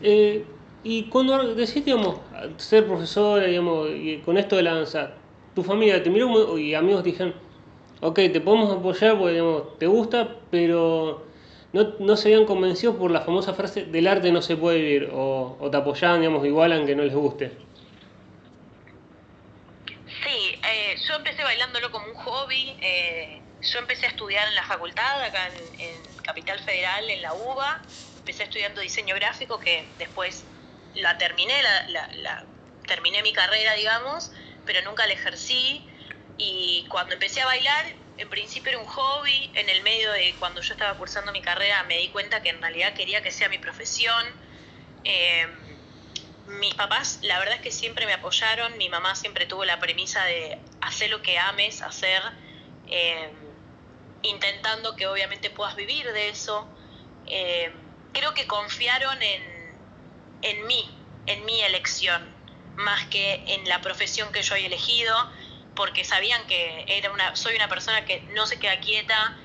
Eh, 0.00 0.44
y 0.82 1.04
cuando 1.04 1.54
decís, 1.54 1.84
digamos, 1.84 2.18
ser 2.58 2.86
profesor, 2.86 3.44
digamos, 3.44 3.88
y 3.90 4.18
con 4.18 4.36
esto 4.36 4.56
de 4.56 4.62
la 4.62 4.74
danza, 4.74 5.12
tu 5.54 5.62
familia 5.62 6.02
te 6.02 6.10
miró 6.10 6.58
y 6.58 6.74
amigos 6.74 7.04
dijeron, 7.04 7.34
ok, 8.00 8.16
te 8.16 8.40
podemos 8.40 8.70
apoyar 8.76 9.16
porque 9.16 9.32
digamos, 9.32 9.78
te 9.78 9.86
gusta, 9.86 10.36
pero 10.50 11.24
no, 11.72 11.94
no 11.98 12.16
se 12.16 12.28
habían 12.28 12.46
convencido 12.46 12.96
por 12.98 13.10
la 13.10 13.22
famosa 13.22 13.54
frase 13.54 13.84
del 13.86 14.06
arte 14.06 14.30
no 14.30 14.42
se 14.42 14.56
puede 14.56 14.78
vivir, 14.78 15.10
o, 15.12 15.68
te 15.70 15.76
apoyaban, 15.76 16.20
digamos, 16.20 16.44
igual 16.46 16.72
aunque 16.72 16.94
no 16.94 17.02
les 17.02 17.14
guste. 17.14 17.50
Sí, 20.22 20.58
eh, 20.62 20.96
yo 21.08 21.16
empecé 21.16 21.42
bailándolo 21.42 21.90
como 21.90 22.06
un 22.06 22.14
hobby. 22.14 22.76
Eh, 22.80 23.40
yo 23.60 23.78
empecé 23.78 24.06
a 24.06 24.10
estudiar 24.10 24.46
en 24.48 24.54
la 24.54 24.64
facultad, 24.64 25.22
acá 25.22 25.48
en, 25.78 26.14
Capital 26.22 26.58
Federal, 26.60 27.10
en 27.10 27.22
la 27.22 27.34
UBA. 27.34 27.82
Empecé 28.24 28.44
estudiando 28.44 28.80
diseño 28.80 29.14
gráfico, 29.16 29.60
que 29.60 29.86
después 29.98 30.46
la 30.94 31.18
terminé, 31.18 31.62
la, 32.22 32.46
terminé 32.86 33.22
mi 33.22 33.34
carrera, 33.34 33.74
digamos, 33.74 34.32
pero 34.64 34.80
nunca 34.80 35.06
la 35.06 35.12
ejercí. 35.12 35.86
Y 36.38 36.86
cuando 36.88 37.12
empecé 37.12 37.42
a 37.42 37.44
bailar, 37.44 37.84
en 38.16 38.30
principio 38.30 38.72
era 38.72 38.80
un 38.80 38.86
hobby, 38.86 39.50
en 39.52 39.68
el 39.68 39.82
medio 39.82 40.10
de 40.12 40.34
cuando 40.38 40.62
yo 40.62 40.72
estaba 40.72 40.96
cursando 40.96 41.32
mi 41.32 41.42
carrera 41.42 41.82
me 41.82 41.98
di 41.98 42.08
cuenta 42.08 42.42
que 42.42 42.48
en 42.48 42.62
realidad 42.62 42.94
quería 42.94 43.22
que 43.22 43.30
sea 43.30 43.50
mi 43.50 43.58
profesión. 43.58 44.24
Eh, 45.04 45.46
mis 46.46 46.74
papás, 46.76 47.18
la 47.24 47.38
verdad 47.38 47.56
es 47.56 47.60
que 47.60 47.72
siempre 47.72 48.06
me 48.06 48.14
apoyaron, 48.14 48.78
mi 48.78 48.88
mamá 48.88 49.14
siempre 49.16 49.44
tuvo 49.44 49.66
la 49.66 49.78
premisa 49.80 50.24
de 50.24 50.58
hacer 50.80 51.10
lo 51.10 51.20
que 51.20 51.38
ames 51.38 51.82
hacer, 51.82 52.22
eh, 52.86 53.30
intentando 54.22 54.96
que 54.96 55.06
obviamente 55.06 55.50
puedas 55.50 55.76
vivir 55.76 56.10
de 56.10 56.30
eso. 56.30 56.66
Eh, 57.26 57.83
creo 58.14 58.32
que 58.32 58.46
confiaron 58.46 59.20
en, 59.22 59.82
en 60.40 60.66
mí, 60.66 60.88
en 61.26 61.44
mi 61.44 61.60
elección, 61.62 62.22
más 62.76 63.04
que 63.06 63.44
en 63.48 63.68
la 63.68 63.82
profesión 63.82 64.32
que 64.32 64.42
yo 64.42 64.54
he 64.54 64.64
elegido 64.64 65.14
porque 65.74 66.04
sabían 66.04 66.46
que 66.46 66.84
era 66.86 67.10
una, 67.10 67.34
soy 67.36 67.56
una 67.56 67.68
persona 67.68 68.04
que 68.04 68.24
no 68.30 68.46
se 68.46 68.58
queda 68.58 68.78
quieta 68.80 69.36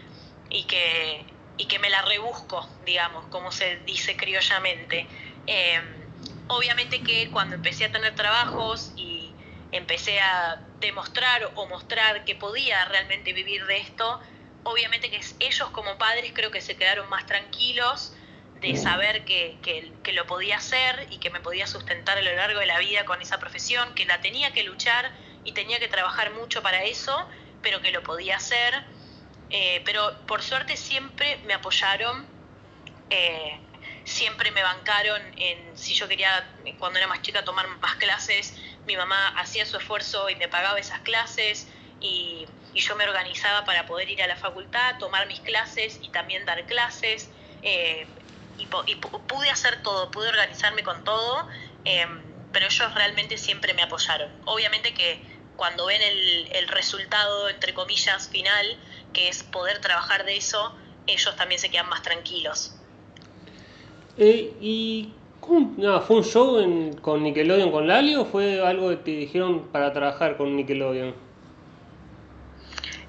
y 0.49 0.65
que, 0.65 1.25
y 1.57 1.67
que 1.67 1.79
me 1.79 1.89
la 1.89 2.03
rebusco, 2.03 2.67
digamos, 2.85 3.25
como 3.27 3.51
se 3.51 3.77
dice 3.77 4.15
criollamente. 4.15 5.07
Em, 5.47 6.09
obviamente 6.47 7.01
que 7.01 7.29
cuando 7.31 7.55
empecé 7.55 7.85
a 7.85 7.91
tener 7.91 8.13
trabajos 8.13 8.93
y 8.95 9.35
empecé 9.71 10.19
a 10.21 10.63
demostrar 10.79 11.51
o 11.55 11.67
mostrar 11.67 12.23
que 12.25 12.35
podía 12.35 12.85
realmente 12.85 13.33
vivir 13.33 13.65
de 13.65 13.77
esto, 13.77 14.19
obviamente 14.63 15.09
que 15.09 15.21
ellos 15.39 15.69
como 15.71 15.97
padres 15.97 16.31
creo 16.35 16.51
que 16.51 16.61
se 16.61 16.77
quedaron 16.77 17.09
más 17.09 17.25
tranquilos 17.25 18.13
de 18.61 18.75
saber 18.75 19.23
que, 19.25 19.57
que, 19.61 19.93
que, 20.03 20.13
lo 20.13 20.25
podía 20.25 20.57
hacer 20.57 21.07
y 21.11 21.19
que 21.19 21.29
me 21.29 21.39
podía 21.39 21.65
sustentar 21.65 22.17
a 22.17 22.21
lo 22.21 22.33
largo 22.35 22.59
de 22.59 22.65
la 22.65 22.77
vida 22.79 23.05
con 23.05 23.21
esa 23.21 23.39
profesión, 23.39 23.93
que 23.95 24.05
la 24.05 24.19
tenía 24.19 24.51
que 24.51 24.63
luchar 24.63 25.11
y 25.43 25.53
tenía 25.53 25.79
que 25.79 25.87
trabajar 25.87 26.31
mucho 26.33 26.61
para 26.61 26.83
eso, 26.83 27.27
pero 27.61 27.81
que 27.81 27.91
lo 27.91 28.03
podía 28.03 28.37
hacer. 28.37 28.83
Eh, 29.49 29.81
pero 29.85 30.25
por 30.27 30.41
suerte 30.41 30.77
siempre 30.77 31.37
me 31.45 31.53
apoyaron, 31.53 32.27
eh, 33.09 33.59
siempre 34.03 34.51
me 34.51 34.61
bancaron 34.61 35.21
en 35.37 35.77
si 35.77 35.95
yo 35.95 36.07
quería, 36.07 36.53
cuando 36.77 36.99
era 36.99 37.07
más 37.07 37.21
chica, 37.21 37.43
tomar 37.43 37.67
más 37.67 37.95
clases, 37.95 38.55
mi 38.85 38.95
mamá 38.95 39.29
hacía 39.39 39.65
su 39.65 39.77
esfuerzo 39.77 40.29
y 40.29 40.35
me 40.35 40.47
pagaba 40.47 40.79
esas 40.79 40.99
clases 40.99 41.67
y, 41.99 42.47
yo 42.75 42.95
me 42.95 43.03
organizaba 43.03 43.65
para 43.65 43.85
poder 43.87 44.09
ir 44.09 44.23
a 44.23 44.27
la 44.27 44.37
facultad, 44.37 44.99
tomar 44.99 45.27
mis 45.27 45.41
clases 45.41 45.99
y 46.01 46.09
también 46.09 46.45
dar 46.45 46.65
clases. 46.65 47.29
Eh, 47.61 48.07
y, 48.59 48.67
y, 48.91 48.95
pude 48.95 49.49
hacer 49.49 49.81
todo, 49.81 50.11
pude 50.11 50.29
organizarme 50.29 50.83
con 50.83 51.03
todo 51.03 51.47
pero 52.51 52.65
ellos 52.65 52.93
realmente 52.95 53.37
siempre 53.37 53.73
me 53.73 53.83
apoyaron. 53.83 54.29
Obviamente 54.45 54.93
que 54.93 55.21
cuando 55.55 55.87
ven 55.87 56.01
el, 56.01 56.67
resultado, 56.69 57.49
entre 57.49 57.73
comillas, 57.73 58.29
final, 58.29 58.77
que 59.13 59.27
es 59.27 59.43
poder 59.43 59.79
trabajar 59.81 60.25
de 60.25 60.37
eso, 60.37 60.73
ellos 61.07 61.35
también 61.35 61.59
se 61.59 61.69
quedan 61.69 61.89
más 61.89 62.01
tranquilos. 62.01 62.75
Eh, 64.17 64.53
¿Y 64.61 65.13
cómo, 65.39 66.01
fue 66.01 66.17
un 66.17 66.23
show 66.23 66.99
con 67.01 67.23
Nickelodeon 67.23 67.71
con 67.71 67.87
Lali 67.87 68.15
o 68.15 68.25
fue 68.25 68.65
algo 68.65 68.89
que 68.89 68.97
te 68.97 69.11
dijeron 69.11 69.67
para 69.71 69.91
trabajar 69.91 70.37
con 70.37 70.55
Nickelodeon? 70.55 71.13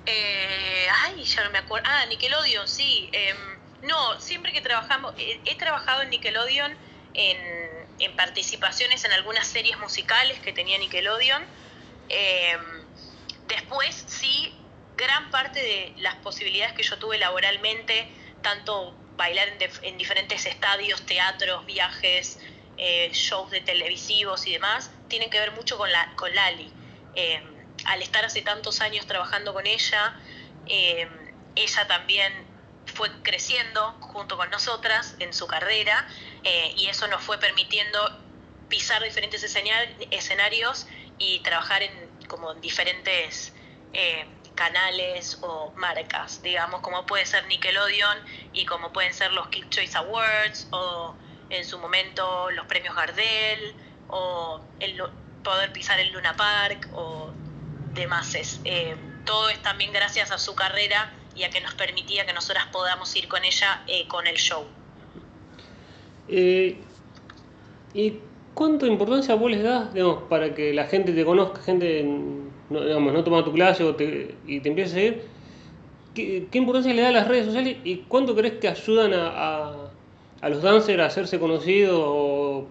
Eh, 0.07 0.87
ay, 1.05 1.23
ya 1.23 1.45
no 1.45 1.51
me 1.51 1.59
acuerdo. 1.59 1.87
Ah, 1.89 2.07
Nickelodeon, 2.07 2.67
sí. 2.67 3.09
Em, 3.13 3.60
no, 3.83 4.21
siempre 4.21 4.53
que 4.53 4.61
trabajamos, 4.61 5.15
he 5.19 5.55
trabajado 5.57 6.03
en 6.03 6.11
Nickelodeon 6.11 6.77
en 7.15 7.71
en 8.01 8.17
participaciones 8.17 9.05
en 9.05 9.13
algunas 9.13 9.47
series 9.47 9.79
musicales 9.79 10.41
que 10.41 10.53
tenía 10.53 10.79
Nickelodeon. 10.79 11.45
Em, 12.09 12.61
después, 13.47 14.05
sí, 14.09 14.55
gran 14.97 15.31
parte 15.31 15.61
de 15.61 15.95
las 15.99 16.17
posibilidades 16.17 16.75
que 16.75 16.83
yo 16.83 16.99
tuve 16.99 17.19
laboralmente, 17.19 18.09
tanto 18.43 18.95
bailar 19.17 19.49
en, 19.83 19.99
diferentes 19.99 20.47
estadios, 20.47 21.05
teatros, 21.05 21.67
viajes, 21.67 22.39
eh, 22.79 23.11
shows 23.13 23.51
de 23.51 23.61
televisivos 23.61 24.47
y 24.47 24.53
demás, 24.53 24.91
tienen 25.09 25.29
que 25.29 25.39
ver 25.39 25.53
mucho 25.53 25.77
con, 25.77 25.93
la, 25.93 26.15
con 26.17 26.35
Lali. 26.35 26.73
Em, 27.15 27.45
al 27.85 28.03
estar 28.03 28.25
hace 28.25 28.41
tantos 28.41 28.81
años 28.81 29.07
trabajando 29.07 29.53
con 29.53 29.67
ella, 29.67 30.19
em, 30.67 31.09
ella 31.55 31.87
también 31.87 32.33
fue 33.01 33.11
creciendo 33.23 33.97
junto 34.01 34.37
con 34.37 34.51
nosotras 34.51 35.17
en 35.21 35.33
su 35.33 35.47
carrera 35.47 36.07
eh, 36.45 36.75
y 36.77 36.89
eso 36.89 37.09
nos 37.09 37.23
fue 37.23 37.39
permitiendo 37.39 37.99
pisar 38.69 39.03
diferentes 39.03 39.43
escenarios 39.43 40.87
y 41.17 41.39
trabajar 41.39 41.83
en 41.83 42.11
como 42.29 42.53
diferentes 42.57 43.55
eh, 43.95 44.27
canales 44.55 45.39
o 45.41 45.73
marcas, 45.77 46.43
digamos, 46.43 46.83
como 46.83 47.07
puede 47.07 47.25
ser 47.25 47.47
Nickelodeon 47.47 48.19
y 48.53 48.67
como 48.67 48.93
pueden 48.93 49.15
ser 49.15 49.33
los 49.33 49.49
Kids 49.49 49.71
Choice 49.71 49.97
Awards 49.97 50.69
o 50.71 51.15
en 51.49 51.65
su 51.65 51.79
momento 51.79 52.51
los 52.51 52.67
premios 52.67 52.95
Gardel 52.95 53.75
o 54.09 54.61
el 54.79 55.03
poder 55.43 55.73
pisar 55.73 55.99
el 56.01 56.13
Luna 56.13 56.37
Park 56.37 56.87
o 56.93 57.33
demás. 57.95 58.35
Eh, 58.67 58.95
todo 59.25 59.49
es 59.49 59.63
también 59.63 59.91
gracias 59.91 60.31
a 60.33 60.37
su 60.37 60.55
carrera 60.55 61.15
y 61.35 61.45
a 61.45 61.51
que 61.51 61.61
nos 61.61 61.75
permitía 61.75 62.27
que 62.27 62.33
nosotras 62.33 62.67
podamos 62.73 63.15
ir 63.17 63.29
con 63.29 63.45
ella 63.45 63.83
eh, 63.87 64.07
con 64.09 64.27
el 64.27 64.37
show. 64.37 64.65
Eh, 66.29 66.77
¿Y 67.95 68.15
cuánta 68.55 68.87
importancia 68.87 69.35
vos 69.35 69.51
les 69.51 69.63
das 69.63 69.93
digamos, 69.93 70.25
para 70.29 70.55
que 70.55 70.73
la 70.73 70.85
gente 70.87 71.13
te 71.13 71.25
conozca, 71.25 71.63
gente 71.63 72.05
no, 72.69 72.85
digamos, 72.85 73.13
no 73.13 73.25
toma 73.25 73.45
tu 73.45 73.53
clase 73.53 73.83
o 73.85 73.95
te, 73.97 74.35
y 74.47 74.61
te 74.61 74.69
empiece 74.69 74.91
a 74.91 74.95
seguir? 74.95 75.23
¿Qué, 76.15 76.49
importancia 76.53 76.93
le 76.93 77.03
da 77.03 77.09
a 77.09 77.13
las 77.13 77.29
redes 77.29 77.47
sociales 77.47 77.79
y 77.85 77.99
cuánto 78.09 78.35
crees 78.35 78.55
que 78.55 78.69
ayudan 78.69 79.15
a, 79.15 79.91
a, 80.41 80.49
los 80.49 80.61
dancers 80.61 81.01
a 81.01 81.07
hacerse 81.07 81.39
conocidos 81.39 81.97
o, 81.97 82.67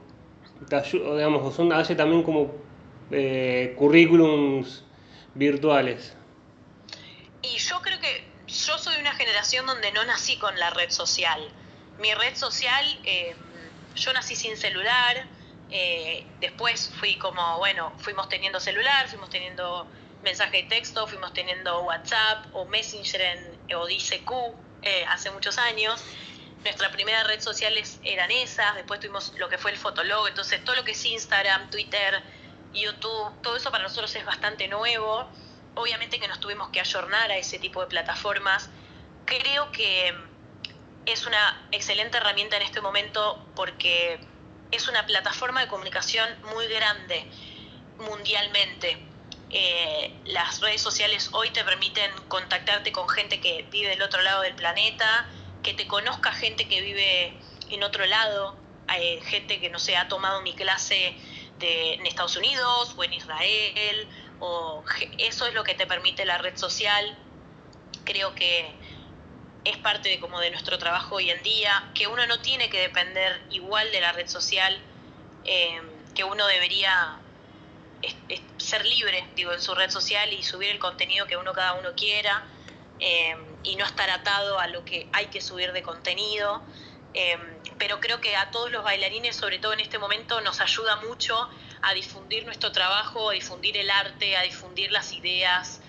digamos, 0.69 1.45
o 1.45 1.51
son, 1.51 1.71
hace 1.71 1.95
también 1.95 2.23
como 2.23 2.51
eh, 3.11 3.73
currículums 3.77 4.83
virtuales? 5.35 6.15
Y 7.41 7.57
yo 7.57 7.79
creo 7.81 7.99
que 7.99 8.28
yo 8.65 8.77
soy 8.77 8.97
una 8.97 9.13
generación 9.13 9.65
donde 9.65 9.91
no 9.91 10.03
nací 10.05 10.37
con 10.37 10.57
la 10.59 10.69
red 10.71 10.89
social. 10.91 11.41
Mi 11.99 12.13
red 12.13 12.35
social, 12.35 12.99
eh, 13.03 13.35
yo 13.95 14.13
nací 14.13 14.35
sin 14.35 14.57
celular, 14.57 15.27
Eh, 15.71 16.25
después 16.39 16.89
fui 16.99 17.15
como, 17.17 17.59
bueno, 17.59 17.93
fuimos 17.99 18.27
teniendo 18.27 18.59
celular, 18.59 19.07
fuimos 19.07 19.29
teniendo 19.29 19.87
mensaje 20.23 20.57
de 20.57 20.63
texto, 20.63 21.05
fuimos 21.07 21.31
teniendo 21.33 21.81
WhatsApp 21.83 22.47
o 22.53 22.65
Messenger 22.65 23.21
en, 23.21 23.75
o 23.75 23.85
DCQ 23.85 24.31
eh, 24.81 25.05
hace 25.09 25.29
muchos 25.31 25.57
años. 25.59 26.03
Nuestra 26.63 26.91
primera 26.91 27.23
red 27.23 27.39
sociales 27.39 27.99
eran 28.03 28.31
esas, 28.31 28.75
después 28.75 28.99
tuvimos 28.99 29.33
lo 29.37 29.47
que 29.47 29.57
fue 29.57 29.71
el 29.71 29.77
Fotolog, 29.77 30.27
entonces 30.27 30.63
todo 30.63 30.75
lo 30.75 30.83
que 30.83 30.91
es 30.91 31.05
Instagram, 31.05 31.69
Twitter, 31.69 32.21
YouTube, 32.73 33.39
todo 33.41 33.55
eso 33.55 33.69
para 33.71 33.83
nosotros 33.83 34.13
es 34.15 34.25
bastante 34.25 34.67
nuevo. 34.67 35.29
Obviamente 35.79 36.19
que 36.19 36.27
nos 36.27 36.41
tuvimos 36.41 36.71
que 36.71 36.81
ayornar 36.81 37.31
a 37.31 37.37
ese 37.37 37.57
tipo 37.57 37.79
de 37.79 37.87
plataformas. 37.87 38.69
Creo 39.23 39.71
que 39.71 40.13
es 41.05 41.25
una 41.25 41.69
excelente 41.71 42.17
herramienta 42.17 42.57
en 42.57 42.63
este 42.63 42.81
momento 42.81 43.41
porque 43.55 44.19
es 44.71 44.89
una 44.89 45.05
plataforma 45.05 45.61
de 45.61 45.69
comunicación 45.69 46.27
muy 46.53 46.67
grande 46.67 47.25
mundialmente. 47.97 48.97
Eh, 49.51 50.13
las 50.25 50.59
redes 50.59 50.81
sociales 50.81 51.29
hoy 51.31 51.49
te 51.51 51.63
permiten 51.63 52.11
contactarte 52.27 52.91
con 52.91 53.07
gente 53.07 53.39
que 53.39 53.65
vive 53.71 53.87
del 53.91 54.01
otro 54.01 54.21
lado 54.21 54.41
del 54.41 54.55
planeta, 54.55 55.29
que 55.63 55.73
te 55.73 55.87
conozca 55.87 56.33
gente 56.33 56.67
que 56.67 56.81
vive 56.81 57.39
en 57.69 57.83
otro 57.83 58.05
lado, 58.05 58.57
hay 58.87 59.21
gente 59.21 59.61
que 59.61 59.69
no 59.69 59.79
sé, 59.79 59.95
ha 59.95 60.09
tomado 60.09 60.41
mi 60.41 60.53
clase 60.55 61.15
de, 61.57 61.93
en 61.93 62.05
Estados 62.05 62.35
Unidos 62.35 62.95
o 62.97 63.03
en 63.05 63.13
Israel, 63.13 64.09
o 64.39 64.83
eso 65.17 65.47
es 65.47 65.53
lo 65.53 65.63
que 65.63 65.75
te 65.75 65.85
permite 65.85 66.25
la 66.25 66.37
red 66.37 66.55
social. 66.57 67.17
Creo 68.05 68.33
que 68.35 68.73
es 69.65 69.77
parte 69.77 70.09
de 70.09 70.19
como 70.19 70.39
de 70.39 70.51
nuestro 70.51 70.77
trabajo 70.77 71.15
hoy 71.15 71.29
en 71.29 71.41
día, 71.43 71.91
que 71.93 72.07
uno 72.07 72.25
no 72.27 72.39
tiene 72.39 72.69
que 72.69 72.79
depender 72.79 73.41
igual 73.49 73.91
de 73.91 74.01
la 74.01 74.11
red 74.11 74.27
social, 74.27 74.79
eh, 75.45 75.81
que 76.15 76.23
uno 76.23 76.47
debería 76.47 77.19
ser 78.57 78.85
libre, 78.85 79.25
digo, 79.35 79.51
en 79.51 79.61
su 79.61 79.75
red 79.75 79.89
social 79.89 80.31
y 80.31 80.41
subir 80.43 80.69
el 80.69 80.79
contenido 80.79 81.27
que 81.27 81.35
uno 81.35 81.51
cada 81.53 81.73
uno 81.73 81.89
quiera 81.95 82.45
eh, 82.99 83.35
y 83.63 83.75
no 83.75 83.85
estar 83.85 84.09
atado 84.09 84.59
a 84.59 84.67
lo 84.67 84.85
que 84.85 85.09
hay 85.11 85.27
que 85.27 85.41
subir 85.41 85.73
de 85.73 85.83
contenido. 85.83 86.63
Eh, 87.13 87.37
pero 87.77 87.99
creo 87.99 88.21
que 88.21 88.35
a 88.35 88.51
todos 88.51 88.71
los 88.71 88.83
bailarines, 88.83 89.35
sobre 89.35 89.59
todo 89.59 89.73
en 89.73 89.79
este 89.79 89.97
momento, 89.97 90.39
nos 90.41 90.61
ayuda 90.61 90.97
mucho 90.97 91.49
a 91.81 91.93
difundir 91.93 92.45
nuestro 92.45 92.71
trabajo, 92.71 93.29
a 93.29 93.33
difundir 93.33 93.77
el 93.77 93.89
arte, 93.89 94.37
a 94.37 94.41
difundir 94.43 94.91
las 94.91 95.13
ideas, 95.13 95.81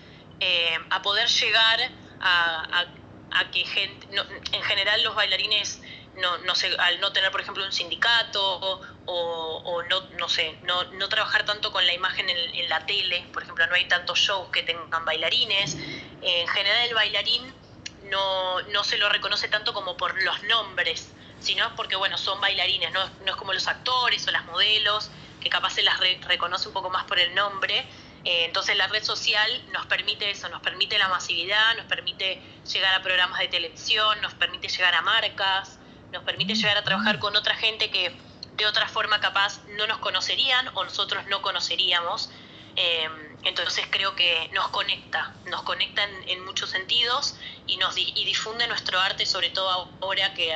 a 0.89 1.01
poder 1.01 1.27
llegar 1.27 1.79
a, 2.19 2.85
a 3.31 3.51
que 3.51 3.65
gente, 3.65 4.07
en 4.51 4.63
general 4.63 5.03
los 5.03 5.15
bailarines 5.15 5.81
no, 6.15 6.37
no 6.39 6.55
sé, 6.55 6.75
al 6.77 6.99
no 6.99 7.11
tener, 7.13 7.31
por 7.31 7.41
ejemplo, 7.41 7.63
un 7.63 7.71
sindicato 7.71 8.81
o, 9.05 9.83
no, 9.89 10.01
no 10.19 10.29
sé, 10.29 10.57
no, 10.63 10.83
no, 10.83 11.09
trabajar 11.09 11.45
tanto 11.45 11.71
con 11.71 11.85
la 11.85 11.93
imagen 11.93 12.29
en, 12.29 12.69
la 12.69 12.85
tele, 12.85 13.25
por 13.33 13.43
ejemplo, 13.43 13.65
no 13.67 13.75
hay 13.75 13.85
tantos 13.85 14.19
shows 14.19 14.49
que 14.49 14.63
tengan 14.63 15.05
bailarines. 15.05 15.75
en 16.21 16.47
general 16.47 16.87
el 16.87 16.93
bailarín 16.93 17.53
no, 18.03 18.61
no 18.63 18.83
se 18.83 18.97
lo 18.97 19.09
reconoce 19.09 19.47
tanto 19.47 19.73
como 19.73 19.97
por 19.97 20.21
los 20.23 20.43
nombres, 20.43 21.09
sino 21.39 21.75
porque, 21.75 21.95
bueno, 21.95 22.17
son 22.17 22.39
bailarines, 22.39 22.91
no, 22.91 23.09
no 23.25 23.31
es 23.31 23.35
como 23.35 23.53
los 23.53 23.67
actores 23.67 24.27
o 24.27 24.31
las 24.31 24.45
modelos, 24.45 25.11
que 25.41 25.49
capaz 25.49 25.71
se 25.71 25.83
las 25.83 25.99
reconoce 25.99 26.67
un 26.67 26.73
poco 26.73 26.89
más 26.89 27.03
por 27.05 27.19
el 27.19 27.33
nombre. 27.35 27.79
Eh, 28.23 28.45
entonces 28.45 28.77
la 28.77 28.87
red 28.87 29.03
social 29.03 29.49
nos 29.73 29.85
permite 29.87 30.29
eso, 30.29 30.47
nos 30.49 30.61
permite 30.61 30.97
la 30.97 31.09
masividad, 31.09 31.75
nos 31.75 31.87
permite 31.87 32.41
llegar 32.71 32.93
a 32.93 33.01
programas 33.01 33.39
de 33.39 33.47
televisión, 33.47 34.21
nos 34.21 34.33
permite 34.35 34.67
llegar 34.67 34.93
a 34.93 35.01
marcas, 35.01 35.79
nos 36.11 36.23
permite 36.23 36.55
llegar 36.55 36.77
a 36.77 36.83
trabajar 36.83 37.19
con 37.19 37.35
otra 37.35 37.55
gente 37.55 37.89
que 37.89 38.15
de 38.55 38.65
otra 38.67 38.87
forma 38.87 39.19
capaz 39.19 39.61
no 39.77 39.87
nos 39.87 39.97
conocerían 39.97 40.69
o 40.75 40.83
nosotros 40.83 41.25
no 41.27 41.41
conoceríamos. 41.41 42.29
Eh, 42.75 43.09
entonces 43.43 43.85
creo 43.89 44.15
que 44.15 44.49
nos 44.53 44.67
conecta, 44.69 45.33
nos 45.45 45.63
conecta 45.63 46.03
en, 46.27 46.45
muchos 46.45 46.69
sentidos 46.69 47.35
y, 47.65 47.77
nos, 47.77 47.97
y 47.97 48.23
difunde 48.23 48.67
nuestro 48.67 48.99
arte, 48.99 49.25
sobre 49.25 49.49
todo 49.49 49.89
ahora 49.99 50.33
que 50.35 50.55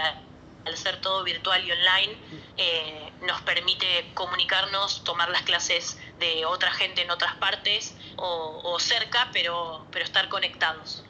al 0.66 0.76
ser 0.78 1.00
todo 1.02 1.24
virtual 1.24 1.64
y 1.66 1.72
online, 1.72 2.14
eh, 2.58 3.12
nos 3.26 3.42
permite 3.42 3.86
comunicarnos, 4.14 5.04
tomar 5.04 5.30
las 5.30 5.44
clases 5.44 6.00
de 6.20 6.46
otra 6.46 6.72
gente 6.72 7.02
en 7.04 7.12
otras 7.12 7.36
partes 7.36 7.96
o, 8.18 8.78
cerca, 8.80 9.30
pero, 9.34 9.86
pero 9.92 10.06
estar 10.06 10.30
conectados. 10.30 11.04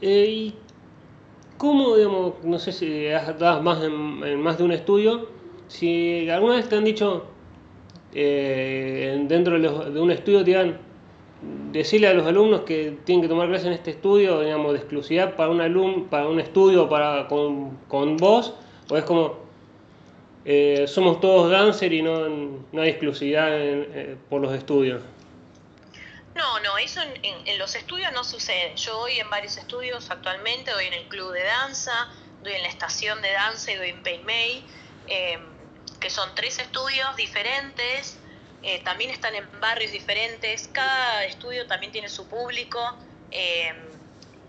Eh, 0.00 0.26
¿Y 0.28 0.54
cómo, 1.58 1.96
digamos, 1.96 2.34
no 2.42 2.58
sé 2.58 2.72
si 2.72 3.08
has 3.08 3.38
dado 3.38 3.62
más 3.62 3.82
en, 3.82 4.40
más 4.42 4.58
de 4.58 4.64
un 4.64 4.72
estudio, 4.72 5.30
si 5.68 6.28
alguna 6.28 6.56
vez 6.56 6.68
te 6.68 6.76
han 6.76 6.84
dicho 6.84 7.26
eh, 8.12 9.24
dentro 9.26 9.58
de, 9.58 10.00
un 10.00 10.10
estudio, 10.10 10.44
te 10.44 10.83
decirle 11.72 12.08
a 12.08 12.14
los 12.14 12.26
alumnos 12.26 12.62
que 12.62 12.98
tienen 13.04 13.22
que 13.22 13.28
tomar 13.28 13.48
clases 13.48 13.66
en 13.66 13.72
este 13.72 13.90
estudio, 13.90 14.40
digamos, 14.40 14.72
de 14.72 14.78
exclusividad 14.78 15.34
para 15.34 15.50
un 15.50 15.60
alumno, 15.60 16.06
para 16.08 16.28
un 16.28 16.40
estudio 16.40 16.88
para 16.88 17.26
con, 17.26 17.78
con 17.88 18.16
vos, 18.16 18.54
o 18.88 18.96
es 18.96 19.04
como 19.04 19.44
eh, 20.44 20.84
somos 20.86 21.20
todos 21.20 21.50
dancer 21.50 21.92
y 21.92 22.02
no, 22.02 22.28
no 22.70 22.82
hay 22.82 22.90
exclusividad 22.90 23.48
eh, 23.50 24.16
por 24.28 24.42
los 24.42 24.54
estudios. 24.54 25.02
No, 26.34 26.60
no, 26.60 26.76
eso 26.78 27.00
en, 27.22 27.58
los 27.58 27.74
estudios 27.74 28.12
no 28.12 28.24
sucede. 28.24 28.74
Yo 28.76 28.98
doy 28.98 29.18
en 29.20 29.30
varios 29.30 29.56
estudios 29.56 30.10
actualmente, 30.10 30.70
doy 30.72 30.86
en 30.86 30.94
el 30.94 31.08
club 31.08 31.32
de 31.32 31.42
danza, 31.44 32.08
doy 32.42 32.52
en 32.54 32.62
la 32.62 32.68
estación 32.68 33.22
de 33.22 33.32
danza 33.32 33.72
y 33.72 33.76
doy 33.76 33.94
en 34.04 34.26
May, 34.26 34.64
eh, 35.06 35.38
que 36.00 36.10
son 36.10 36.28
tres 36.34 36.58
estudios 36.58 37.16
diferentes, 37.16 38.18
también 38.84 39.10
están 39.10 39.34
en 39.34 39.48
barrios 39.60 39.92
diferentes, 39.92 40.68
cada 40.72 41.24
estudio 41.24 41.66
también 41.66 41.92
tiene 41.92 42.08
su 42.08 42.28
público. 42.28 42.80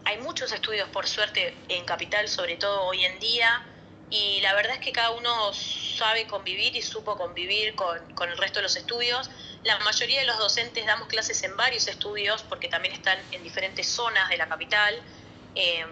hay 0.05 0.17
muchos 0.19 0.51
estudios, 0.51 0.87
por 0.89 1.07
suerte, 1.07 1.55
en 1.69 1.85
Capital, 1.85 2.27
sobre 2.27 2.57
todo 2.57 2.83
hoy 2.83 3.03
en 3.03 3.19
día 3.19 3.65
y 4.09 4.39
la 4.41 4.53
verdad 4.53 4.75
es 4.75 4.79
que 4.79 4.91
cada 4.91 5.11
uno 5.11 5.51
sabe 5.53 6.27
convivir 6.27 6.75
y 6.75 6.81
supo 6.81 7.17
convivir 7.17 7.75
con, 7.75 8.29
el 8.29 8.37
resto 8.37 8.59
de 8.59 8.63
los 8.63 8.75
estudios. 8.75 9.29
La 9.63 9.79
mayoría 9.79 10.19
de 10.19 10.27
los 10.27 10.37
docentes 10.37 10.85
damos 10.85 11.07
clases 11.07 11.41
en 11.43 11.57
varios 11.57 11.87
estudios 11.87 12.43
porque 12.43 12.67
también 12.67 12.93
están 12.93 13.17
en 13.31 13.43
diferentes 13.43 13.87
zonas 13.87 14.29
de 14.29 14.37
la 14.37 14.47
capital. 14.47 15.01
Em, 15.55 15.89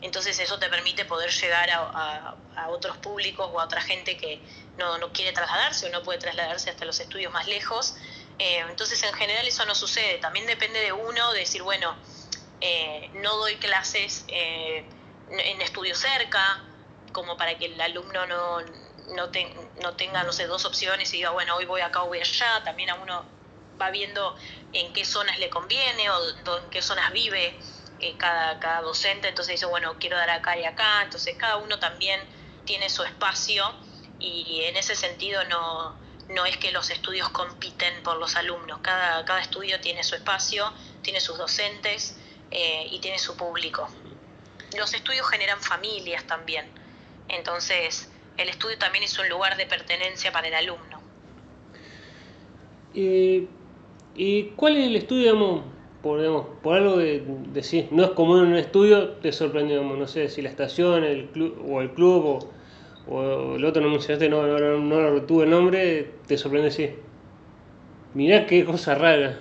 entonces 0.00 0.38
eso 0.38 0.58
te 0.58 0.70
permite 0.70 1.04
poder 1.04 1.30
llegar 1.30 1.68
a, 1.70 2.36
otros 2.68 2.98
públicos 2.98 3.48
o 3.52 3.58
a 3.60 3.64
otra 3.64 3.80
gente 3.80 4.16
que 4.18 4.40
no, 4.98 5.12
quiere 5.12 5.32
trasladarse 5.32 5.86
o 5.86 5.88
no 5.90 6.02
puede 6.02 6.18
trasladarse 6.18 6.70
hasta 6.70 6.84
los 6.84 6.98
estudios 7.00 7.32
más 7.32 7.46
lejos. 7.46 7.94
Em, 8.38 8.68
entonces 8.70 9.02
en 9.02 9.12
general 9.12 9.46
eso 9.46 9.64
no 9.66 9.74
sucede. 9.74 10.18
También 10.18 10.46
depende 10.46 10.80
de 10.80 10.92
uno 10.92 11.32
de 11.32 11.40
decir, 11.40 11.62
bueno, 11.62 11.94
eh, 12.60 13.10
no 13.14 13.36
doy 13.36 13.56
clases 13.56 14.24
eh, 14.28 14.84
en 15.30 15.60
estudio 15.60 15.94
cerca, 15.94 16.64
como 17.12 17.36
para 17.36 17.56
que 17.58 17.66
el 17.66 17.80
alumno 17.80 18.26
no, 18.26 18.60
no, 18.60 19.30
no 19.82 19.96
tenga, 19.96 20.24
dos 20.24 20.64
opciones 20.64 21.12
y 21.12 21.18
diga, 21.18 21.30
bueno, 21.30 21.56
hoy 21.56 21.64
voy 21.64 21.80
acá 21.80 22.02
o 22.02 22.06
voy 22.06 22.20
allá, 22.20 22.62
también 22.64 22.90
a 22.90 22.94
uno 22.94 23.24
va 23.80 23.90
viendo 23.90 24.36
en 24.72 24.92
qué 24.92 25.04
zonas 25.04 25.38
le 25.38 25.48
conviene 25.48 26.10
o 26.10 26.58
en 26.58 26.70
qué 26.70 26.82
zonas 26.82 27.12
vive 27.12 27.58
eh, 28.00 28.16
cada, 28.18 28.58
cada 28.58 28.82
docente, 28.82 29.28
entonces 29.28 29.54
dice, 29.54 29.66
bueno, 29.66 29.96
quiero 29.98 30.16
dar 30.16 30.30
acá 30.30 30.56
y 30.56 30.64
acá, 30.64 31.02
entonces 31.02 31.36
cada 31.38 31.56
uno 31.56 31.78
también 31.78 32.20
tiene 32.64 32.88
su 32.88 33.02
espacio 33.02 33.64
y 34.20 34.62
en 34.64 34.76
ese 34.76 34.94
sentido 34.94 35.42
no, 35.44 35.96
no 36.34 36.46
es 36.46 36.56
que 36.56 36.70
los 36.72 36.90
estudios 36.90 37.28
compiten 37.30 38.02
por 38.02 38.18
los 38.18 38.36
alumnos, 38.36 38.78
cada, 38.82 39.24
cada 39.24 39.40
estudio 39.40 39.80
tiene 39.80 40.04
su 40.04 40.14
espacio, 40.14 40.72
tiene 41.02 41.20
sus 41.20 41.38
docentes 41.38 42.18
eh, 42.50 42.86
y 42.90 43.00
tiene 43.00 43.18
su 43.18 43.36
público. 43.36 43.88
Los 44.76 44.94
estudios 44.94 45.28
generan 45.28 45.60
familias 45.60 46.24
también. 46.26 46.66
Entonces, 47.28 48.10
el 48.36 48.48
estudio 48.48 48.78
también 48.78 49.04
es 49.04 49.18
un 49.18 49.28
lugar 49.28 49.56
de 49.56 49.66
pertenencia 49.66 50.30
para 50.32 50.48
el 50.48 50.54
alumno. 50.54 51.00
¿Y 52.92 54.44
cuál 54.56 54.76
es 54.76 54.86
el 54.86 54.96
estudio, 54.96 55.32
digamos, 55.32 55.64
por, 56.02 56.60
por 56.60 56.76
algo 56.76 56.96
de 56.96 57.24
decir, 57.52 57.88
no 57.90 58.04
es 58.04 58.10
común 58.10 58.40
en 58.40 58.46
un 58.52 58.56
estudio, 58.56 59.10
te 59.14 59.32
sorprendió, 59.32 59.82
no 59.82 60.06
sé, 60.06 60.28
si 60.28 60.42
la 60.42 60.48
estación 60.48 61.04
el 61.04 61.26
club, 61.26 61.64
o 61.68 61.80
el 61.80 61.92
club 61.92 62.24
o, 62.24 62.59
el 63.10 63.64
otro 63.64 63.82
no 63.82 63.88
mencionaste, 63.88 64.28
no, 64.28 64.46
no, 64.46 64.58
no, 64.58 65.10
no 65.10 65.22
tuve 65.22 65.44
el 65.44 65.50
nombre, 65.50 66.10
te 66.26 66.38
sorprende, 66.38 66.70
sí. 66.70 66.94
Mirá 68.14 68.46
qué 68.46 68.64
cosa 68.64 68.94
rara. 68.94 69.40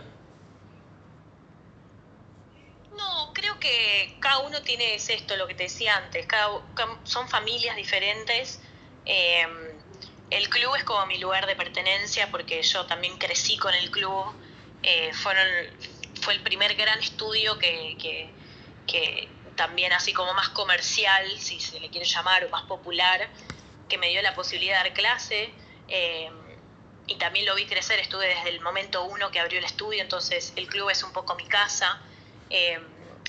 cada 4.20 4.40
uno 4.40 4.62
tiene 4.62 4.96
es 4.96 5.10
esto, 5.10 5.36
lo 5.38 5.48
que 5.48 5.56
te 5.56 5.64
decía 5.64 5.98
antes, 5.98 6.26
cada, 6.26 6.50
son 7.04 7.28
familias 7.28 7.76
diferentes. 7.76 8.60
Em, 9.06 9.50
el 10.30 10.50
club 10.50 10.76
es 10.76 10.84
como 10.84 11.06
mi 11.08 11.18
lugar 11.18 11.48
de 11.48 11.56
pertenencia 11.56 12.30
porque 12.30 12.62
yo 12.62 12.86
también 12.86 13.18
crecí 13.18 13.58
con 13.58 13.74
el 13.74 13.90
club. 13.90 14.26
Eh, 14.84 15.12
fueron, 15.14 15.46
fue 16.22 16.34
el 16.34 16.42
primer 16.42 16.76
gran 16.76 17.00
estudio 17.00 17.58
que, 17.58 18.30
también 19.56 19.92
así 19.92 20.14
como 20.14 20.34
más 20.34 20.50
comercial, 20.50 21.26
si 21.38 21.60
se 21.60 21.80
le 21.80 21.90
quiere 21.90 22.08
llamar, 22.08 22.46
o 22.46 22.50
más 22.50 22.64
popular, 22.64 23.28
que 23.90 23.98
me 23.98 24.08
dio 24.10 24.22
la 24.22 24.34
posibilidad 24.36 24.84
de 24.84 24.90
dar 24.90 24.94
clase. 24.94 25.52
Em, 25.90 26.50
y 27.08 27.16
también 27.16 27.46
lo 27.46 27.56
vi 27.56 27.66
crecer, 27.66 28.00
estuve 28.00 28.28
desde 28.28 28.50
el 28.50 28.62
momento 28.62 29.04
uno 29.04 29.32
que 29.32 29.40
abrió 29.40 29.58
el 29.58 29.66
estudio, 29.66 30.02
entonces 30.02 30.54
el 30.56 30.68
club 30.68 30.92
es 30.92 31.02
un 31.04 31.12
poco 31.12 31.36
mi 31.36 31.48
casa. 31.48 32.00
Eh, 32.52 32.80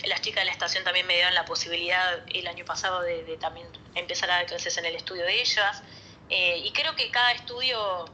las 0.05 0.21
chicas 0.21 0.43
de 0.43 0.47
la 0.47 0.53
estación 0.53 0.85
también 0.85 1.07
me 1.07 1.15
dieron 1.15 1.35
la 1.35 1.47
posibilidad 1.47 2.23
el 2.29 2.47
año 2.47 2.65
pasado 2.65 3.01
de, 3.01 3.37
también 3.39 3.67
empezar 3.95 4.31
a 4.31 4.35
dar 4.37 4.47
clases 4.47 4.77
en 4.77 4.85
el 4.85 4.95
estudio 4.97 5.25
de 5.25 5.41
ellas. 5.41 5.83
Eh, 6.29 6.59
y 6.59 6.71
creo 6.73 6.95
que 6.95 7.11
cada 7.11 7.33
estudio 7.33 8.05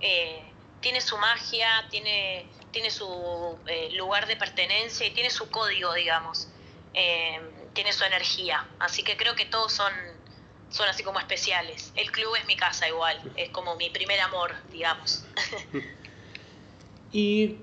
eh, 0.00 0.42
tiene 0.80 1.00
su 1.02 1.18
magia, 1.18 1.86
tiene, 1.90 2.46
tiene 2.70 2.90
su 2.90 3.58
lugar 3.94 4.26
de 4.26 4.36
pertenencia 4.36 5.06
y 5.06 5.10
tiene 5.10 5.30
su 5.30 5.50
código, 5.50 5.92
digamos. 5.92 6.48
tiene 7.74 7.92
su 7.92 8.04
energía. 8.04 8.66
Así 8.78 9.02
que 9.02 9.16
creo 9.16 9.34
que 9.34 9.44
todos 9.44 9.72
son 9.72 9.92
son 10.72 10.88
así 10.88 11.02
como 11.02 11.20
especiales. 11.20 11.92
El 11.96 12.10
club 12.10 12.34
es 12.38 12.46
mi 12.46 12.56
casa 12.56 12.88
igual, 12.88 13.16
es 13.36 13.50
como 13.50 13.76
mi 13.76 13.90
primer 13.90 14.18
amor, 14.20 14.52
digamos. 14.72 15.24
y 17.12 17.56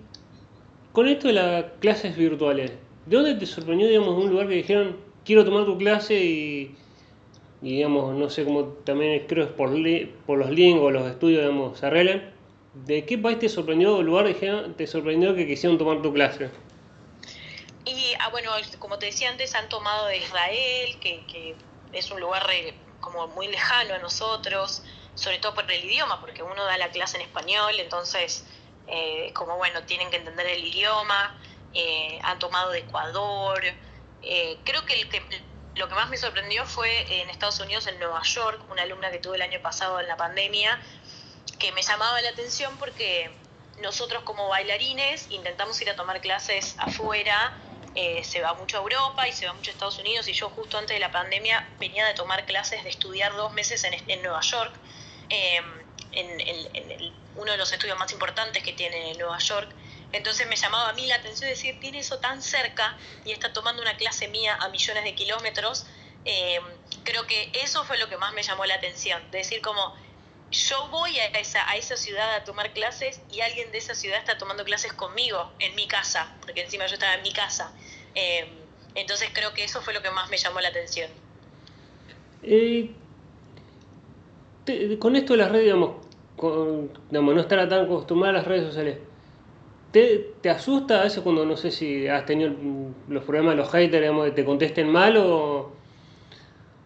con 0.93 1.07
esto 1.07 1.28
de 1.28 1.34
las 1.34 1.66
clases 1.80 2.16
virtuales, 2.16 2.72
¿de 3.05 3.16
dónde 3.16 3.36
te 3.36 3.45
sorprendió, 3.45 3.88
digamos, 3.88 4.16
un 4.16 4.30
lugar 4.30 4.47
que 4.47 4.55
dijeron, 4.55 4.97
quiero 5.26 5.43
tomar 5.43 5.66
tu 5.66 5.78
clase 5.78 6.16
y, 6.16 6.76
digamos, 7.62 8.16
no 8.16 8.30
sé 8.30 8.45
cómo 8.45 8.66
también 8.86 9.26
creo 9.28 9.45
es 9.45 9.51
por, 9.51 9.72
por 10.26 10.38
los 10.38 10.49
links 10.51 10.82
o 10.82 10.91
los 10.91 11.10
estudios, 11.10 11.41
digamos, 11.41 11.80
se 11.80 11.88
arreglan? 11.88 12.34
¿De 12.74 13.05
qué 13.05 13.18
país 13.18 13.39
te 13.39 13.49
sorprendió, 13.49 13.99
el 13.99 14.05
lugar 14.05 14.28
dijeron, 14.28 14.76
te 14.76 14.86
sorprendió 14.86 15.36
que 15.36 15.47
quisieron 15.47 15.80
tomar 15.80 16.01
tu 16.03 16.14
clase? 16.14 16.51
Y, 17.86 18.14
ah, 18.20 18.30
bueno, 18.30 18.51
como 18.78 18.99
te 18.99 19.07
decía 19.07 19.32
antes, 19.32 19.55
han 19.55 19.68
tomado 19.68 20.05
de 20.05 20.18
Israel, 20.18 20.95
que, 21.01 21.26
que 21.26 21.55
es 21.91 22.12
un 22.12 22.20
lugar 22.20 22.43
como 23.00 23.28
muy 23.28 23.47
lejano 23.47 23.95
a 23.95 24.00
nosotros, 24.00 24.84
sobre 25.16 25.39
todo 25.39 25.54
por 25.54 25.70
el 25.72 25.84
idioma, 25.84 26.20
porque 26.22 26.43
uno 26.43 26.64
da 26.66 26.78
la 26.78 26.89
clase 26.89 27.18
en 27.18 27.24
español, 27.24 27.74
entonces 27.80 28.45
eh, 28.88 29.32
como 29.34 29.56
bueno, 29.58 29.84
tienen 29.84 30.10
que 30.10 30.18
entender 30.18 30.47
el 30.47 30.66
idioma, 30.66 31.39
eh, 31.74 32.20
han 32.24 32.39
tomado 32.39 32.72
de 32.72 32.80
Ecuador. 32.80 33.62
Eh, 34.24 34.58
creo 34.64 34.84
que, 34.86 35.00
el 35.00 35.10
que 35.10 35.22
lo 35.76 35.88
que 35.88 35.95
más 35.95 36.10
me 36.10 36.18
sorprendió 36.18 36.66
fue 36.66 37.22
en 37.22 37.30
Estados 37.30 37.60
Unidos, 37.60 37.86
en 37.88 38.00
Nueva 38.00 38.22
York, 38.24 38.60
una 38.72 38.84
alumna 38.84 39.12
que 39.12 39.20
tuve 39.20 39.36
el 39.36 39.43
año 39.43 39.62
pasado 39.62 40.00
en 40.00 40.08
la 40.08 40.18
pandemia, 40.18 40.80
que 41.60 41.72
me 41.72 41.84
llamaba 41.84 42.20
la 42.22 42.30
atención 42.30 42.78
porque 42.78 43.32
nosotros 43.82 44.24
como 44.24 44.50
bailarines 44.50 45.30
intentamos 45.30 45.80
ir 45.82 45.89
a 45.89 45.95
tomar 45.95 46.20
clases 46.22 46.76
afuera 46.80 47.54
eh, 48.02 48.24
se 48.24 48.39
va 48.39 48.54
mucho 48.54 48.78
a 48.78 48.80
Europa 48.80 49.28
y 49.28 49.34
se 49.34 49.45
va 49.45 49.52
mucho 49.52 49.72
a 49.72 49.74
Estados 49.74 50.00
Unidos 50.00 50.26
y 50.30 50.32
yo 50.32 50.50
justo 50.52 50.78
antes 50.78 50.95
de 50.95 51.02
la 51.02 51.12
pandemia 51.12 51.68
venía 51.80 52.06
de 52.06 52.14
tomar 52.14 52.45
clases 52.45 52.82
de 52.86 52.89
estudiar 52.89 53.34
dos 53.34 53.52
meses 53.52 53.84
en, 53.84 53.93
en 53.93 54.22
Nueva 54.22 54.39
York, 54.39 54.74
em, 55.28 55.66
en, 56.14 57.14
uno 57.36 57.52
de 57.52 57.58
los 57.58 57.70
estudios 57.74 58.00
más 58.00 58.10
importantes 58.14 58.64
que 58.64 58.72
tiene 58.72 59.14
Nueva 59.16 59.38
York. 59.39 59.70
Entonces 60.14 60.47
me 60.47 60.56
llamaba 60.56 60.88
a 60.88 60.93
mí 60.93 61.08
la 61.08 61.16
atención 61.16 61.50
decir, 61.50 61.78
tiene 61.82 62.00
eso 62.00 62.20
tan 62.20 62.41
cerca 62.41 62.97
y 63.26 63.34
está 63.34 63.52
tomando 63.52 63.82
una 63.82 63.97
clase 63.97 64.30
mía 64.30 64.58
a 64.62 64.70
millones 64.70 65.04
de 65.04 65.14
kilómetros. 65.14 65.86
Em, 66.24 66.64
creo 67.04 67.28
que 67.28 67.52
eso 67.54 67.84
fue 67.84 67.97
lo 67.97 68.08
que 68.08 68.16
más 68.16 68.32
me 68.32 68.43
llamó 68.43 68.66
la 68.66 68.76
atención, 68.76 69.30
decir 69.30 69.62
como 69.62 69.93
yo 70.52 70.88
voy 70.88 71.20
a 71.20 71.26
esa, 71.26 71.70
a 71.70 71.76
esa 71.76 71.95
ciudad 71.95 72.34
a 72.34 72.43
tomar 72.43 72.74
clases 72.74 73.22
y 73.32 73.41
alguien 73.41 73.72
de 73.72 73.78
esa 73.78 73.93
ciudad 73.93 74.18
está 74.18 74.38
tomando 74.38 74.64
clases 74.64 74.93
conmigo 74.93 75.52
en 75.60 75.76
mi 75.76 75.88
casa, 75.88 76.34
porque 76.41 76.62
encima 76.62 76.88
yo 76.88 76.93
estaba 76.93 77.14
en 77.16 77.22
mi 77.22 77.34
casa. 77.34 77.72
Eh, 78.16 78.47
entonces 78.95 79.30
creo 79.34 79.53
que 79.53 79.64
eso 79.64 79.82
fue 79.82 79.93
lo 79.93 80.01
que 80.01 80.12
más 80.12 80.30
me 80.30 80.38
llamó 80.38 80.60
la 80.60 80.70
atención. 80.70 81.10
Eh, 82.43 82.91
con 84.99 85.16
esto 85.16 85.34
de 85.34 85.38
las 85.38 85.51
redes, 85.51 85.66
digamos, 85.66 85.95
no 87.12 87.39
estar 87.39 87.68
tan 87.70 87.86
acostumbrada 87.86 88.36
a 88.36 88.38
las 88.38 88.47
redes 88.47 88.68
sociales, 88.68 88.97
¿te, 89.91 90.34
¿te, 90.41 90.49
asusta 90.49 91.01
a 91.01 91.03
veces 91.03 91.22
cuando 91.22 91.45
no 91.45 91.57
sé 91.57 91.72
si 91.72 92.07
has 92.07 92.26
tenido 92.26 92.51
los 93.07 93.24
problemas 93.24 93.53
de 93.53 93.57
los 93.57 93.72
haters, 93.72 94.01
digamos, 94.01 94.26
que 94.26 94.32
te 94.32 94.45
contesten 94.45 94.89
mal 94.89 95.18
o, 95.18 95.72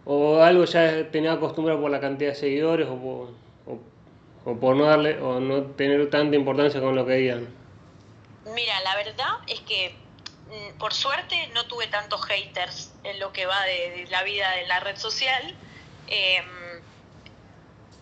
o 0.05 0.37
algo 0.41 0.65
ya 0.65 1.09
tenía 1.11 1.33
acostumbrado 1.33 1.81
por 1.81 1.91
la 1.91 1.99
cantidad 1.99 2.31
de 2.31 2.35
seguidores 2.35 2.87
o 2.87 2.95
por 2.97 3.43
o 4.45 4.55
por 4.55 4.75
no 4.75 4.85
darle 4.85 5.19
o 5.19 5.39
no 5.39 5.63
tener 5.63 6.09
tanta 6.09 6.35
importancia 6.35 6.81
con 6.81 6.95
lo 6.95 7.05
que 7.05 7.13
digan? 7.13 7.47
Mira, 8.53 8.73
la 8.81 8.95
verdad 8.95 9.35
es 9.47 9.61
que 9.61 9.89
mm, 9.89 10.02
por 10.77 10.93
suerte 10.93 11.47
no 11.53 11.65
tuve 11.65 11.87
tantos 11.87 12.23
haters 12.25 12.91
en 13.03 13.19
lo 13.19 13.31
que 13.31 13.45
va 13.45 13.61
de, 13.63 14.07
la 14.09 14.23
vida 14.23 14.51
de 14.51 14.67
la 14.67 14.79
red 14.79 14.97
social. 14.97 15.55
Em, 16.07 16.81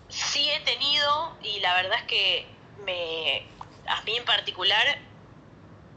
sí 0.09 0.49
he 0.51 0.59
tenido, 0.61 1.37
y 1.43 1.59
la 1.59 1.73
verdad 1.75 1.99
es 1.99 2.03
que 2.05 2.47
me, 2.85 3.45
a 3.87 4.01
mí 4.01 4.17
en 4.17 4.25
particular 4.25 4.97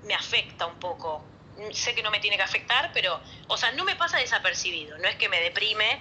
me 0.04 0.14
afecta 0.14 0.66
un 0.66 0.78
poco. 0.78 1.24
Sé 1.72 1.94
que 1.94 2.02
no 2.02 2.10
me 2.10 2.20
tiene 2.20 2.36
que 2.36 2.42
afectar, 2.42 2.90
pero, 2.92 3.20
o 3.48 3.56
sea, 3.56 3.72
no 3.72 3.84
me 3.84 3.96
pasa 3.96 4.18
desapercibido. 4.18 4.98
No 4.98 5.08
es 5.08 5.16
que 5.16 5.28
me 5.28 5.40
deprime, 5.40 6.00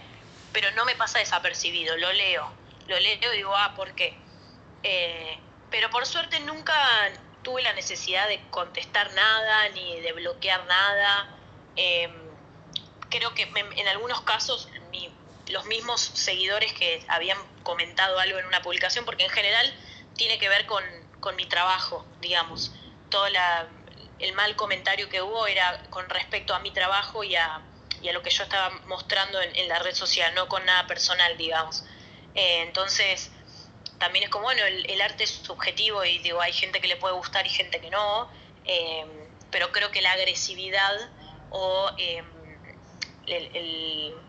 pero 0.52 0.72
no 0.72 0.86
me 0.86 0.96
pasa 0.96 1.20
desapercibido. 1.20 1.96
Lo 1.98 2.12
leo, 2.12 2.52
lo 2.88 3.00
leo 3.00 3.34
y 3.34 3.38
digo, 3.38 3.56
ah, 3.56 3.74
¿por 3.76 3.94
qué? 3.94 4.18
Eh, 4.84 5.38
pero 5.70 5.90
por 5.90 6.06
suerte 6.06 6.40
nunca 6.42 6.74
tuve 7.44 7.62
la 7.62 7.74
necesidad 7.74 8.28
de 8.28 8.42
contestar 8.50 9.14
nada 9.14 9.70
ni 9.70 10.00
de 10.00 10.12
bloquear 10.14 10.66
nada. 10.66 11.38
Em, 11.76 12.12
creo 13.10 13.34
que 13.36 13.44
en 13.44 13.88
algunos 13.88 14.22
casos 14.22 14.68
los 15.48 15.66
mismos 15.66 16.02
seguidores 16.02 16.74
que 16.74 17.06
habían 17.08 17.38
comentado 17.64 18.20
algo 18.20 18.40
en 18.40 18.46
una 18.46 18.62
publicación, 18.62 19.06
porque 19.06 19.24
en 19.24 19.30
general 19.30 19.74
tiene 20.16 20.40
que 20.40 20.50
ver 20.50 20.66
con, 20.66 20.84
mi 21.36 21.46
trabajo, 21.46 22.06
digamos. 22.20 22.74
Todo 23.10 23.28
el 23.28 24.34
mal 24.34 24.56
comentario 24.58 25.08
que 25.08 25.22
hubo 25.22 25.48
era 25.48 25.84
con 25.90 26.10
respecto 26.10 26.54
a 26.54 26.60
mi 26.60 26.72
trabajo 26.72 27.24
y 27.24 27.36
a, 27.36 27.62
lo 28.12 28.22
que 28.22 28.30
yo 28.30 28.44
estaba 28.44 28.72
mostrando 28.88 29.42
en, 29.42 29.68
la 29.70 29.80
red 29.80 29.96
social, 29.96 30.36
no 30.36 30.50
con 30.50 30.66
nada 30.66 30.86
personal, 30.86 31.38
digamos. 31.38 31.86
Eh, 32.36 32.64
entonces, 32.64 33.32
también 34.04 34.26
es 34.26 34.30
como, 34.30 34.44
bueno, 34.44 34.66
el, 34.66 35.02
arte 35.02 35.24
es 35.24 35.30
subjetivo 35.30 36.04
y 36.04 36.20
digo, 36.20 36.42
hay 36.42 36.52
gente 36.52 36.82
que 36.82 36.90
le 36.90 36.98
puede 36.98 37.16
gustar 37.16 37.48
y 37.48 37.50
gente 37.50 37.80
que 37.80 37.90
no, 37.90 38.30
eh, 38.66 39.06
pero 39.50 39.72
creo 39.72 39.92
que 39.92 40.02
la 40.02 40.12
agresividad 40.12 40.92
o 41.52 41.90
eh, 41.98 42.22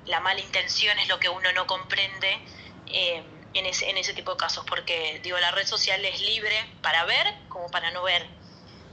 la 0.06 0.20
mala 0.20 0.38
intención 0.38 0.96
es 1.00 1.08
lo 1.08 1.18
que 1.18 1.28
uno 1.28 1.50
no 1.54 1.66
comprende 1.66 2.38
eh, 2.86 3.24
en, 3.52 3.66
ese, 3.66 3.90
en 3.90 3.98
ese 3.98 4.14
tipo 4.14 4.30
de 4.30 4.36
casos, 4.36 4.64
porque 4.64 5.18
digo, 5.24 5.38
la 5.38 5.50
red 5.50 5.66
social 5.66 6.04
es 6.04 6.20
libre 6.20 6.54
para 6.80 7.04
ver 7.04 7.34
como 7.48 7.68
para 7.68 7.90
no 7.90 8.04
ver. 8.04 8.24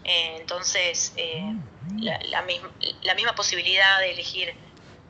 entonces, 0.03 1.13
la, 1.99 2.17
la, 2.23 2.41
misma, 2.41 2.71
la 3.03 3.13
misma 3.13 3.36
posibilidad 3.36 3.99
de 3.99 4.13
elegir 4.13 4.55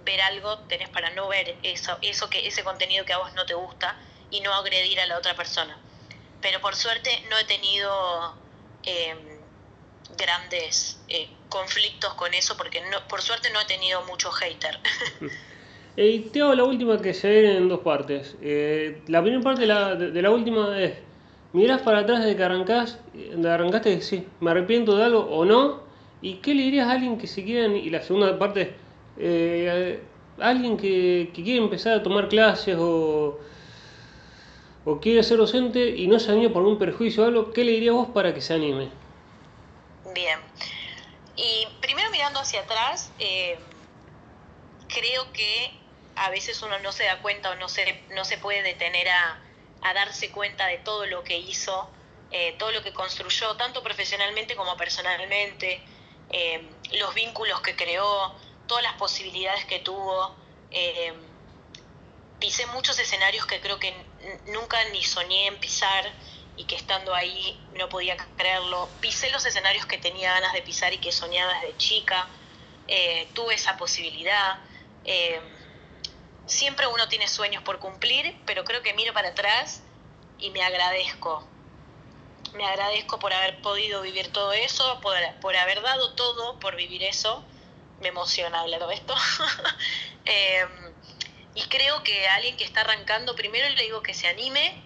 ver 0.03 0.21
algo 0.21 0.57
tenés 0.67 0.89
para 0.89 1.11
no 1.11 1.29
ver 1.29 1.55
eso, 1.63 1.97
eso 2.01 2.29
que, 2.29 2.45
ese 2.45 2.61
contenido 2.61 3.05
que 3.05 3.13
a 3.13 3.19
vos 3.19 3.33
no 3.35 3.45
te 3.45 3.53
gusta 3.53 3.95
y 4.31 4.39
no 4.39 4.53
agredir 4.53 4.99
a 4.99 5.05
la 5.05 5.17
otra 5.17 5.35
persona. 5.35 5.77
Pero 6.41 6.59
por 6.61 6.75
suerte 6.75 7.09
no 7.29 7.37
he 7.37 7.43
tenido 7.43 8.33
em, 8.83 9.17
grandes 10.17 10.99
eh, 11.07 11.29
conflictos 11.49 12.13
con 12.15 12.33
eso 12.33 12.55
porque 12.57 12.81
no, 12.81 13.07
por 13.07 13.21
suerte 13.21 13.49
no 13.51 13.61
he 13.61 13.65
tenido 13.65 14.03
mucho 14.05 14.31
hater. 14.31 14.79
Te 15.95 16.41
hago 16.41 16.55
la 16.55 16.63
última 16.63 16.99
que 16.99 17.13
se 17.13 17.27
ve 17.27 17.57
en 17.57 17.67
dos 17.67 17.81
partes. 17.81 18.35
Eh, 18.41 19.01
la 19.07 19.21
primera 19.21 19.43
parte 19.43 19.61
de 19.61 20.21
la, 20.21 20.31
última 20.31 20.79
es, 20.81 20.93
mirás 21.51 21.81
para 21.81 21.99
atrás 21.99 22.23
de 22.23 22.35
que 22.35 22.43
arrancás, 22.43 22.97
de 23.13 23.49
arrancaste 23.49 23.91
y 23.91 24.01
sí, 24.01 24.25
me 24.39 24.51
arrepiento 24.51 24.95
de 24.95 25.03
algo 25.03 25.19
o 25.19 25.43
no, 25.43 25.81
y 26.21 26.35
qué 26.35 26.55
le 26.55 26.63
dirías 26.63 26.87
a 26.87 26.93
alguien 26.93 27.17
que 27.17 27.27
se 27.27 27.43
quiera, 27.43 27.67
y 27.67 27.89
la 27.89 28.01
segunda 28.01 28.39
parte, 28.39 28.73
eh, 29.17 29.99
alguien 30.39 30.77
que, 30.77 31.29
que 31.33 31.43
quiere 31.43 31.61
empezar 31.61 31.93
a 31.93 32.03
tomar 32.03 32.29
clases 32.29 32.77
o 32.79 33.39
o 34.85 34.99
quiere 34.99 35.23
ser 35.23 35.37
docente 35.37 35.89
y 35.89 36.07
no 36.07 36.19
se 36.19 36.31
anime 36.31 36.49
por 36.49 36.63
un 36.63 36.79
perjuicio 36.79 37.23
o 37.23 37.25
algo, 37.27 37.51
¿qué 37.53 37.63
le 37.63 37.73
diría 37.73 37.91
vos 37.91 38.09
para 38.09 38.33
que 38.33 38.41
se 38.41 38.53
anime? 38.53 38.89
Bien. 40.13 40.39
Y 41.35 41.67
primero 41.81 42.09
mirando 42.11 42.39
hacia 42.39 42.61
atrás, 42.61 43.11
eh, 43.19 43.57
creo 44.87 45.31
que 45.33 45.71
a 46.15 46.29
veces 46.29 46.61
uno 46.61 46.79
no 46.79 46.91
se 46.91 47.05
da 47.05 47.21
cuenta 47.21 47.51
o 47.51 47.55
no 47.55 47.69
se, 47.69 48.03
no 48.13 48.25
se 48.25 48.37
puede 48.37 48.63
detener 48.63 49.07
a, 49.09 49.39
darse 49.93 50.29
cuenta 50.31 50.67
de 50.67 50.77
todo 50.77 51.05
lo 51.07 51.23
que 51.23 51.37
hizo, 51.39 51.89
eh, 52.31 52.55
todo 52.59 52.71
lo 52.71 52.83
que 52.83 52.93
construyó, 52.93 53.55
tanto 53.55 53.81
profesionalmente 53.81 54.55
como 54.55 54.77
personalmente, 54.77 55.81
eh, 56.29 56.61
los 56.99 57.13
vínculos 57.15 57.61
que 57.61 57.75
creó, 57.75 58.35
todas 58.67 58.83
las 58.83 58.93
posibilidades 58.93 59.65
que 59.65 59.79
tuvo 59.79 60.35
pisé 62.41 62.65
muchos 62.65 62.99
escenarios 62.99 63.45
que 63.45 63.61
creo 63.61 63.79
que 63.79 63.93
nunca 64.47 64.83
ni 64.89 65.03
soñé 65.03 65.45
en 65.47 65.57
pisar 65.59 66.11
y 66.57 66.65
que 66.65 66.75
estando 66.75 67.13
ahí 67.15 67.57
no 67.75 67.87
podía 67.87 68.17
creerlo. 68.35 68.89
Pisé 68.99 69.29
los 69.29 69.45
escenarios 69.45 69.85
que 69.85 69.97
tenía 69.97 70.33
ganas 70.33 70.51
de 70.51 70.61
pisar 70.61 70.91
y 70.91 70.97
que 70.97 71.11
soñaba 71.13 71.53
desde 71.53 71.77
chica. 71.77 72.27
Eh, 72.87 73.29
tuve 73.33 73.53
esa 73.53 73.77
posibilidad. 73.77 74.59
Eh, 75.05 75.39
siempre 76.47 76.87
uno 76.87 77.07
tiene 77.07 77.27
sueños 77.27 77.63
por 77.63 77.79
cumplir, 77.79 78.35
pero 78.45 78.65
creo 78.65 78.81
que 78.81 78.93
miro 78.93 79.13
para 79.13 79.29
atrás 79.29 79.83
y 80.39 80.49
me 80.49 80.63
agradezco. 80.63 81.47
me 82.53 82.65
agradezco 82.65 83.17
por 83.19 83.31
haber 83.31 83.61
podido 83.61 84.01
vivir 84.01 84.31
todo 84.33 84.51
eso, 84.51 84.99
por, 85.01 85.55
haber 85.55 85.81
dado 85.81 86.15
todo 86.15 86.59
por 86.59 86.75
vivir 86.75 87.03
eso. 87.03 87.45
Me 88.01 88.09
emociona 88.09 88.61
hablar 88.61 88.87
de 88.87 88.93
esto. 88.95 89.13
Em, 90.25 90.90
y 91.55 91.61
creo 91.63 92.03
que 92.03 92.27
alguien 92.29 92.55
que 92.57 92.63
está 92.63 92.81
arrancando, 92.81 93.35
primero 93.35 93.67
le 93.69 93.83
digo 93.83 94.01
que 94.01 94.13
se 94.13 94.27
anime, 94.27 94.81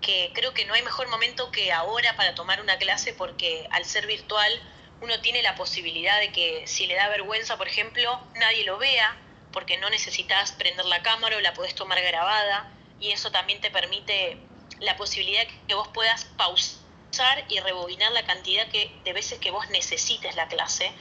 que 0.00 0.32
creo 0.34 0.54
que 0.54 0.64
no 0.64 0.74
hay 0.74 0.82
mejor 0.82 1.08
momento 1.08 1.50
que 1.52 1.72
ahora 1.72 2.16
para 2.16 2.34
tomar 2.34 2.60
una 2.60 2.78
clase 2.78 3.12
porque 3.12 3.68
al 3.70 3.84
ser 3.84 4.06
virtual 4.06 4.52
uno 5.00 5.20
tiene 5.20 5.42
la 5.42 5.54
posibilidad 5.54 6.18
de 6.18 6.32
que 6.32 6.66
si 6.66 6.86
le 6.86 6.94
da 6.94 7.08
vergüenza, 7.08 7.56
por 7.56 7.68
ejemplo, 7.68 8.20
nadie 8.34 8.64
lo 8.64 8.78
vea, 8.78 9.16
porque 9.52 9.78
no 9.78 9.88
necesitas 9.90 10.52
prender 10.52 10.84
la 10.86 11.02
cámara 11.02 11.36
o 11.36 11.40
la 11.40 11.54
podés 11.54 11.74
tomar 11.74 12.00
grabada 12.00 12.70
y 12.98 13.10
eso 13.12 13.30
también 13.30 13.60
te 13.60 13.70
permite 13.70 14.38
la 14.80 14.96
posibilidad 14.96 15.46
que 15.66 15.74
vos 15.74 15.88
puedas 15.88 16.24
pausar 16.36 17.44
y 17.48 17.60
rebobinar 17.60 18.12
la 18.12 18.24
cantidad 18.24 18.68
que, 18.68 18.94
de 19.04 19.12
veces 19.12 19.38
que 19.38 19.50
vos 19.50 19.68
necesites 19.70 20.36
la 20.36 20.48
clase, 20.48 20.92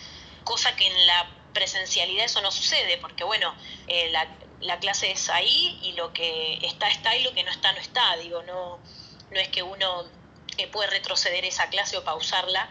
cosa 0.44 0.76
que 0.76 0.88
en 0.88 1.08
la 1.08 1.30
presencialidad 1.54 2.26
eso 2.26 2.42
no 2.42 2.52
sucede, 2.52 2.98
porque 2.98 3.24
bueno, 3.24 3.54
eh, 3.88 4.10
la, 4.12 4.28
la, 4.62 4.80
clase 4.80 5.12
es 5.12 5.30
ahí 5.30 5.80
y 5.84 5.94
lo 5.94 6.14
que 6.14 6.60
está 6.64 6.90
está 6.90 7.16
y 7.16 7.24
lo 7.24 7.34
que 7.34 7.44
no 7.44 7.52
está 7.52 7.72
no 7.74 7.80
está, 7.80 8.18
digo, 8.18 8.42
no, 8.44 8.80
no 9.32 9.40
es 9.40 9.50
que 9.50 9.64
uno 9.64 10.06
eh, 10.58 10.68
puede 10.68 10.90
retroceder 10.90 11.46
esa 11.46 11.70
clase 11.70 11.98
o 11.98 12.04
pausarla, 12.04 12.70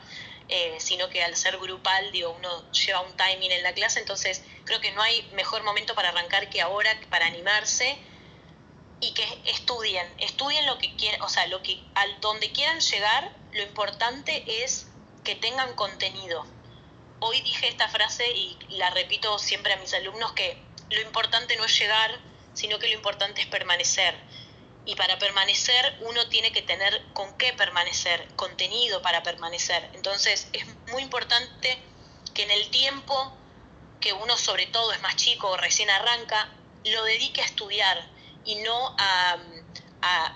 eh, 0.49 0.77
sino 0.79 1.09
que 1.09 1.23
al 1.23 1.37
ser 1.37 1.59
grupal, 1.59 2.11
digo, 2.13 2.31
uno 2.31 2.71
lleva 2.73 3.01
un 3.01 3.17
timing 3.17 3.53
en 3.53 3.63
la 3.63 3.73
clase, 3.73 4.01
entonces 4.01 4.43
creo 4.65 4.81
que 4.81 4.93
no 4.93 5.03
hay 5.03 5.23
mejor 5.33 5.63
momento 5.63 5.95
para 5.95 6.11
arrancar 6.11 6.49
que 6.51 6.61
ahora, 6.61 6.91
para 7.11 7.27
animarse 7.27 7.99
y 9.01 9.13
que 9.15 9.25
estudien, 9.47 10.07
estudien 10.19 10.67
lo 10.67 10.79
que 10.79 10.95
quieran, 10.97 11.23
o 11.23 11.29
sea, 11.29 11.47
lo 11.47 11.63
que 11.63 11.81
al 11.95 12.21
donde 12.21 12.51
quieran 12.53 12.81
llegar, 12.81 13.33
lo 13.53 13.63
importante 13.63 14.65
es 14.65 14.89
que 15.25 15.35
tengan 15.35 15.75
contenido. 15.75 16.47
Hoy 17.21 17.41
dije 17.43 17.69
esta 17.69 17.89
frase 17.89 18.27
y 18.31 18.57
la 18.71 18.91
repito 18.91 19.39
siempre 19.39 19.73
a 19.73 19.77
mis 19.77 19.93
alumnos 19.93 20.33
que 20.33 20.68
lo 20.91 21.01
importante 21.01 21.57
no 21.57 21.65
es 21.65 21.79
llegar, 21.79 22.19
sino 22.55 22.79
que 22.79 22.89
lo 22.89 22.95
importante 22.95 23.41
es 23.41 23.47
permanecer. 23.47 24.15
Y 24.85 24.95
para 24.95 25.19
permanecer 25.19 25.99
uno 26.01 26.29
tiene 26.29 26.51
que 26.51 26.63
tener 26.63 27.03
con 27.13 27.37
qué 27.37 27.53
permanecer, 27.53 28.27
contenido 28.37 29.03
para 29.03 29.23
permanecer. 29.23 29.91
Entonces 29.95 30.49
es 30.53 30.65
muy 30.91 31.03
importante 31.03 31.79
que 32.35 32.45
en 32.45 32.51
el 32.51 32.71
tiempo 32.71 33.37
que 34.01 34.13
uno 34.13 34.37
sobre 34.37 34.67
todo 34.67 34.93
es 34.93 35.01
más 35.03 35.17
chico 35.17 35.51
o 35.51 35.57
recién 35.57 35.91
arranca, 35.91 36.49
lo 36.85 37.05
dedique 37.05 37.43
a 37.43 37.45
estudiar 37.45 38.09
y 38.45 38.57
no 38.57 38.95
a, 38.99 39.37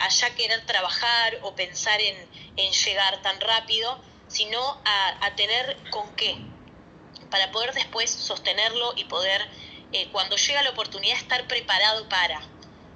ya 0.08 0.34
querer 0.34 0.66
trabajar 0.66 1.38
o 1.42 1.54
pensar 1.54 2.00
en, 2.00 2.16
llegar 2.56 3.22
tan 3.22 3.40
rápido, 3.40 3.98
sino 4.28 4.60
a, 4.84 5.34
tener 5.36 5.78
con 5.90 6.14
qué, 6.16 6.36
para 7.30 7.50
poder 7.50 7.72
después 7.72 8.10
sostenerlo 8.10 8.92
y 8.96 9.04
poder, 9.04 9.48
eh, 9.92 10.08
cuando 10.10 10.36
llega 10.36 10.62
la 10.62 10.70
oportunidad, 10.70 11.16
estar 11.18 11.46
preparado 11.46 12.08
para, 12.08 12.40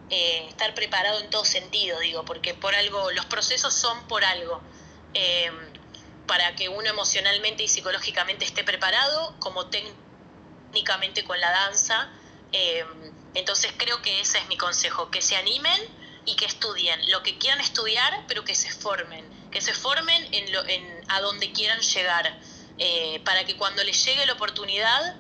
eh, 0.08 0.46
estar 0.48 0.74
preparado 0.74 1.20
en 1.20 1.28
todo 1.28 1.44
sentido, 1.44 2.00
digo, 2.00 2.24
porque 2.24 2.54
por 2.54 2.74
algo, 2.74 3.10
los 3.12 3.26
procesos 3.26 3.74
son 3.74 4.08
por 4.08 4.24
algo. 4.24 4.62
Eh, 5.14 5.50
para 6.26 6.56
que 6.56 6.68
uno 6.68 6.88
emocionalmente 6.88 7.62
y 7.62 7.68
psicológicamente 7.68 8.44
esté 8.44 8.64
preparado, 8.64 9.36
como 9.38 9.66
técnicamente 9.66 11.22
con 11.22 11.40
la 11.40 11.50
danza, 11.50 12.10
entonces 13.34 13.72
creo 13.76 14.02
que 14.02 14.20
ese 14.20 14.38
es 14.38 14.48
mi 14.48 14.56
consejo, 14.56 15.08
que 15.10 15.22
se 15.22 15.36
animen 15.36 15.80
y 16.24 16.34
que 16.34 16.46
estudien 16.46 16.98
lo 17.12 17.22
que 17.22 17.38
quieran 17.38 17.60
estudiar, 17.60 18.24
pero 18.26 18.44
que 18.44 18.56
se 18.56 18.72
formen, 18.72 19.24
que 19.52 19.60
se 19.60 19.72
formen 19.72 20.34
en, 20.34 20.52
lo, 20.52 20.66
en 20.66 21.04
a 21.08 21.20
donde 21.20 21.52
quieran 21.52 21.80
llegar, 21.80 22.40
para 23.24 23.44
que 23.44 23.56
cuando 23.56 23.84
les 23.84 24.04
llegue 24.04 24.26
la 24.26 24.32
oportunidad 24.32 25.16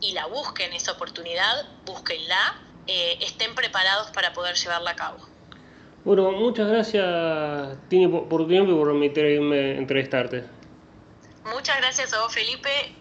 y 0.00 0.12
la 0.12 0.26
busquen 0.26 0.72
esa 0.72 0.92
oportunidad, 0.92 1.66
búsquenla, 1.84 2.60
eh, 2.86 3.18
estén 3.20 3.54
preparados 3.54 4.10
para 4.10 4.32
poder 4.32 4.56
llevarla 4.56 4.92
a 4.92 4.96
cabo. 4.96 5.18
Bueno, 6.04 6.32
muchas 6.32 6.68
gracias 6.68 7.78
Tini 7.88 8.08
por 8.08 8.42
tu 8.42 8.48
tiempo 8.48 8.72
y 8.72 8.74
por 8.74 8.88
permitirme 8.88 9.76
entrevistarte. 9.76 10.44
Muchas 11.44 11.76
gracias 11.78 12.12
a 12.14 12.22
vos 12.22 12.32
Felipe 12.32 12.94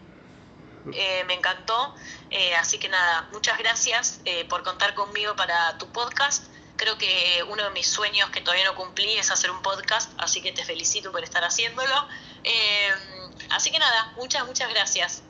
eh, 0.94 1.24
me 1.26 1.34
encantó. 1.34 1.96
Eh, 2.30 2.56
así 2.56 2.78
que 2.78 2.90
nada, 2.90 3.28
muchas 3.32 3.58
gracias 3.58 4.22
eh, 4.26 4.46
por 4.46 4.64
contar 4.64 4.94
conmigo 4.94 5.36
para 5.36 5.78
tu 5.78 5.88
podcast. 5.92 6.46
Creo 6.76 6.98
que 6.98 7.44
uno 7.50 7.64
de 7.64 7.70
mis 7.72 7.88
sueños 7.88 8.30
que 8.30 8.42
todavía 8.42 8.66
no 8.66 8.76
cumplí 8.76 9.18
es 9.18 9.32
hacer 9.32 9.52
un 9.52 9.62
podcast, 9.62 10.12
así 10.18 10.42
que 10.42 10.54
te 10.54 10.64
felicito 10.64 11.12
por 11.12 11.24
estar 11.24 11.44
haciéndolo. 11.44 12.08
así 13.50 13.72
que 13.72 13.80
nada, 13.80 14.14
muchas, 14.16 14.46
muchas 14.46 14.70
gracias. 14.70 15.24